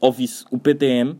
ouvisse 0.00 0.44
o 0.50 0.58
PTM, 0.58 1.18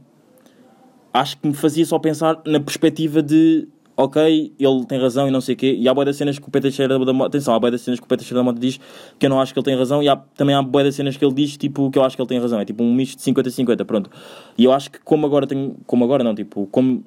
acho 1.16 1.38
que 1.38 1.46
me 1.48 1.54
fazia 1.54 1.84
só 1.84 1.98
pensar 1.98 2.40
na 2.46 2.60
perspectiva 2.60 3.22
de 3.22 3.68
ok, 3.96 4.52
ele 4.58 4.84
tem 4.86 5.00
razão 5.00 5.26
e 5.26 5.30
não 5.30 5.40
sei 5.40 5.54
o 5.54 5.58
quê. 5.58 5.74
E 5.78 5.88
há 5.88 5.94
boia 5.94 6.06
das 6.06 6.16
cenas 6.16 6.38
que 6.38 6.46
o 6.46 6.50
Pedro 6.50 6.68
Teixeira 6.68 6.98
da 6.98 7.12
Mota. 7.12 7.28
Atenção, 7.28 7.54
há 7.54 7.58
boia 7.58 7.70
das 7.72 7.80
cenas 7.80 7.98
que 7.98 8.04
o 8.04 8.08
Pedro 8.08 8.22
Teixeira 8.22 8.40
da 8.40 8.44
Mota 8.44 8.60
diz 8.60 8.78
que 9.18 9.26
eu 9.26 9.30
não 9.30 9.40
acho 9.40 9.52
que 9.52 9.58
ele 9.58 9.64
tem 9.64 9.76
razão. 9.76 10.02
E 10.02 10.08
há, 10.08 10.16
também 10.16 10.54
há 10.54 10.62
boia 10.62 10.84
das 10.84 10.94
cenas 10.94 11.16
que 11.16 11.24
ele 11.24 11.34
diz 11.34 11.56
tipo, 11.56 11.90
que 11.90 11.98
eu 11.98 12.04
acho 12.04 12.14
que 12.14 12.22
ele 12.22 12.28
tem 12.28 12.38
razão. 12.38 12.60
É 12.60 12.64
tipo 12.64 12.84
um 12.84 12.92
misto 12.92 13.18
de 13.18 13.32
50-50, 13.32 13.84
pronto. 13.84 14.10
E 14.58 14.64
eu 14.64 14.72
acho 14.72 14.90
que 14.90 15.00
como 15.00 15.26
agora 15.26 15.46
tenho. 15.46 15.76
Como 15.86 16.04
agora 16.04 16.22
não, 16.22 16.34
tipo, 16.34 16.68
como. 16.70 17.02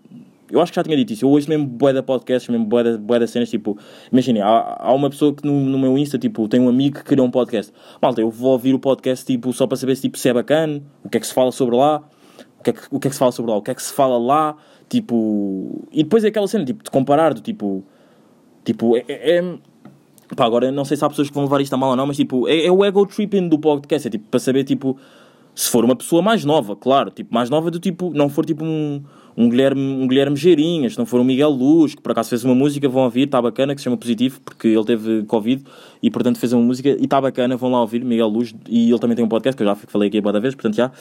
Eu 0.51 0.59
acho 0.61 0.71
que 0.71 0.77
já 0.77 0.83
tinha 0.83 0.97
dito 0.97 1.13
isso. 1.13 1.25
Eu 1.25 1.29
hoje 1.29 1.47
mesmo 1.47 1.67
bué 1.67 1.93
de 1.93 2.01
podcasts, 2.01 2.49
mesmo 2.49 2.65
de, 2.65 2.97
bué 2.97 3.19
de 3.19 3.27
cenas, 3.27 3.51
tipo... 3.51 3.77
Imaginem, 4.11 4.41
há, 4.41 4.77
há 4.79 4.91
uma 4.93 5.07
pessoa 5.07 5.31
que 5.31 5.45
no, 5.45 5.53
no 5.53 5.77
meu 5.77 5.95
Insta, 5.95 6.17
tipo, 6.17 6.47
tem 6.47 6.59
um 6.59 6.67
amigo 6.67 6.97
que 6.97 7.03
criou 7.03 7.27
um 7.27 7.29
podcast. 7.29 7.71
Malta, 8.01 8.19
eu 8.19 8.31
vou 8.31 8.53
ouvir 8.53 8.73
o 8.73 8.79
podcast, 8.79 9.23
tipo, 9.23 9.53
só 9.53 9.67
para 9.67 9.77
saber 9.77 9.95
se, 9.95 10.01
tipo, 10.01 10.17
se 10.17 10.27
é 10.27 10.33
bacana, 10.33 10.81
o 11.03 11.09
que 11.09 11.17
é 11.17 11.19
que 11.19 11.27
se 11.27 11.35
fala 11.35 11.51
sobre 11.51 11.75
lá, 11.75 12.01
o 12.59 12.63
que, 12.63 12.69
é 12.69 12.73
que, 12.73 12.81
o 12.91 12.99
que 12.99 13.07
é 13.07 13.09
que 13.09 13.15
se 13.15 13.19
fala 13.19 13.31
sobre 13.31 13.51
lá, 13.51 13.57
o 13.57 13.61
que 13.61 13.71
é 13.71 13.75
que 13.75 13.81
se 13.81 13.93
fala 13.93 14.17
lá, 14.17 14.55
tipo... 14.87 15.85
E 15.91 16.03
depois 16.03 16.23
é 16.23 16.27
aquela 16.27 16.47
cena, 16.47 16.65
tipo, 16.65 16.83
de 16.83 16.91
comparar, 16.91 17.33
do 17.33 17.41
tipo... 17.41 17.83
Tipo, 18.63 18.97
é... 18.97 19.05
é- 19.07 19.37
é- 19.37 19.57
Pá, 20.35 20.45
agora 20.45 20.71
não 20.71 20.85
sei 20.85 20.95
se 20.95 21.03
há 21.03 21.09
pessoas 21.09 21.27
que 21.27 21.33
vão 21.33 21.45
levar 21.45 21.59
isto 21.59 21.73
a 21.73 21.77
mal 21.77 21.89
ou 21.89 21.95
não, 21.95 22.05
mas 22.05 22.15
tipo, 22.15 22.47
é, 22.47 22.67
é 22.67 22.71
o 22.71 22.85
ego 22.85 23.03
tripping 23.03 23.49
do 23.49 23.57
podcast, 23.57 24.07
é 24.07 24.11
tipo, 24.11 24.25
para 24.29 24.39
saber, 24.39 24.63
tipo, 24.63 24.95
se 25.55 25.69
for 25.69 25.83
uma 25.83 25.95
pessoa 25.95 26.21
mais 26.21 26.45
nova, 26.45 26.75
claro, 26.75 27.09
tipo, 27.09 27.33
mais 27.33 27.49
nova 27.49 27.71
do 27.71 27.79
tipo, 27.79 28.11
não 28.13 28.29
for 28.29 28.45
tipo 28.45 28.63
um, 28.63 29.03
um 29.35 29.49
Guilherme, 29.49 29.81
um 29.81 30.07
Guilherme 30.07 30.35
Geirinhas, 30.35 30.95
não 30.97 31.05
for 31.05 31.19
um 31.19 31.23
Miguel 31.23 31.49
Luz, 31.49 31.95
que 31.95 32.01
por 32.01 32.11
acaso 32.11 32.29
fez 32.29 32.45
uma 32.45 32.53
música, 32.53 32.87
vão 32.87 33.03
ouvir, 33.03 33.23
está 33.23 33.41
bacana, 33.41 33.73
que 33.73 33.81
se 33.81 33.85
chama 33.85 33.97
Positivo, 33.97 34.39
porque 34.41 34.67
ele 34.67 34.85
teve 34.85 35.23
Covid 35.23 35.63
e 36.01 36.11
portanto 36.11 36.37
fez 36.37 36.53
uma 36.53 36.61
música 36.61 36.89
e 36.89 37.03
está 37.03 37.19
bacana, 37.19 37.57
vão 37.57 37.71
lá 37.71 37.81
ouvir, 37.81 38.05
Miguel 38.05 38.27
Luz, 38.27 38.53
e 38.67 38.89
ele 38.89 38.99
também 38.99 39.15
tem 39.15 39.25
um 39.25 39.29
podcast, 39.29 39.57
que 39.57 39.63
eu 39.63 39.67
já 39.67 39.75
falei 39.75 40.09
aqui 40.09 40.19
a 40.19 40.21
boa 40.21 40.39
vez, 40.39 40.53
portanto 40.53 40.75
já, 40.75 40.91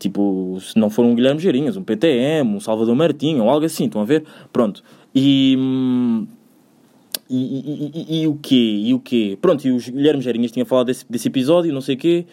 tipo, 0.00 0.58
se 0.60 0.76
não 0.78 0.90
for 0.90 1.04
um 1.04 1.14
Guilherme 1.14 1.40
Geirinhas, 1.40 1.76
um 1.76 1.84
PTM, 1.84 2.56
um 2.56 2.60
Salvador 2.60 2.96
Martinho, 2.96 3.48
algo 3.48 3.64
assim, 3.64 3.84
estão 3.84 4.00
a 4.00 4.04
ver? 4.04 4.24
Pronto. 4.52 4.82
E. 5.14 5.54
hum, 5.56 6.26
e, 7.28 7.36
e, 7.36 7.92
e, 7.94 8.22
e 8.22 8.26
o 8.26 8.34
quê? 8.34 8.80
E 8.84 8.92
o 8.92 8.98
quê? 8.98 9.38
Pronto, 9.40 9.64
e 9.64 9.70
o 9.70 9.78
Guilherme 9.78 10.20
Gerinhas 10.20 10.50
tinha 10.50 10.66
falado 10.66 10.88
desse, 10.88 11.04
desse 11.08 11.28
episódio, 11.28 11.72
não 11.72 11.80
sei 11.80 11.94
o 11.94 11.98
quê. 11.98 12.26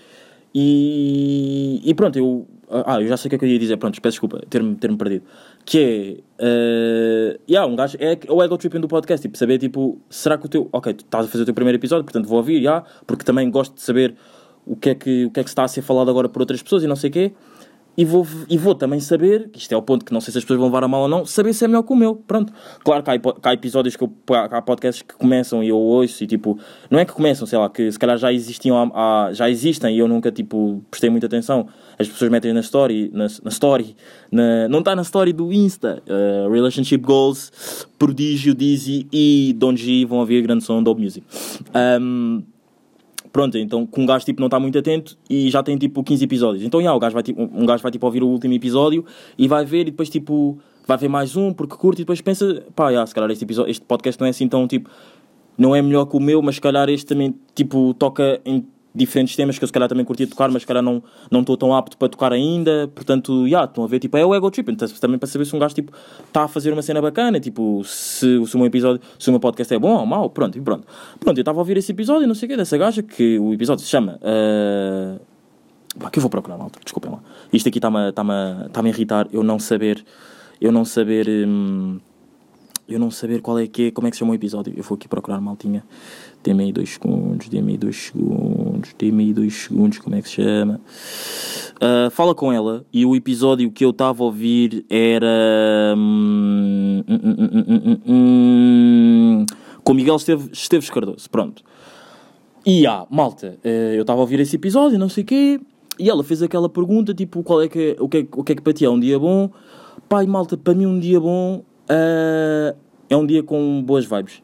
E, 0.56 1.82
e 1.84 1.94
pronto, 1.94 2.18
eu. 2.18 2.48
Ah, 2.70 3.00
eu 3.00 3.08
já 3.08 3.16
sei 3.16 3.28
o 3.28 3.30
que 3.30 3.36
é 3.36 3.40
que 3.40 3.46
eu 3.46 3.50
ia 3.50 3.60
dizer, 3.60 3.78
pronto, 3.78 4.02
peço 4.02 4.14
desculpa 4.14 4.42
ter-me 4.50 4.76
ter 4.76 4.92
perdido. 4.98 5.24
Que 5.64 6.24
é. 6.40 6.44
Uh, 6.44 7.40
yeah, 7.48 7.72
um 7.72 7.76
gajo. 7.76 7.96
É 8.00 8.18
o 8.28 8.42
ego 8.42 8.58
tripping 8.58 8.80
do 8.80 8.88
podcast, 8.88 9.22
tipo, 9.22 9.38
saber, 9.38 9.60
tipo, 9.60 10.02
será 10.10 10.36
que 10.38 10.48
o 10.48 10.50
teu. 10.50 10.68
Ok, 10.72 10.94
tu 10.94 11.06
estás 11.06 11.26
a 11.26 11.30
fazer 11.30 11.44
o 11.44 11.46
teu 11.46 11.54
primeiro 11.54 11.78
episódio, 11.78 12.04
portanto 12.04 12.28
vou 12.28 12.40
ouvir, 12.40 12.64
já, 12.64 12.84
porque 13.06 13.24
também 13.24 13.52
gosto 13.52 13.76
de 13.76 13.82
saber 13.82 14.16
o 14.66 14.76
que, 14.76 14.90
é 14.90 14.96
que, 14.96 15.26
o 15.26 15.32
que 15.32 15.40
é 15.40 15.44
que 15.44 15.50
está 15.50 15.64
a 15.64 15.68
ser 15.68 15.82
falado 15.82 16.10
agora 16.10 16.28
por 16.28 16.42
outras 16.42 16.62
pessoas 16.62 16.84
e 16.84 16.88
não 16.88 16.96
sei 16.96 17.10
o 17.10 17.14
quê. 17.14 17.32
E 17.98 18.06
vou, 18.06 18.28
e 18.48 18.60
vou 18.60 18.76
também 18.76 19.00
saber, 19.00 19.50
isto 19.56 19.74
é 19.74 19.76
o 19.76 19.82
ponto 19.82 20.06
que 20.06 20.14
não 20.14 20.22
sei 20.22 20.32
se 20.32 20.38
as 20.38 20.44
pessoas 20.44 20.60
vão 20.60 20.68
levar 20.68 20.84
a 20.84 20.88
mal 20.88 21.02
ou 21.02 21.08
não, 21.08 21.26
saber 21.26 21.52
se 21.52 21.66
é 21.66 21.68
melhor 21.68 21.82
que 21.82 21.92
o 21.92 21.96
meu. 21.96 22.16
Pronto. 22.16 22.54
Claro 22.84 23.02
que 23.02 23.10
há, 23.10 23.18
que 23.18 23.50
há 23.50 23.54
episódios 23.54 23.96
que 23.96 24.04
eu, 24.04 24.14
há 24.30 24.62
podcasts 24.62 25.02
que 25.02 25.16
começam 25.16 25.64
e 25.64 25.70
eu 25.70 25.78
ouço 25.78 26.24
e 26.24 26.28
tipo, 26.28 26.60
não 26.92 27.00
é 27.00 27.06
que 27.06 27.12
começam, 27.12 27.48
sei 27.48 27.58
lá, 27.58 27.68
que 27.68 27.92
se 27.92 27.98
calhar 27.98 28.16
já 28.20 28.32
existiam, 28.32 28.92
há, 28.94 29.32
já 29.34 29.50
existem 29.50 29.96
e 29.96 30.00
eu 30.00 30.08
nunca 30.08 30.32
tipo 30.32 30.84
prestei 30.92 31.10
muita 31.10 31.26
atenção. 31.26 31.68
As 31.98 32.08
pessoas 32.08 32.30
metem 32.30 32.54
na 32.54 32.60
story, 32.60 33.10
na, 33.12 33.26
na 33.44 33.50
story, 33.50 33.96
na, 34.32 34.68
não 34.68 34.80
está 34.80 34.96
na 34.96 35.02
story 35.02 35.34
do 35.34 35.52
Insta. 35.52 36.04
Uh, 36.08 36.52
Relationship 36.52 37.00
Goals, 37.00 37.88
Prodígio, 37.98 38.54
Dizzy 38.54 39.08
e 39.12 39.56
Don 39.58 39.76
G 39.76 40.06
vão 40.06 40.20
ouvir 40.20 40.44
grande 40.44 40.64
som 40.64 40.84
do 40.84 40.96
Music. 40.96 41.26
Um, 42.00 42.44
Pronto, 43.32 43.58
então 43.58 43.86
com 43.86 44.04
um 44.04 44.06
gajo 44.06 44.26
tipo, 44.26 44.40
não 44.40 44.48
está 44.48 44.60
muito 44.60 44.78
atento 44.78 45.18
e 45.30 45.50
já 45.50 45.62
tem 45.62 45.78
tipo 45.78 46.04
15 46.04 46.24
episódios. 46.24 46.64
Então, 46.64 46.82
já, 46.82 46.94
o 46.94 47.00
gajo 47.00 47.14
vai, 47.14 47.24
tipo, 47.24 47.42
um 47.42 47.66
gajo 47.66 47.84
vai 47.84 47.92
tipo, 47.92 48.06
ouvir 48.06 48.24
o 48.24 48.28
último 48.28 48.54
episódio 48.54 49.06
e 49.38 49.48
vai 49.48 49.66
ver 49.66 49.82
e 49.82 49.86
depois 49.86 50.10
tipo 50.10 50.58
vai 50.88 50.98
ver 50.98 51.10
mais 51.10 51.36
um 51.36 51.54
porque 51.54 51.76
curte 51.76 52.02
e 52.02 52.06
depois 52.06 52.22
pensa, 52.22 52.64
pá, 52.76 52.92
já, 52.92 53.06
se 53.06 53.14
calhar 53.14 53.30
este, 53.30 53.44
episódio, 53.44 53.70
este 53.70 53.86
podcast 53.86 54.20
não 54.20 54.28
é 54.28 54.30
assim 54.30 54.48
tão 54.48 54.66
tipo, 54.68 54.90
não 55.58 55.76
é 55.76 55.82
melhor 55.82 56.06
que 56.06 56.16
o 56.16 56.20
meu, 56.20 56.42
mas 56.42 56.56
se 56.56 56.62
calhar 56.62 56.88
este 56.90 57.06
também 57.06 57.36
tipo 57.54 57.94
toca 57.94 58.40
em 58.46 58.66
diferentes 58.98 59.36
temas 59.36 59.58
que 59.58 59.64
eu 59.64 59.68
se 59.68 59.74
calhar 59.74 59.88
também 59.88 60.04
curtia 60.04 60.28
tocar, 60.28 60.50
mas 60.50 60.64
se 60.64 60.68
calhar 60.68 60.84
não 60.84 61.02
estou 61.32 61.56
tão 61.56 61.74
apto 61.76 61.98
para 61.98 62.10
tocar 62.10 62.34
ainda. 62.34 62.90
Portanto, 62.94 63.48
já, 63.48 63.64
estão 63.64 63.84
a 63.84 63.88
ver, 63.88 64.00
tipo, 64.00 64.18
é 64.18 64.26
o 64.26 64.34
ego 64.34 64.50
trip. 64.52 64.72
Então, 64.72 64.88
também 65.00 65.18
para 65.18 65.28
saber 65.28 65.46
se 65.46 65.56
um 65.56 65.60
gajo 65.60 65.76
tipo 65.76 65.92
está 66.28 66.44
a 66.44 66.48
fazer 66.48 66.74
uma 66.74 66.82
cena 66.82 67.02
bacana, 67.02 67.40
tipo, 67.40 67.84
se, 67.86 68.46
se 68.46 68.56
o 68.56 68.58
meu 68.58 68.68
episódio, 68.68 69.02
se 69.20 69.30
o 69.30 69.32
meu 69.32 69.40
podcast 69.40 69.74
é 69.74 69.80
bom 69.80 69.98
ou 69.98 70.06
mau, 70.06 70.30
pronto, 70.30 70.58
e 70.58 70.62
pronto. 70.62 70.86
Pronto, 71.20 71.38
eu 71.38 71.42
estava 71.42 71.60
a 71.60 71.62
ouvir 71.62 71.78
esse 71.78 71.92
episódio, 71.92 72.28
não 72.28 72.36
sei 72.36 72.48
o 72.48 72.50
quê, 72.50 72.58
dessa 72.58 72.78
gaja, 72.78 73.04
que 73.04 73.40
o 73.40 73.54
episódio 73.54 73.84
se 73.84 73.90
chama. 73.90 74.20
Uh... 74.22 75.20
Pá, 76.00 76.12
que 76.12 76.20
eu 76.20 76.22
vou 76.22 76.30
procurar, 76.30 76.58
malta, 76.58 76.80
desculpem 76.84 77.12
lá. 77.12 77.20
Isto 77.52 77.70
aqui 77.70 77.80
está-me 77.80 78.12
tá 78.12 78.24
tá 78.72 78.82
a 78.82 78.88
irritar, 78.88 79.28
eu 79.34 79.42
não 79.42 79.58
saber, 79.58 80.06
eu 80.62 80.72
não 80.72 80.86
saber, 80.86 81.28
hum, 81.28 82.00
eu 82.88 83.00
não 83.00 83.10
saber 83.10 83.42
qual 83.42 83.58
é 83.58 83.68
que 83.68 83.88
é, 83.88 83.92
como 83.92 84.08
é 84.08 84.12
que 84.12 84.16
se 84.16 84.20
chama 84.20 84.32
o 84.32 84.36
episódio. 84.36 84.74
Eu 84.76 84.84
vou 84.84 84.96
aqui 84.96 85.08
procurar, 85.08 85.42
maltinha. 85.42 85.84
Dê-me 86.44 86.66
aí 86.66 86.72
dois 86.72 86.92
segundos, 86.92 87.50
dê-me 87.50 87.74
aí 87.74 87.78
dois 87.78 87.96
segundos, 87.98 88.67
dê-me 88.98 89.24
aí 89.26 89.34
dois 89.34 89.54
segundos, 89.54 90.00
como 90.00 90.16
é 90.16 90.22
que 90.22 90.30
se 90.30 90.36
chama? 90.36 90.80
Uh, 91.76 92.10
fala 92.12 92.34
com 92.34 92.52
ela 92.52 92.86
e 92.92 93.06
o 93.06 93.16
episódio 93.16 93.70
que 93.72 93.86
eu 93.86 93.92
estava 93.92 94.24
a 94.24 94.26
ouvir 94.26 94.86
era. 94.90 95.94
hum, 95.96 97.04
hum, 97.08 97.98
hum, 98.08 99.46
com 99.84 99.94
Miguel 99.94 100.16
Esteve- 100.16 100.50
Esteves 100.52 100.90
Cardoso, 100.90 101.30
pronto. 101.30 101.64
E 102.66 102.86
há, 102.86 103.06
malta, 103.10 103.58
eh, 103.64 103.94
eu 103.96 104.02
estava 104.02 104.20
a 104.20 104.22
ouvir 104.22 104.40
esse 104.42 104.58
episódio, 104.58 105.00
não 105.00 105.08
sei 105.08 105.24
o 105.24 105.26
quê, 105.28 105.60
e 105.98 106.10
ela 106.10 106.24
fez 106.24 106.42
aquela 106.42 106.68
pergunta, 106.68 107.14
tipo, 107.14 107.42
qual 107.42 107.62
é 107.62 107.70
que, 107.70 107.96
o, 107.98 108.10
que 108.10 108.18
é, 108.18 108.28
o 108.36 108.44
que 108.44 108.52
é 108.52 108.56
que 108.56 108.62
para 108.62 108.74
ti 108.74 108.84
é 108.84 108.90
um 108.90 109.00
dia 109.00 109.18
bom? 109.18 109.50
Pai, 110.10 110.26
malta, 110.28 110.58
para 110.58 110.74
mim 110.74 110.86
um 110.86 111.00
dia 111.00 111.20
bom 111.20 111.64
eh, 111.88 112.76
é 113.10 113.16
um 113.16 113.26
dia 113.26 113.42
com 113.42 113.82
boas 113.82 114.06
vibes. 114.06 114.42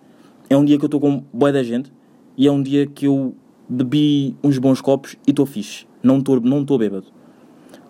É 0.50 0.56
um 0.56 0.64
dia 0.64 0.78
que 0.78 0.86
eu 0.86 0.88
estou 0.88 1.02
com 1.02 1.24
boa 1.34 1.52
da 1.52 1.64
gente 1.64 1.92
e 2.38 2.48
é 2.48 2.52
um 2.52 2.62
dia 2.64 2.86
que 2.86 3.06
eu 3.08 3.36
bebi 3.74 4.36
uns 4.44 4.58
bons 4.58 4.82
copos 4.82 5.16
e 5.28 5.32
estou 5.32 5.46
fixe. 5.46 5.86
Não 6.02 6.20
estou 6.20 6.40
não 6.40 6.64
bêbado. 6.64 7.08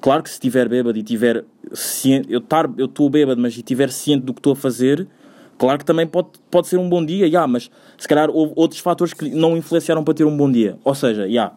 Claro 0.02 0.22
que 0.24 0.30
se 0.30 0.36
estiver 0.36 0.68
bêbado 0.68 0.98
e 0.98 1.04
tiver 1.04 1.46
ciente, 1.74 2.32
eu 2.32 2.40
estar, 2.40 2.70
eu 2.78 2.86
estou 2.86 3.10
bêbado, 3.10 3.42
mas 3.42 3.56
estiver 3.56 3.90
ciente 3.90 4.26
do 4.26 4.34
que 4.34 4.40
estou 4.40 4.54
a 4.54 4.56
fazer, 4.56 5.08
claro 5.58 5.80
que 5.80 5.86
também 5.86 6.06
pode, 6.06 6.28
pode 6.52 6.68
ser 6.68 6.78
um 6.78 6.90
bom 6.90 7.04
dia, 7.06 7.30
já, 7.32 7.48
mas 7.48 7.72
se 7.98 8.08
calhar 8.08 8.30
houve 8.30 8.52
outros 8.56 8.82
fatores 8.82 9.14
que 9.14 9.30
não 9.30 9.56
influenciaram 9.56 10.04
para 10.04 10.14
ter 10.14 10.26
um 10.26 10.36
bom 10.36 10.52
dia. 10.52 10.78
Ou 10.84 10.94
seja, 10.94 11.30
já. 11.30 11.54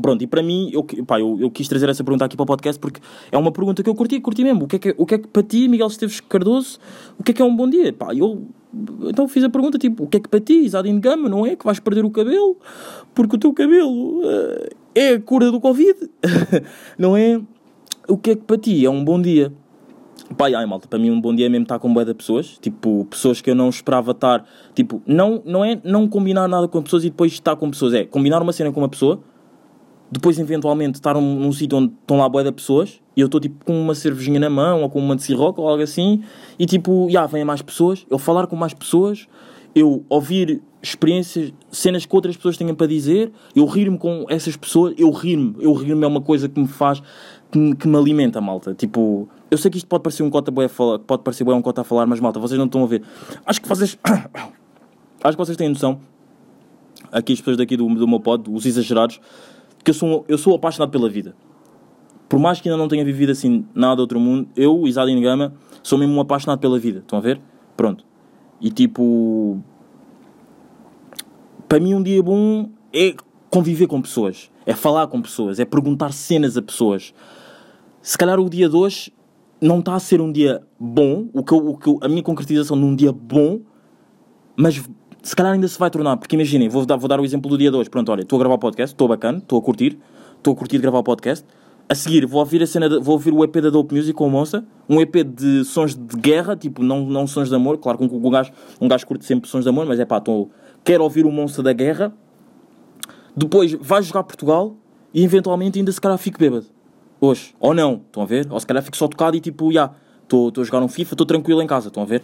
Pronto, 0.00 0.22
e 0.22 0.26
para 0.26 0.42
mim, 0.42 0.70
eu, 0.72 0.84
pá, 1.04 1.18
eu, 1.18 1.38
eu 1.40 1.50
quis 1.50 1.66
trazer 1.68 1.88
essa 1.88 2.04
pergunta 2.04 2.24
aqui 2.24 2.36
para 2.36 2.44
o 2.44 2.46
podcast 2.46 2.78
porque 2.78 3.00
é 3.32 3.38
uma 3.38 3.50
pergunta 3.50 3.82
que 3.82 3.88
eu 3.88 3.94
curti, 3.94 4.20
curti 4.20 4.44
mesmo. 4.44 4.64
O 4.64 4.68
que 4.68 4.76
é 4.76 4.78
que, 4.78 4.94
o 4.96 5.06
que, 5.06 5.14
é 5.14 5.18
que 5.18 5.28
para 5.28 5.42
ti, 5.42 5.68
Miguel 5.68 5.86
Esteves 5.86 6.20
Cardoso, 6.20 6.78
o 7.18 7.22
que 7.22 7.30
é 7.30 7.34
que 7.34 7.42
é 7.42 7.44
um 7.44 7.54
bom 7.54 7.68
dia? 7.68 7.92
Pá, 7.92 8.14
eu 8.14 8.42
então 9.08 9.26
fiz 9.26 9.42
a 9.42 9.48
pergunta 9.48 9.78
tipo, 9.78 10.04
o 10.04 10.06
que 10.06 10.18
é 10.18 10.20
que 10.20 10.28
para 10.28 10.40
ti, 10.40 10.64
Isadine 10.64 11.00
Gama, 11.00 11.28
não 11.28 11.46
é? 11.46 11.56
Que 11.56 11.64
vais 11.64 11.80
perder 11.80 12.04
o 12.04 12.10
cabelo 12.10 12.56
porque 13.14 13.36
o 13.36 13.38
teu 13.38 13.52
cabelo 13.54 14.20
eh, 14.24 14.70
é 14.94 15.08
a 15.14 15.20
cura 15.20 15.50
do 15.50 15.60
Covid, 15.60 16.10
não 16.98 17.16
é? 17.16 17.40
o 18.08 18.16
que 18.16 18.30
é 18.30 18.36
que 18.36 18.42
para 18.42 18.58
ti 18.58 18.84
é 18.84 18.90
um 18.90 19.04
bom 19.04 19.20
dia? 19.20 19.52
Pá, 20.36 20.46
ai 20.46 20.66
malta, 20.66 20.88
para 20.88 20.98
mim 20.98 21.10
um 21.10 21.20
bom 21.20 21.34
dia 21.34 21.46
é 21.46 21.48
mesmo 21.48 21.64
estar 21.64 21.78
com 21.78 21.92
boa 21.92 22.04
de 22.04 22.12
pessoas, 22.12 22.58
tipo, 22.58 23.06
pessoas 23.08 23.40
que 23.40 23.50
eu 23.50 23.54
não 23.54 23.68
esperava 23.68 24.10
estar, 24.10 24.44
tipo, 24.74 25.00
não, 25.06 25.40
não 25.44 25.64
é 25.64 25.80
não 25.84 26.08
combinar 26.08 26.48
nada 26.48 26.66
com 26.66 26.82
pessoas 26.82 27.04
e 27.04 27.10
depois 27.10 27.32
estar 27.32 27.54
com 27.56 27.70
pessoas, 27.70 27.94
é 27.94 28.04
combinar 28.04 28.42
uma 28.42 28.52
cena 28.52 28.72
com 28.72 28.80
uma 28.80 28.88
pessoa, 28.88 29.20
depois 30.10 30.38
eventualmente 30.38 30.94
estar 30.94 31.14
num, 31.14 31.40
num 31.40 31.52
sítio 31.52 31.78
onde 31.78 31.92
estão 32.00 32.18
lá 32.18 32.28
boa 32.28 32.44
de 32.44 32.52
pessoas 32.52 33.00
e 33.16 33.20
eu 33.20 33.26
estou 33.26 33.40
tipo 33.40 33.64
com 33.64 33.80
uma 33.80 33.94
cervejinha 33.94 34.38
na 34.38 34.50
mão 34.50 34.82
ou 34.82 34.90
com 34.90 34.98
uma 34.98 35.16
de 35.16 35.22
cirroca 35.22 35.60
ou 35.60 35.68
algo 35.68 35.82
assim 35.82 36.22
e 36.58 36.66
tipo, 36.66 37.08
já, 37.10 37.26
vêm 37.26 37.44
mais 37.44 37.62
pessoas, 37.62 38.06
eu 38.08 38.18
falar 38.18 38.46
com 38.46 38.54
mais 38.54 38.72
pessoas, 38.72 39.26
eu 39.74 40.04
ouvir 40.08 40.62
experiências, 40.82 41.52
cenas 41.70 42.06
que 42.06 42.14
outras 42.14 42.36
pessoas 42.36 42.56
têm 42.56 42.72
para 42.74 42.86
dizer, 42.86 43.32
eu 43.54 43.66
rir-me 43.66 43.98
com 43.98 44.24
essas 44.28 44.56
pessoas, 44.56 44.94
eu 44.96 45.10
rir-me, 45.10 45.56
eu 45.58 45.72
rir-me 45.72 46.04
é 46.04 46.06
uma 46.06 46.20
coisa 46.20 46.48
que 46.48 46.60
me 46.60 46.68
faz, 46.68 47.02
que 47.50 47.58
me, 47.58 47.74
que 47.74 47.88
me 47.88 47.96
alimenta, 47.96 48.40
malta, 48.40 48.74
tipo... 48.74 49.28
Eu 49.48 49.58
sei 49.58 49.70
que 49.70 49.76
isto 49.76 49.86
pode 49.86 50.02
parecer 50.02 50.24
um 50.24 50.30
cota 50.30 50.50
boé 50.50 50.68
pode 51.06 51.22
parecer 51.22 51.44
bué 51.44 51.54
um 51.54 51.62
cota 51.62 51.82
a 51.82 51.84
falar, 51.84 52.04
mas 52.04 52.18
malta, 52.18 52.40
vocês 52.40 52.58
não 52.58 52.66
estão 52.66 52.82
a 52.82 52.86
ver. 52.86 53.02
Acho 53.46 53.62
que 53.62 53.68
vocês. 53.68 53.96
acho 55.22 55.36
que 55.36 55.36
vocês 55.36 55.56
têm 55.56 55.68
noção. 55.68 56.00
Aqui 57.12 57.32
as 57.32 57.38
pessoas 57.38 57.56
daqui 57.56 57.76
do, 57.76 57.86
do 57.94 58.08
meu 58.08 58.18
pod, 58.18 58.50
os 58.50 58.66
exagerados, 58.66 59.20
que 59.86 59.90
eu 59.90 59.94
sou, 59.94 60.24
eu 60.26 60.36
sou 60.36 60.52
apaixonado 60.52 60.90
pela 60.90 61.08
vida. 61.08 61.36
Por 62.28 62.40
mais 62.40 62.60
que 62.60 62.68
ainda 62.68 62.76
não 62.76 62.88
tenha 62.88 63.04
vivido 63.04 63.30
assim 63.30 63.64
nada 63.72 64.00
outro 64.00 64.18
mundo, 64.18 64.48
eu, 64.56 64.84
Isadine 64.88 65.22
Gama, 65.22 65.54
sou 65.80 65.96
mesmo 65.96 66.12
um 66.16 66.20
apaixonado 66.20 66.58
pela 66.58 66.76
vida. 66.76 66.98
Estão 66.98 67.20
a 67.20 67.22
ver? 67.22 67.40
Pronto. 67.76 68.04
E 68.60 68.68
tipo. 68.68 69.62
Para 71.68 71.78
mim, 71.78 71.94
um 71.94 72.02
dia 72.02 72.20
bom 72.20 72.68
é 72.92 73.14
conviver 73.48 73.86
com 73.86 74.02
pessoas, 74.02 74.50
é 74.66 74.74
falar 74.74 75.06
com 75.06 75.22
pessoas, 75.22 75.60
é 75.60 75.64
perguntar 75.64 76.12
cenas 76.12 76.56
a 76.56 76.62
pessoas. 76.62 77.14
Se 78.02 78.18
calhar 78.18 78.40
o 78.40 78.50
dia 78.50 78.68
de 78.68 78.74
hoje 78.74 79.12
não 79.60 79.78
está 79.78 79.94
a 79.94 80.00
ser 80.00 80.20
um 80.20 80.32
dia 80.32 80.62
bom, 80.80 81.28
o 81.32 81.44
que, 81.44 81.52
eu, 81.54 81.68
o 81.68 81.76
que 81.76 81.88
eu- 81.88 81.98
a 82.02 82.08
minha 82.08 82.24
concretização 82.24 82.76
de 82.76 82.84
um 82.84 82.94
dia 82.94 83.12
bom, 83.12 83.60
mas 84.56 84.82
se 85.22 85.34
calhar 85.34 85.52
ainda 85.52 85.66
se 85.68 85.78
vai 85.78 85.90
tornar, 85.90 86.16
porque 86.16 86.36
imaginem, 86.36 86.68
vou 86.68 86.84
dar, 86.86 86.96
vou 86.96 87.08
dar 87.08 87.18
o 87.20 87.24
exemplo 87.24 87.50
do 87.50 87.58
dia 87.58 87.70
de 87.70 87.76
hoje. 87.76 87.90
Pronto, 87.90 88.10
olha, 88.12 88.22
estou 88.22 88.36
a 88.36 88.40
gravar 88.40 88.54
o 88.54 88.58
podcast, 88.58 88.94
estou 88.94 89.08
bacana, 89.08 89.38
estou 89.38 89.58
a 89.58 89.62
curtir, 89.62 89.98
estou 90.36 90.52
a 90.52 90.56
curtir 90.56 90.78
gravar 90.78 90.98
o 90.98 91.02
podcast. 91.02 91.44
A 91.88 91.94
seguir, 91.94 92.26
vou 92.26 92.40
ouvir 92.40 92.60
a 92.62 92.66
cena, 92.66 92.88
de- 92.88 92.98
vou 92.98 93.12
ouvir 93.12 93.32
o 93.32 93.44
EP 93.44 93.54
da 93.60 93.70
Dope 93.70 93.94
Music 93.94 94.12
com 94.12 94.26
o 94.26 94.30
Monster, 94.30 94.62
um 94.88 95.00
EP 95.00 95.22
de 95.22 95.64
sons 95.64 95.94
de 95.94 96.16
guerra, 96.16 96.56
tipo, 96.56 96.82
não, 96.82 97.06
não 97.06 97.26
sons 97.28 97.48
de 97.48 97.54
amor, 97.54 97.78
claro 97.78 97.96
que 97.98 98.04
um, 98.04 98.26
um, 98.26 98.30
gajo, 98.30 98.50
um 98.80 98.88
gajo 98.88 99.06
curte 99.06 99.24
sempre 99.24 99.48
sons 99.48 99.62
de 99.62 99.68
amor, 99.68 99.86
mas 99.86 100.00
é 100.00 100.04
pá, 100.04 100.20
tô, 100.20 100.48
quero 100.82 101.04
ouvir 101.04 101.24
o 101.24 101.30
Monster 101.30 101.62
da 101.62 101.72
guerra. 101.72 102.12
Depois 103.36 103.72
vai 103.74 104.02
jogar 104.02 104.24
Portugal 104.24 104.76
e 105.14 105.22
eventualmente 105.22 105.78
ainda 105.78 105.92
se 105.92 106.00
calhar 106.00 106.18
fico 106.18 106.38
bêbado. 106.38 106.66
Hoje. 107.20 107.54
Ou 107.60 107.72
não, 107.72 108.02
estão 108.06 108.22
a 108.22 108.26
ver? 108.26 108.46
Ou 108.50 108.58
se 108.58 108.66
calhar 108.66 108.82
fico 108.82 108.96
só 108.96 109.06
tocado 109.08 109.36
e 109.36 109.40
tipo, 109.40 109.70
já, 109.72 109.90
estou 110.22 110.52
a 110.58 110.64
jogar 110.64 110.82
um 110.82 110.88
FIFA, 110.88 111.14
estou 111.14 111.26
tranquilo 111.26 111.62
em 111.62 111.66
casa, 111.66 111.88
estão 111.88 112.02
a 112.02 112.06
ver? 112.06 112.22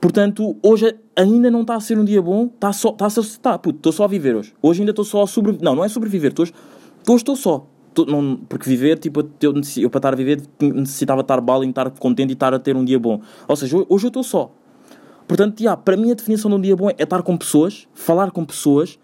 Portanto, 0.00 0.56
hoje 0.62 0.96
ainda 1.14 1.50
não 1.50 1.60
está 1.60 1.74
a 1.74 1.80
ser 1.80 1.98
um 1.98 2.04
dia 2.04 2.22
bom, 2.22 2.46
está 2.46 2.72
só, 2.72 2.88
está 2.90 3.10
só, 3.10 3.20
está, 3.20 3.58
puto, 3.58 3.76
estou 3.78 3.92
só 3.92 4.04
a 4.04 4.08
viver 4.08 4.34
hoje. 4.34 4.54
Hoje 4.62 4.80
ainda 4.80 4.90
estou 4.92 5.04
só 5.04 5.22
a 5.22 5.26
sobreviver, 5.26 5.64
não, 5.64 5.74
não 5.76 5.84
é 5.84 5.88
sobreviver, 5.88 6.32
tô 6.32 6.42
hoje 6.42 6.52
hoje 7.06 7.16
estou 7.22 7.36
só. 7.36 7.66
Tô- 7.92 8.06
não, 8.06 8.36
porque 8.48 8.68
viver, 8.68 8.98
tipo, 8.98 9.20
eu, 9.42 9.52
eu 9.76 9.90
para 9.90 9.98
estar 9.98 10.12
a 10.12 10.16
viver 10.16 10.40
necessitava 10.60 11.20
estar 11.20 11.40
bala 11.40 11.66
estar 11.66 11.90
contente 11.90 12.30
e 12.30 12.32
estar 12.32 12.54
a 12.54 12.58
ter 12.58 12.76
um 12.76 12.84
dia 12.84 12.98
bom. 12.98 13.20
Ou 13.48 13.56
seja, 13.56 13.76
ho- 13.76 13.86
hoje 13.90 14.06
eu 14.06 14.08
estou 14.08 14.22
só. 14.22 14.50
Portanto, 15.28 15.62
já, 15.62 15.76
para 15.76 15.96
mim 15.96 16.10
a 16.10 16.14
definição 16.14 16.50
de 16.50 16.56
um 16.56 16.60
dia 16.60 16.74
bom 16.76 16.88
é 16.88 17.02
estar 17.02 17.22
com 17.22 17.36
pessoas, 17.36 17.86
falar 17.92 18.30
com 18.30 18.44
pessoas, 18.44 18.98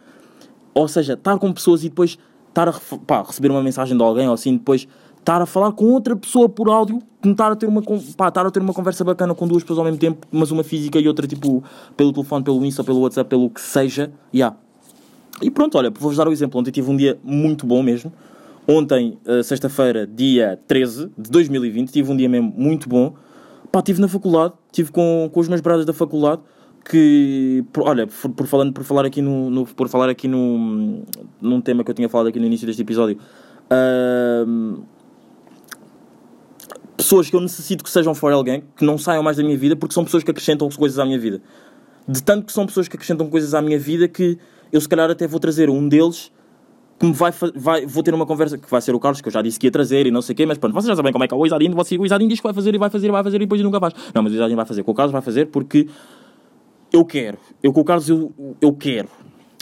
ou 0.73 0.89
seja, 0.89 1.13
estar 1.15 1.37
com 1.39 1.53
pessoas 1.53 1.85
e 1.85 1.89
depois 1.89 2.17
estar 2.49 2.69
a 2.69 2.73
pá, 3.07 3.23
receber 3.23 3.51
uma 3.51 3.63
mensagem 3.63 3.97
de 3.97 4.03
alguém 4.03 4.29
ou 4.29 4.35
assim, 4.35 4.57
depois 4.57 4.89
estar 5.27 5.43
a 5.43 5.47
falar 5.47 5.73
com 5.73 5.87
outra 5.87 6.15
pessoa 6.15 6.49
por 6.49 6.69
áudio, 6.71 7.03
tentar 7.21 7.51
a 7.51 7.57
ter 7.57 7.67
uma, 7.67 7.83
pá, 8.17 8.29
estar 8.29 8.47
a 8.47 8.51
ter 8.53 8.61
uma 8.63 8.73
conversa 8.73 9.03
bacana 9.03 9.35
com 9.35 9.49
duas 9.49 9.65
pessoas 9.65 9.81
ao 9.81 9.85
mesmo 9.85 9.99
tempo, 9.99 10.25
mas 10.31 10.53
uma 10.53 10.63
física 10.63 11.01
e 11.01 11.09
outra 11.09 11.27
tipo 11.27 11.65
pelo 11.97 12.13
telefone, 12.13 12.45
pelo 12.45 12.65
Insta, 12.65 12.85
pelo 12.85 13.01
WhatsApp, 13.01 13.29
pelo 13.29 13.51
que 13.51 13.61
seja, 13.61 14.13
já. 14.33 14.55
E 15.43 15.51
pronto, 15.51 15.77
olha, 15.77 15.91
vou-vos 15.91 16.17
dar 16.17 16.29
o 16.29 16.33
exemplo. 16.33 16.61
Ontem 16.61 16.71
tive 16.71 16.89
um 16.89 16.97
dia 16.97 17.19
muito 17.25 17.67
bom 17.67 17.83
mesmo. 17.83 18.13
Ontem, 18.69 19.19
eh, 19.27 19.43
sexta-feira, 19.43 20.07
dia 20.07 20.61
13 20.69 21.11
de 21.19 21.29
2020, 21.29 21.91
tive 21.91 22.11
um 22.13 22.17
dia 22.17 22.29
mesmo 22.29 22.55
muito 22.57 22.89
bom. 22.89 23.13
Pá, 23.73 23.81
estive 23.81 24.01
na 24.01 24.07
faculdade, 24.09 24.55
estive 24.69 24.93
com, 24.93 25.29
com 25.33 25.41
os 25.41 25.49
meus 25.49 25.61
brados 25.61 25.85
da 25.85 25.93
faculdade, 25.93 26.41
que, 26.89 27.65
por- 27.73 27.83
olha, 27.89 28.07
por, 28.07 28.31
por 28.31 28.47
falando, 28.47 28.73
por 28.73 28.85
falar 28.85 29.05
aqui 29.05 29.21
no, 29.21 29.51
no- 29.51 29.67
por 29.67 29.89
falar 29.89 30.09
aqui 30.09 30.29
no, 30.29 31.03
num 31.43 31.61
tema 31.61 31.83
que 31.83 31.91
eu 31.91 31.95
tinha 31.95 32.09
falado 32.09 32.29
aqui 32.29 32.39
no 32.39 32.47
início 32.47 32.65
deste 32.67 32.83
episódio, 32.83 33.19
ahm, 33.69 34.77
pessoas 36.97 37.29
que 37.29 37.37
eu 37.37 37.41
necessito 37.41 37.85
que 37.85 37.91
sejam 37.91 38.15
for 38.15 38.33
alguém, 38.33 38.65
que 38.77 38.85
não 38.85 38.97
saiam 38.97 39.23
mais 39.23 39.37
da 39.37 39.43
minha 39.43 39.57
vida, 39.57 39.77
porque 39.77 39.95
são 39.95 40.05
pessoas 40.05 40.25
que 40.25 40.31
acrescentam 40.31 40.69
coisas 40.71 40.99
à 40.99 41.05
minha 41.05 41.19
vida. 41.19 41.43
De 42.09 42.23
tanto 42.23 42.47
que 42.47 42.53
são 42.53 42.67
pessoas 42.67 42.89
que 42.89 42.97
acrescentam 42.97 43.29
coisas 43.29 43.55
à 43.55 43.61
minha 43.61 43.79
vida 43.79 44.09
que 44.09 44.39
eu 44.73 44.81
se 44.81 44.89
calhar 44.89 45.11
até 45.11 45.27
vou 45.27 45.41
trazer 45.41 45.69
um 45.69 45.89
deles 45.89 46.33
que 46.99 47.07
me 47.07 47.13
vai, 47.13 47.31
vai 47.55 47.87
vou 47.87 48.03
ter 48.03 48.15
uma 48.15 48.25
conversa 48.25 48.57
que 48.57 48.71
vai 48.71 48.81
ser 48.81 48.95
o 48.95 49.01
Carlos, 49.01 49.21
que 49.21 49.29
eu 49.29 49.33
já 49.33 49.43
disse 49.43 49.59
que 49.59 49.67
ia 49.67 49.71
trazer 49.71 50.07
e 50.07 50.11
não 50.11 50.23
sei 50.23 50.33
o 50.33 50.37
quê, 50.37 50.47
mas 50.47 50.57
pronto, 50.57 50.73
vocês 50.73 50.87
já 50.87 50.97
sabem 50.97 51.13
como 51.13 51.25
é 51.25 51.29
que 51.29 51.35
é 51.35 51.37
o 51.37 51.45
Isadinho, 51.45 51.77
o 51.77 52.07
Isadinho 52.07 52.31
diz 52.31 52.41
que 52.41 52.45
vai 52.45 52.55
fazer 52.55 52.75
e 52.75 52.79
vai 52.79 52.89
fazer 52.89 53.09
e 53.09 53.11
vai 53.11 53.23
fazer 53.23 53.37
e 53.37 53.41
depois 53.41 53.61
nunca 53.61 53.79
faz. 53.79 53.93
Não, 54.15 54.23
mas 54.23 54.33
o 54.33 54.35
Isadinho 54.35 54.57
vai 54.57 54.67
fazer, 54.67 54.83
com 54.83 54.91
o 54.93 54.95
Carlos 54.95 55.13
vai 55.13 55.23
fazer 55.23 55.47
porque 55.47 55.87
eu 56.93 57.05
quero. 57.05 57.39
Eu 57.63 57.73
com 57.73 57.81
o 57.81 57.85
Carlos 57.85 58.09
eu, 58.09 58.33
eu 58.61 58.73
quero. 58.73 59.09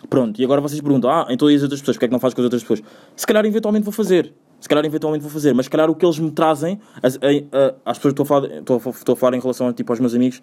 Pronto, 0.08 0.40
e 0.40 0.44
agora 0.44 0.60
vocês 0.60 0.80
perguntam, 0.80 1.10
ah, 1.10 1.26
então 1.30 1.50
e 1.50 1.56
as 1.56 1.62
outras 1.62 1.80
pessoas, 1.80 1.96
porque 1.96 2.04
é 2.04 2.08
que 2.08 2.12
não 2.12 2.20
faz 2.20 2.34
com 2.34 2.40
as 2.40 2.44
outras 2.44 2.62
pessoas? 2.62 2.82
Se 3.16 3.26
calhar 3.26 3.44
eventualmente 3.44 3.84
vou 3.84 3.92
fazer. 3.92 4.32
Se 4.64 4.68
calhar 4.68 4.82
eventualmente 4.86 5.20
vou 5.22 5.30
fazer, 5.30 5.52
mas 5.52 5.66
se 5.66 5.70
calhar 5.70 5.90
o 5.90 5.94
que 5.94 6.06
eles 6.06 6.18
me 6.18 6.30
trazem, 6.30 6.80
as, 7.02 7.16
a- 7.16 7.18
a- 7.58 7.74
às 7.90 7.98
pessoas 7.98 8.14
que 8.14 8.22
estou 8.22 8.24
a 8.24 8.26
falar, 8.26 8.50
estou 8.60 8.80
a, 8.82 8.88
estou 8.88 9.12
a 9.12 9.16
falar 9.16 9.36
em 9.36 9.40
relação 9.40 9.70
tipo, 9.74 9.92
aos 9.92 10.00
meus 10.00 10.14
amigos, 10.14 10.40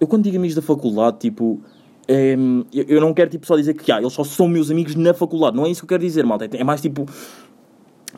eu 0.00 0.06
quando 0.06 0.22
digo 0.22 0.38
amigos 0.38 0.54
da 0.54 0.62
faculdade, 0.62 1.18
tipo, 1.18 1.60
em, 2.08 2.64
eu, 2.72 3.02
não 3.02 3.12
quero 3.12 3.28
tipo, 3.28 3.46
só 3.46 3.56
dizer 3.58 3.74
que 3.74 3.92
ah, 3.92 3.98
eles 4.00 4.14
só 4.14 4.24
são 4.24 4.48
meus 4.48 4.70
amigos 4.70 4.94
na 4.94 5.12
faculdade. 5.12 5.54
Não 5.58 5.66
é 5.66 5.70
isso 5.70 5.82
que 5.82 5.84
eu 5.84 5.88
quero 5.90 6.02
dizer, 6.02 6.24
malta. 6.24 6.46
É, 6.46 6.56
é 6.56 6.64
mais 6.64 6.80
tipo. 6.80 7.04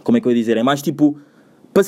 Como 0.05 0.17
é 0.17 0.21
que 0.21 0.29
eu 0.29 0.31
ia 0.31 0.39
dizer? 0.39 0.57
É 0.57 0.63
mais 0.63 0.81
tipo. 0.81 1.19
Para 1.75 1.83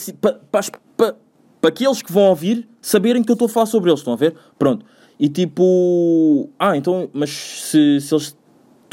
pa- 0.51 0.62
pa- 0.97 1.14
aqueles 1.62 2.03
que 2.03 2.12
vão 2.12 2.25
ouvir 2.25 2.69
saberem 2.83 3.23
que 3.23 3.31
eu 3.31 3.35
estou 3.35 3.47
a 3.47 3.49
falar 3.49 3.67
sobre 3.67 3.88
eles. 3.88 4.01
Estão 4.01 4.14
a 4.14 4.17
ver? 4.17 4.35
Pronto. 4.59 4.85
E 5.21 5.29
tipo. 5.29 6.51
Ah, 6.59 6.77
então. 6.77 7.09
Mas 7.12 7.31
se, 7.31 8.01
se 8.01 8.12
eles. 8.12 8.37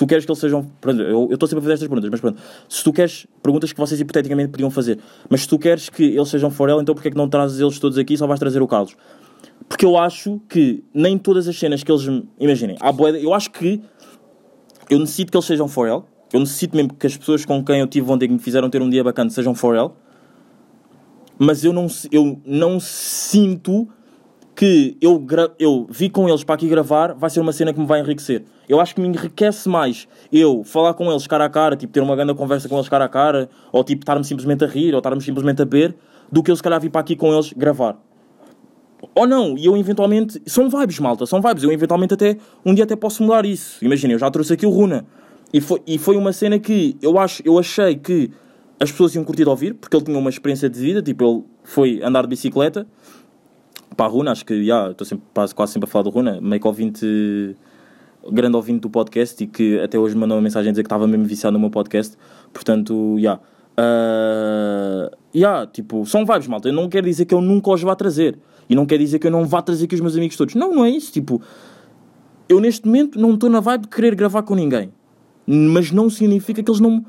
Tu 0.02 0.08
queres 0.08 0.26
que 0.26 0.32
eles 0.32 0.40
sejam. 0.40 0.66
Pronto, 0.82 1.00
eu 1.00 1.30
estou 1.32 1.48
sempre 1.48 1.60
a 1.60 1.62
fazer 1.62 1.74
estas 1.74 1.88
perguntas, 1.88 2.10
mas 2.10 2.20
pronto. 2.20 2.42
Se 2.68 2.84
tu 2.84 2.92
queres. 2.92 3.28
Perguntas 3.44 3.72
que 3.72 3.80
vocês 3.80 4.02
hipoteticamente 4.02 4.50
podiam 4.50 4.72
fazer. 4.72 4.98
Mas 5.30 5.42
se 5.42 5.48
tu 5.48 5.60
queres 5.60 5.90
que 5.90 6.04
eles 6.04 6.28
sejam 6.28 6.50
for 6.50 6.68
ela, 6.70 6.82
então 6.82 6.96
porquê 6.96 7.10
é 7.10 7.12
que 7.12 7.18
não 7.18 7.30
trazes 7.30 7.60
eles 7.60 7.78
todos 7.78 8.00
aqui 8.00 8.16
e 8.16 8.18
só 8.18 8.26
vais 8.26 8.40
trazer 8.40 8.64
o 8.64 8.68
Carlos? 8.68 8.98
Porque 9.70 9.86
eu 9.86 9.96
acho 9.96 10.42
que 10.50 10.84
nem 10.92 11.20
todas 11.20 11.48
as 11.48 11.56
cenas 11.56 11.84
que 11.84 11.92
eles. 11.92 12.02
Imaginem, 12.40 12.78
há 12.80 12.92
de- 12.92 13.24
eu 13.24 13.32
acho 13.32 13.52
que 13.52 13.80
eu 14.90 14.98
necessito 14.98 15.32
que 15.32 15.38
eles 15.38 15.46
sejam 15.46 15.68
for. 15.68 15.88
Eu 15.88 16.40
necessito 16.40 16.76
mesmo 16.76 16.96
que 16.96 17.06
as 17.06 17.16
pessoas 17.16 17.46
com 17.46 17.64
quem 17.64 17.80
eu 17.82 17.86
tive 17.86 18.10
ontem 18.12 18.26
que 18.26 18.34
me 18.34 18.40
fizeram 18.40 18.72
ter 18.72 18.82
um 18.82 18.90
dia 18.90 19.04
bacana 19.04 19.30
sejam 19.30 19.54
for. 19.54 19.94
Mas 21.38 21.64
eu 21.64 21.72
não, 21.72 21.86
eu 22.12 22.42
não 22.44 22.80
sinto 22.80 23.88
que 24.62 24.95
eu, 25.02 25.26
eu 25.58 25.88
vi 25.89 26.08
com 26.08 26.30
eles 26.30 26.43
para 26.43 26.54
aqui 26.54 26.67
gravar 26.67 27.15
vai 27.15 27.32
ser 27.32 27.39
uma 27.39 27.52
cena 27.52 27.74
que 27.74 27.80
me 27.80 27.86
vai 27.88 28.00
enriquecer. 28.00 28.43
Eu 28.69 28.80
acho 28.80 28.93
que 28.93 29.02
me 29.02 29.08
enriquece 29.08 29.67
mais 29.67 30.08
eu 30.32 30.63
falar 30.63 30.93
com 30.93 31.12
eles 31.12 31.26
cara 31.26 31.45
a 31.45 31.50
cara, 31.50 31.76
tipo 31.76 31.91
ter 31.91 32.00
uma 32.00 32.15
grande 32.15 32.36
conversa 32.36 32.69
com 32.69 32.76
eles 32.76 32.88
cara 32.88 33.06
a 33.06 33.10
cara, 33.10 33.50
ou 33.71 33.84
tipo 33.84 34.04
estarmos 34.04 34.28
simplesmente 34.28 34.63
a 34.63 34.67
rir, 34.67 34.93
ou 34.93 35.00
estarmos 35.00 35.26
simplesmente 35.26 35.63
a 35.63 35.65
beber, 35.65 35.95
do 36.32 36.43
que 36.43 36.52
eu 36.52 36.56
se 36.56 36.62
calhar 36.62 36.80
vir 36.80 36.91
para 36.91 37.02
aqui 37.02 37.15
com 37.15 37.34
eles 37.34 37.52
gravar. 37.54 37.97
Ou 39.15 39.26
não, 39.26 39.58
e 39.58 39.65
eu 39.65 39.76
eventualmente. 39.76 40.39
São 40.45 40.69
vibes, 40.69 41.00
malta, 41.00 41.26
são 41.26 41.41
vibes. 41.41 41.63
Eu 41.63 41.71
eventualmente 41.71 42.13
até. 42.13 42.38
Um 42.63 42.76
dia 42.76 42.84
até 42.84 42.95
posso 42.95 43.24
mudar 43.24 43.43
isso. 43.47 43.84
Imagina, 43.84 44.13
eu 44.13 44.19
já 44.19 44.30
trouxe 44.30 44.54
aqui 44.54 44.67
o 44.67 44.69
Runa. 44.69 45.08
E 45.52 45.60
foi, 45.60 45.82
e 45.88 45.97
foi 45.97 46.15
uma 46.17 46.32
cena 46.32 46.60
que 46.60 46.95
eu, 47.02 47.17
acho, 47.17 47.41
eu 47.43 47.58
achei 47.58 47.95
que 47.95 48.30
as 48.80 48.91
pessoas 48.91 49.15
iam 49.15 49.24
curtir 49.24 49.43
de 49.43 49.50
ouvir, 49.50 49.74
porque 49.74 49.97
ele 49.97 50.06
tinha 50.06 50.19
uma 50.19 50.30
experiência 50.30 50.69
de 50.69 50.80
vida. 50.80 51.02
Tipo, 51.02 51.24
ele 51.24 51.43
foi 51.63 52.00
andar 52.04 52.21
de 52.21 52.28
bicicleta. 52.28 52.86
Para 53.95 54.06
a 54.06 54.10
Runa, 54.10 54.32
acho 54.32 54.45
que. 54.45 54.63
já 54.63 54.91
estou 54.91 55.06
sempre, 55.06 55.25
quase, 55.34 55.73
sempre 55.73 55.88
a 55.88 55.91
falar 55.91 56.04
do 56.04 56.10
Runa. 56.10 56.39
Meio 56.41 56.62
que 56.62 56.67
ouvinte. 56.67 57.56
Grande 58.32 58.56
ouvinte 58.56 58.82
do 58.82 58.89
podcast 58.89 59.43
e 59.43 59.47
que 59.47 59.80
até 59.80 59.97
hoje 59.97 60.15
mandou 60.15 60.38
uma 60.38 60.43
mensagem 60.43 60.69
a 60.69 60.71
dizer 60.71 60.84
que 60.84 60.88
estava 60.88 61.08
mesmo 61.08 61.25
viciado 61.25 61.54
no 61.54 61.60
meu 61.60 61.71
podcast. 61.71 62.15
Portanto, 62.54 63.17
já. 63.19 63.39
Uh, 63.80 65.10
yeah, 65.36 65.65
tipo, 65.65 66.06
são 66.06 66.23
vibes, 66.23 66.47
malta. 66.47 66.69
Eu 66.69 66.73
não 66.73 66.88
quero 66.88 67.08
dizer 67.08 67.25
que 67.25 67.34
eu 67.34 67.41
nunca 67.41 67.71
os 67.71 67.82
vá 67.82 67.95
trazer. 67.95 68.38
E 68.69 68.75
não 68.75 68.86
quer 68.86 68.99
dizer 68.99 69.17
que 69.17 69.25
eu 69.25 69.32
não 69.32 69.45
vá 69.45 69.62
trazer 69.62 69.86
aqui 69.86 69.95
os 69.95 70.01
meus 70.01 70.16
amigos 70.16 70.38
todos. 70.38 70.53
Não, 70.53 70.74
não 70.74 70.86
é 70.86 70.89
isso. 70.89 71.11
Tipo, 71.11 71.41
eu 72.47 72.59
neste 72.59 72.86
momento 72.86 73.20
não 73.20 73.34
estou 73.34 73.49
na 73.49 73.59
vibe 73.59 73.82
de 73.82 73.88
querer 73.88 74.13
gravar 74.13 74.43
com 74.43 74.53
ninguém. 74.53 74.93
Mas 75.47 75.91
não 75.91 76.09
significa 76.09 76.61
que 76.61 76.70
eles 76.70 76.80
não 76.80 77.03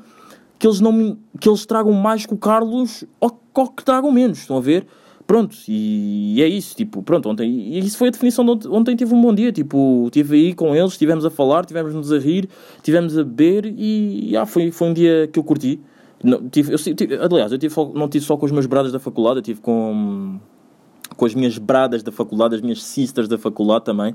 que 0.57 0.65
eles 0.65 0.79
não 0.79 1.17
que 1.39 1.47
eles 1.47 1.65
tragam 1.65 1.91
mais 1.93 2.25
que 2.25 2.33
o 2.33 2.37
Carlos 2.37 3.03
ou, 3.19 3.39
ou 3.53 3.67
que 3.67 3.83
tragam 3.83 4.11
menos. 4.11 4.39
Estão 4.39 4.57
a 4.57 4.61
ver? 4.61 4.87
Pronto, 5.33 5.57
e 5.67 6.39
é 6.43 6.47
isso, 6.47 6.75
tipo, 6.75 7.01
pronto, 7.01 7.27
ontem, 7.27 7.49
e 7.49 7.79
isso 7.79 7.97
foi 7.97 8.09
a 8.09 8.11
definição 8.11 8.45
de 8.45 8.51
ontem, 8.51 8.67
ontem 8.67 8.95
tive 8.95 9.15
um 9.15 9.19
bom 9.19 9.33
dia, 9.33 9.51
tipo, 9.51 10.03
estive 10.05 10.35
aí 10.35 10.53
com 10.53 10.75
eles, 10.75 10.91
estivemos 10.91 11.25
a 11.25 11.31
falar, 11.31 11.61
estivemos-nos 11.61 12.11
a 12.11 12.19
rir, 12.19 12.47
estivemos 12.75 13.17
a 13.17 13.23
beber 13.23 13.65
e, 13.75 14.37
ah, 14.37 14.45
foi, 14.45 14.69
foi 14.69 14.89
um 14.89 14.93
dia 14.93 15.27
que 15.33 15.39
eu 15.39 15.43
curti, 15.43 15.79
Não, 16.23 16.47
tive, 16.49 16.73
eu, 16.73 16.77
tive- 16.77 17.15
aliás, 17.15 17.51
eu 17.51 17.57
tive, 17.57 17.73
não 17.95 18.07
tive 18.07 18.23
só 18.23 18.37
com 18.37 18.45
os 18.45 18.51
meus 18.51 18.67
bradas 18.67 18.91
da 18.91 18.99
faculdade, 18.99 19.37
eu 19.39 19.41
tive 19.41 19.59
com, 19.59 20.37
com 21.17 21.25
as 21.25 21.33
minhas 21.33 21.57
bradas 21.57 22.03
da 22.03 22.11
faculdade, 22.11 22.53
as 22.53 22.61
minhas 22.61 22.83
sisters 22.83 23.27
da 23.27 23.39
faculdade 23.39 23.85
também. 23.85 24.13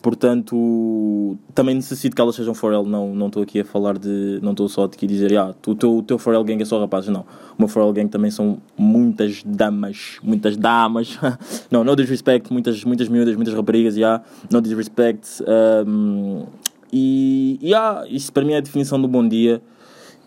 Portanto, 0.00 1.36
também 1.52 1.74
necessito 1.74 2.14
que 2.14 2.22
elas 2.22 2.36
sejam 2.36 2.54
Forel. 2.54 2.84
Não 2.84 3.14
não 3.14 3.26
estou 3.26 3.42
aqui 3.42 3.60
a 3.60 3.64
falar 3.64 3.98
de. 3.98 4.38
Não 4.40 4.52
estou 4.52 4.68
só 4.68 4.84
aqui 4.84 5.06
a 5.06 5.08
dizer, 5.08 5.36
ah, 5.36 5.52
o 5.66 5.74
teu, 5.74 5.96
o 5.96 6.02
teu 6.02 6.18
Forel 6.18 6.44
Gang 6.44 6.62
é 6.62 6.64
só 6.64 6.78
rapazes. 6.78 7.10
Não. 7.10 7.22
O 7.22 7.26
meu 7.58 7.68
Forel 7.68 7.92
Gang 7.92 8.08
também 8.08 8.30
são 8.30 8.58
muitas 8.76 9.42
damas. 9.44 10.18
Muitas 10.22 10.56
damas. 10.56 11.18
não, 11.68 11.82
no 11.82 11.96
disrespect. 11.96 12.52
Muitas, 12.52 12.84
muitas 12.84 13.08
miúdas, 13.08 13.34
muitas 13.34 13.52
raparigas. 13.52 13.96
Yeah, 13.96 14.22
no 14.48 14.60
disrespect. 14.60 15.42
Um, 15.86 16.46
e, 16.92 17.58
e 17.60 17.74
ah, 17.74 18.04
isso 18.08 18.32
para 18.32 18.44
mim 18.44 18.52
é 18.52 18.58
a 18.58 18.60
definição 18.60 19.02
do 19.02 19.08
bom 19.08 19.26
dia. 19.26 19.60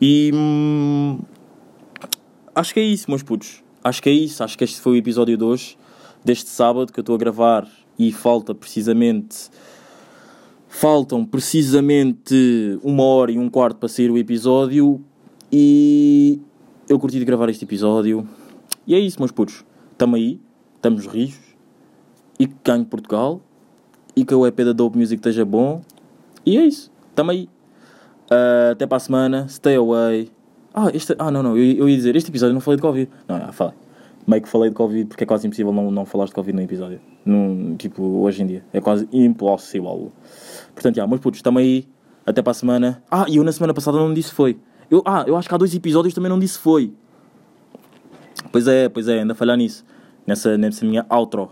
E. 0.01 0.31
hum, 0.33 1.19
acho 2.53 2.73
que 2.73 2.79
é 2.81 2.83
isso, 2.83 3.09
meus 3.09 3.23
putos. 3.23 3.63
Acho 3.81 4.03
que 4.03 4.09
é 4.09 4.13
isso. 4.13 4.43
Acho 4.43 4.57
que 4.57 4.65
este 4.65 4.81
foi 4.81 4.93
o 4.93 4.95
episódio 4.97 5.37
de 5.37 5.43
hoje, 5.45 5.77
deste 6.25 6.49
sábado 6.49 6.91
que 6.91 6.99
eu 6.99 7.03
estou 7.03 7.15
a 7.15 7.17
gravar. 7.17 7.67
E 8.01 8.11
falta 8.11 8.55
precisamente. 8.55 9.51
Faltam 10.67 11.23
precisamente 11.23 12.79
uma 12.81 13.03
hora 13.03 13.31
e 13.31 13.37
um 13.37 13.47
quarto 13.47 13.77
para 13.77 13.87
sair 13.87 14.09
o 14.09 14.17
episódio. 14.17 14.99
E 15.51 16.41
eu 16.89 16.97
curti 16.97 17.19
de 17.19 17.25
gravar 17.25 17.47
este 17.49 17.63
episódio. 17.63 18.27
E 18.87 18.95
é 18.95 18.99
isso, 18.99 19.19
meus 19.19 19.31
putos. 19.31 19.63
Estamos 19.91 20.19
aí, 20.19 20.39
estamos 20.77 21.05
rijos. 21.05 21.37
E 22.39 22.47
que 22.47 22.55
ganhe 22.63 22.85
Portugal. 22.85 23.39
E 24.15 24.25
que 24.25 24.33
o 24.33 24.47
EP 24.47 24.57
da 24.61 24.73
Dope 24.73 24.97
Music 24.97 25.19
esteja 25.19 25.45
bom. 25.45 25.83
E 26.43 26.57
é 26.57 26.65
isso, 26.65 26.91
estamos 27.07 27.35
aí. 27.35 27.47
Ah, 28.31 28.71
até 28.71 28.87
para 28.87 28.97
a 28.97 28.99
semana. 28.99 29.47
Stay 29.47 29.75
away. 29.75 30.31
Ah, 30.73 30.89
este, 30.91 31.13
ah 31.19 31.29
não, 31.29 31.43
não, 31.43 31.55
eu, 31.55 31.77
eu 31.77 31.87
ia 31.87 31.95
dizer, 31.95 32.15
este 32.15 32.31
episódio 32.31 32.55
não 32.55 32.61
falei 32.61 32.77
de 32.77 32.81
Covid. 32.81 33.11
Não, 33.27 33.37
já 33.37 33.51
falei. 33.51 33.75
Meio 34.27 34.41
que 34.41 34.49
falei 34.49 34.69
de 34.69 34.75
Covid 34.75 35.05
porque 35.05 35.23
é 35.23 35.27
quase 35.27 35.47
impossível 35.47 35.73
não, 35.73 35.89
não 35.89 36.05
falar 36.05 36.25
de 36.25 36.31
Covid 36.31 36.55
no 36.55 36.61
episódio. 36.61 37.01
Num, 37.25 37.75
tipo, 37.75 38.03
hoje 38.21 38.43
em 38.43 38.47
dia. 38.47 38.63
É 38.71 38.79
quase 38.79 39.07
impossível. 39.11 40.11
Portanto, 40.73 40.95
já, 40.95 41.07
meus 41.07 41.19
putos, 41.19 41.39
estamos 41.39 41.61
aí. 41.61 41.87
Até 42.25 42.41
para 42.41 42.51
a 42.51 42.53
semana. 42.53 43.03
Ah, 43.09 43.25
e 43.27 43.37
eu 43.37 43.43
na 43.43 43.51
semana 43.51 43.73
passada 43.73 43.97
não 43.97 44.13
disse 44.13 44.31
foi. 44.31 44.59
Eu, 44.89 45.01
ah, 45.05 45.23
eu 45.25 45.35
acho 45.35 45.49
que 45.49 45.55
há 45.55 45.57
dois 45.57 45.73
episódios 45.73 46.13
também 46.13 46.29
não 46.29 46.39
disse 46.39 46.59
foi. 46.59 46.93
Pois 48.51 48.67
é, 48.67 48.89
pois 48.89 49.07
é, 49.07 49.19
ainda 49.19 49.33
falhar 49.33 49.57
nisso. 49.57 49.83
Nessa, 50.27 50.57
nessa 50.57 50.85
minha 50.85 51.05
outro. 51.09 51.49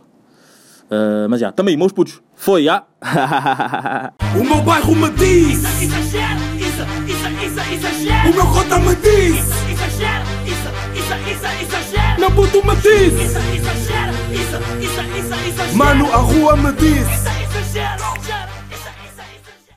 Ah, 0.90 1.28
mas 1.30 1.40
já, 1.40 1.52
também, 1.52 1.78
meus 1.78 1.92
putos. 1.92 2.22
Foi, 2.36 2.64
já. 2.64 2.86
O 4.40 4.44
meu 4.44 4.62
bairro 4.62 4.96
me 4.96 5.10
diz, 5.10 5.64
Exagero, 5.82 6.40
isso, 6.56 6.84
isso, 7.08 7.28
isso, 7.46 7.74
exagero. 7.74 8.30
o 8.30 8.34
meu 8.36 8.46
cota 8.46 8.78
me 8.78 8.96
diz, 8.96 9.69
campo 12.30 12.48
do 12.48 12.64
Matiz. 12.64 13.14
Isso, 13.14 13.38
exagera, 13.56 14.14
é 14.14 14.34
isso, 14.34 15.02
isso, 15.18 15.64
isso. 15.64 15.78
Mano, 15.78 16.12
a 16.12 16.18
rua 16.18 16.56
me 16.56 16.72
diz. 16.74 17.08
Isso. 17.08 17.28
É 17.28 18.09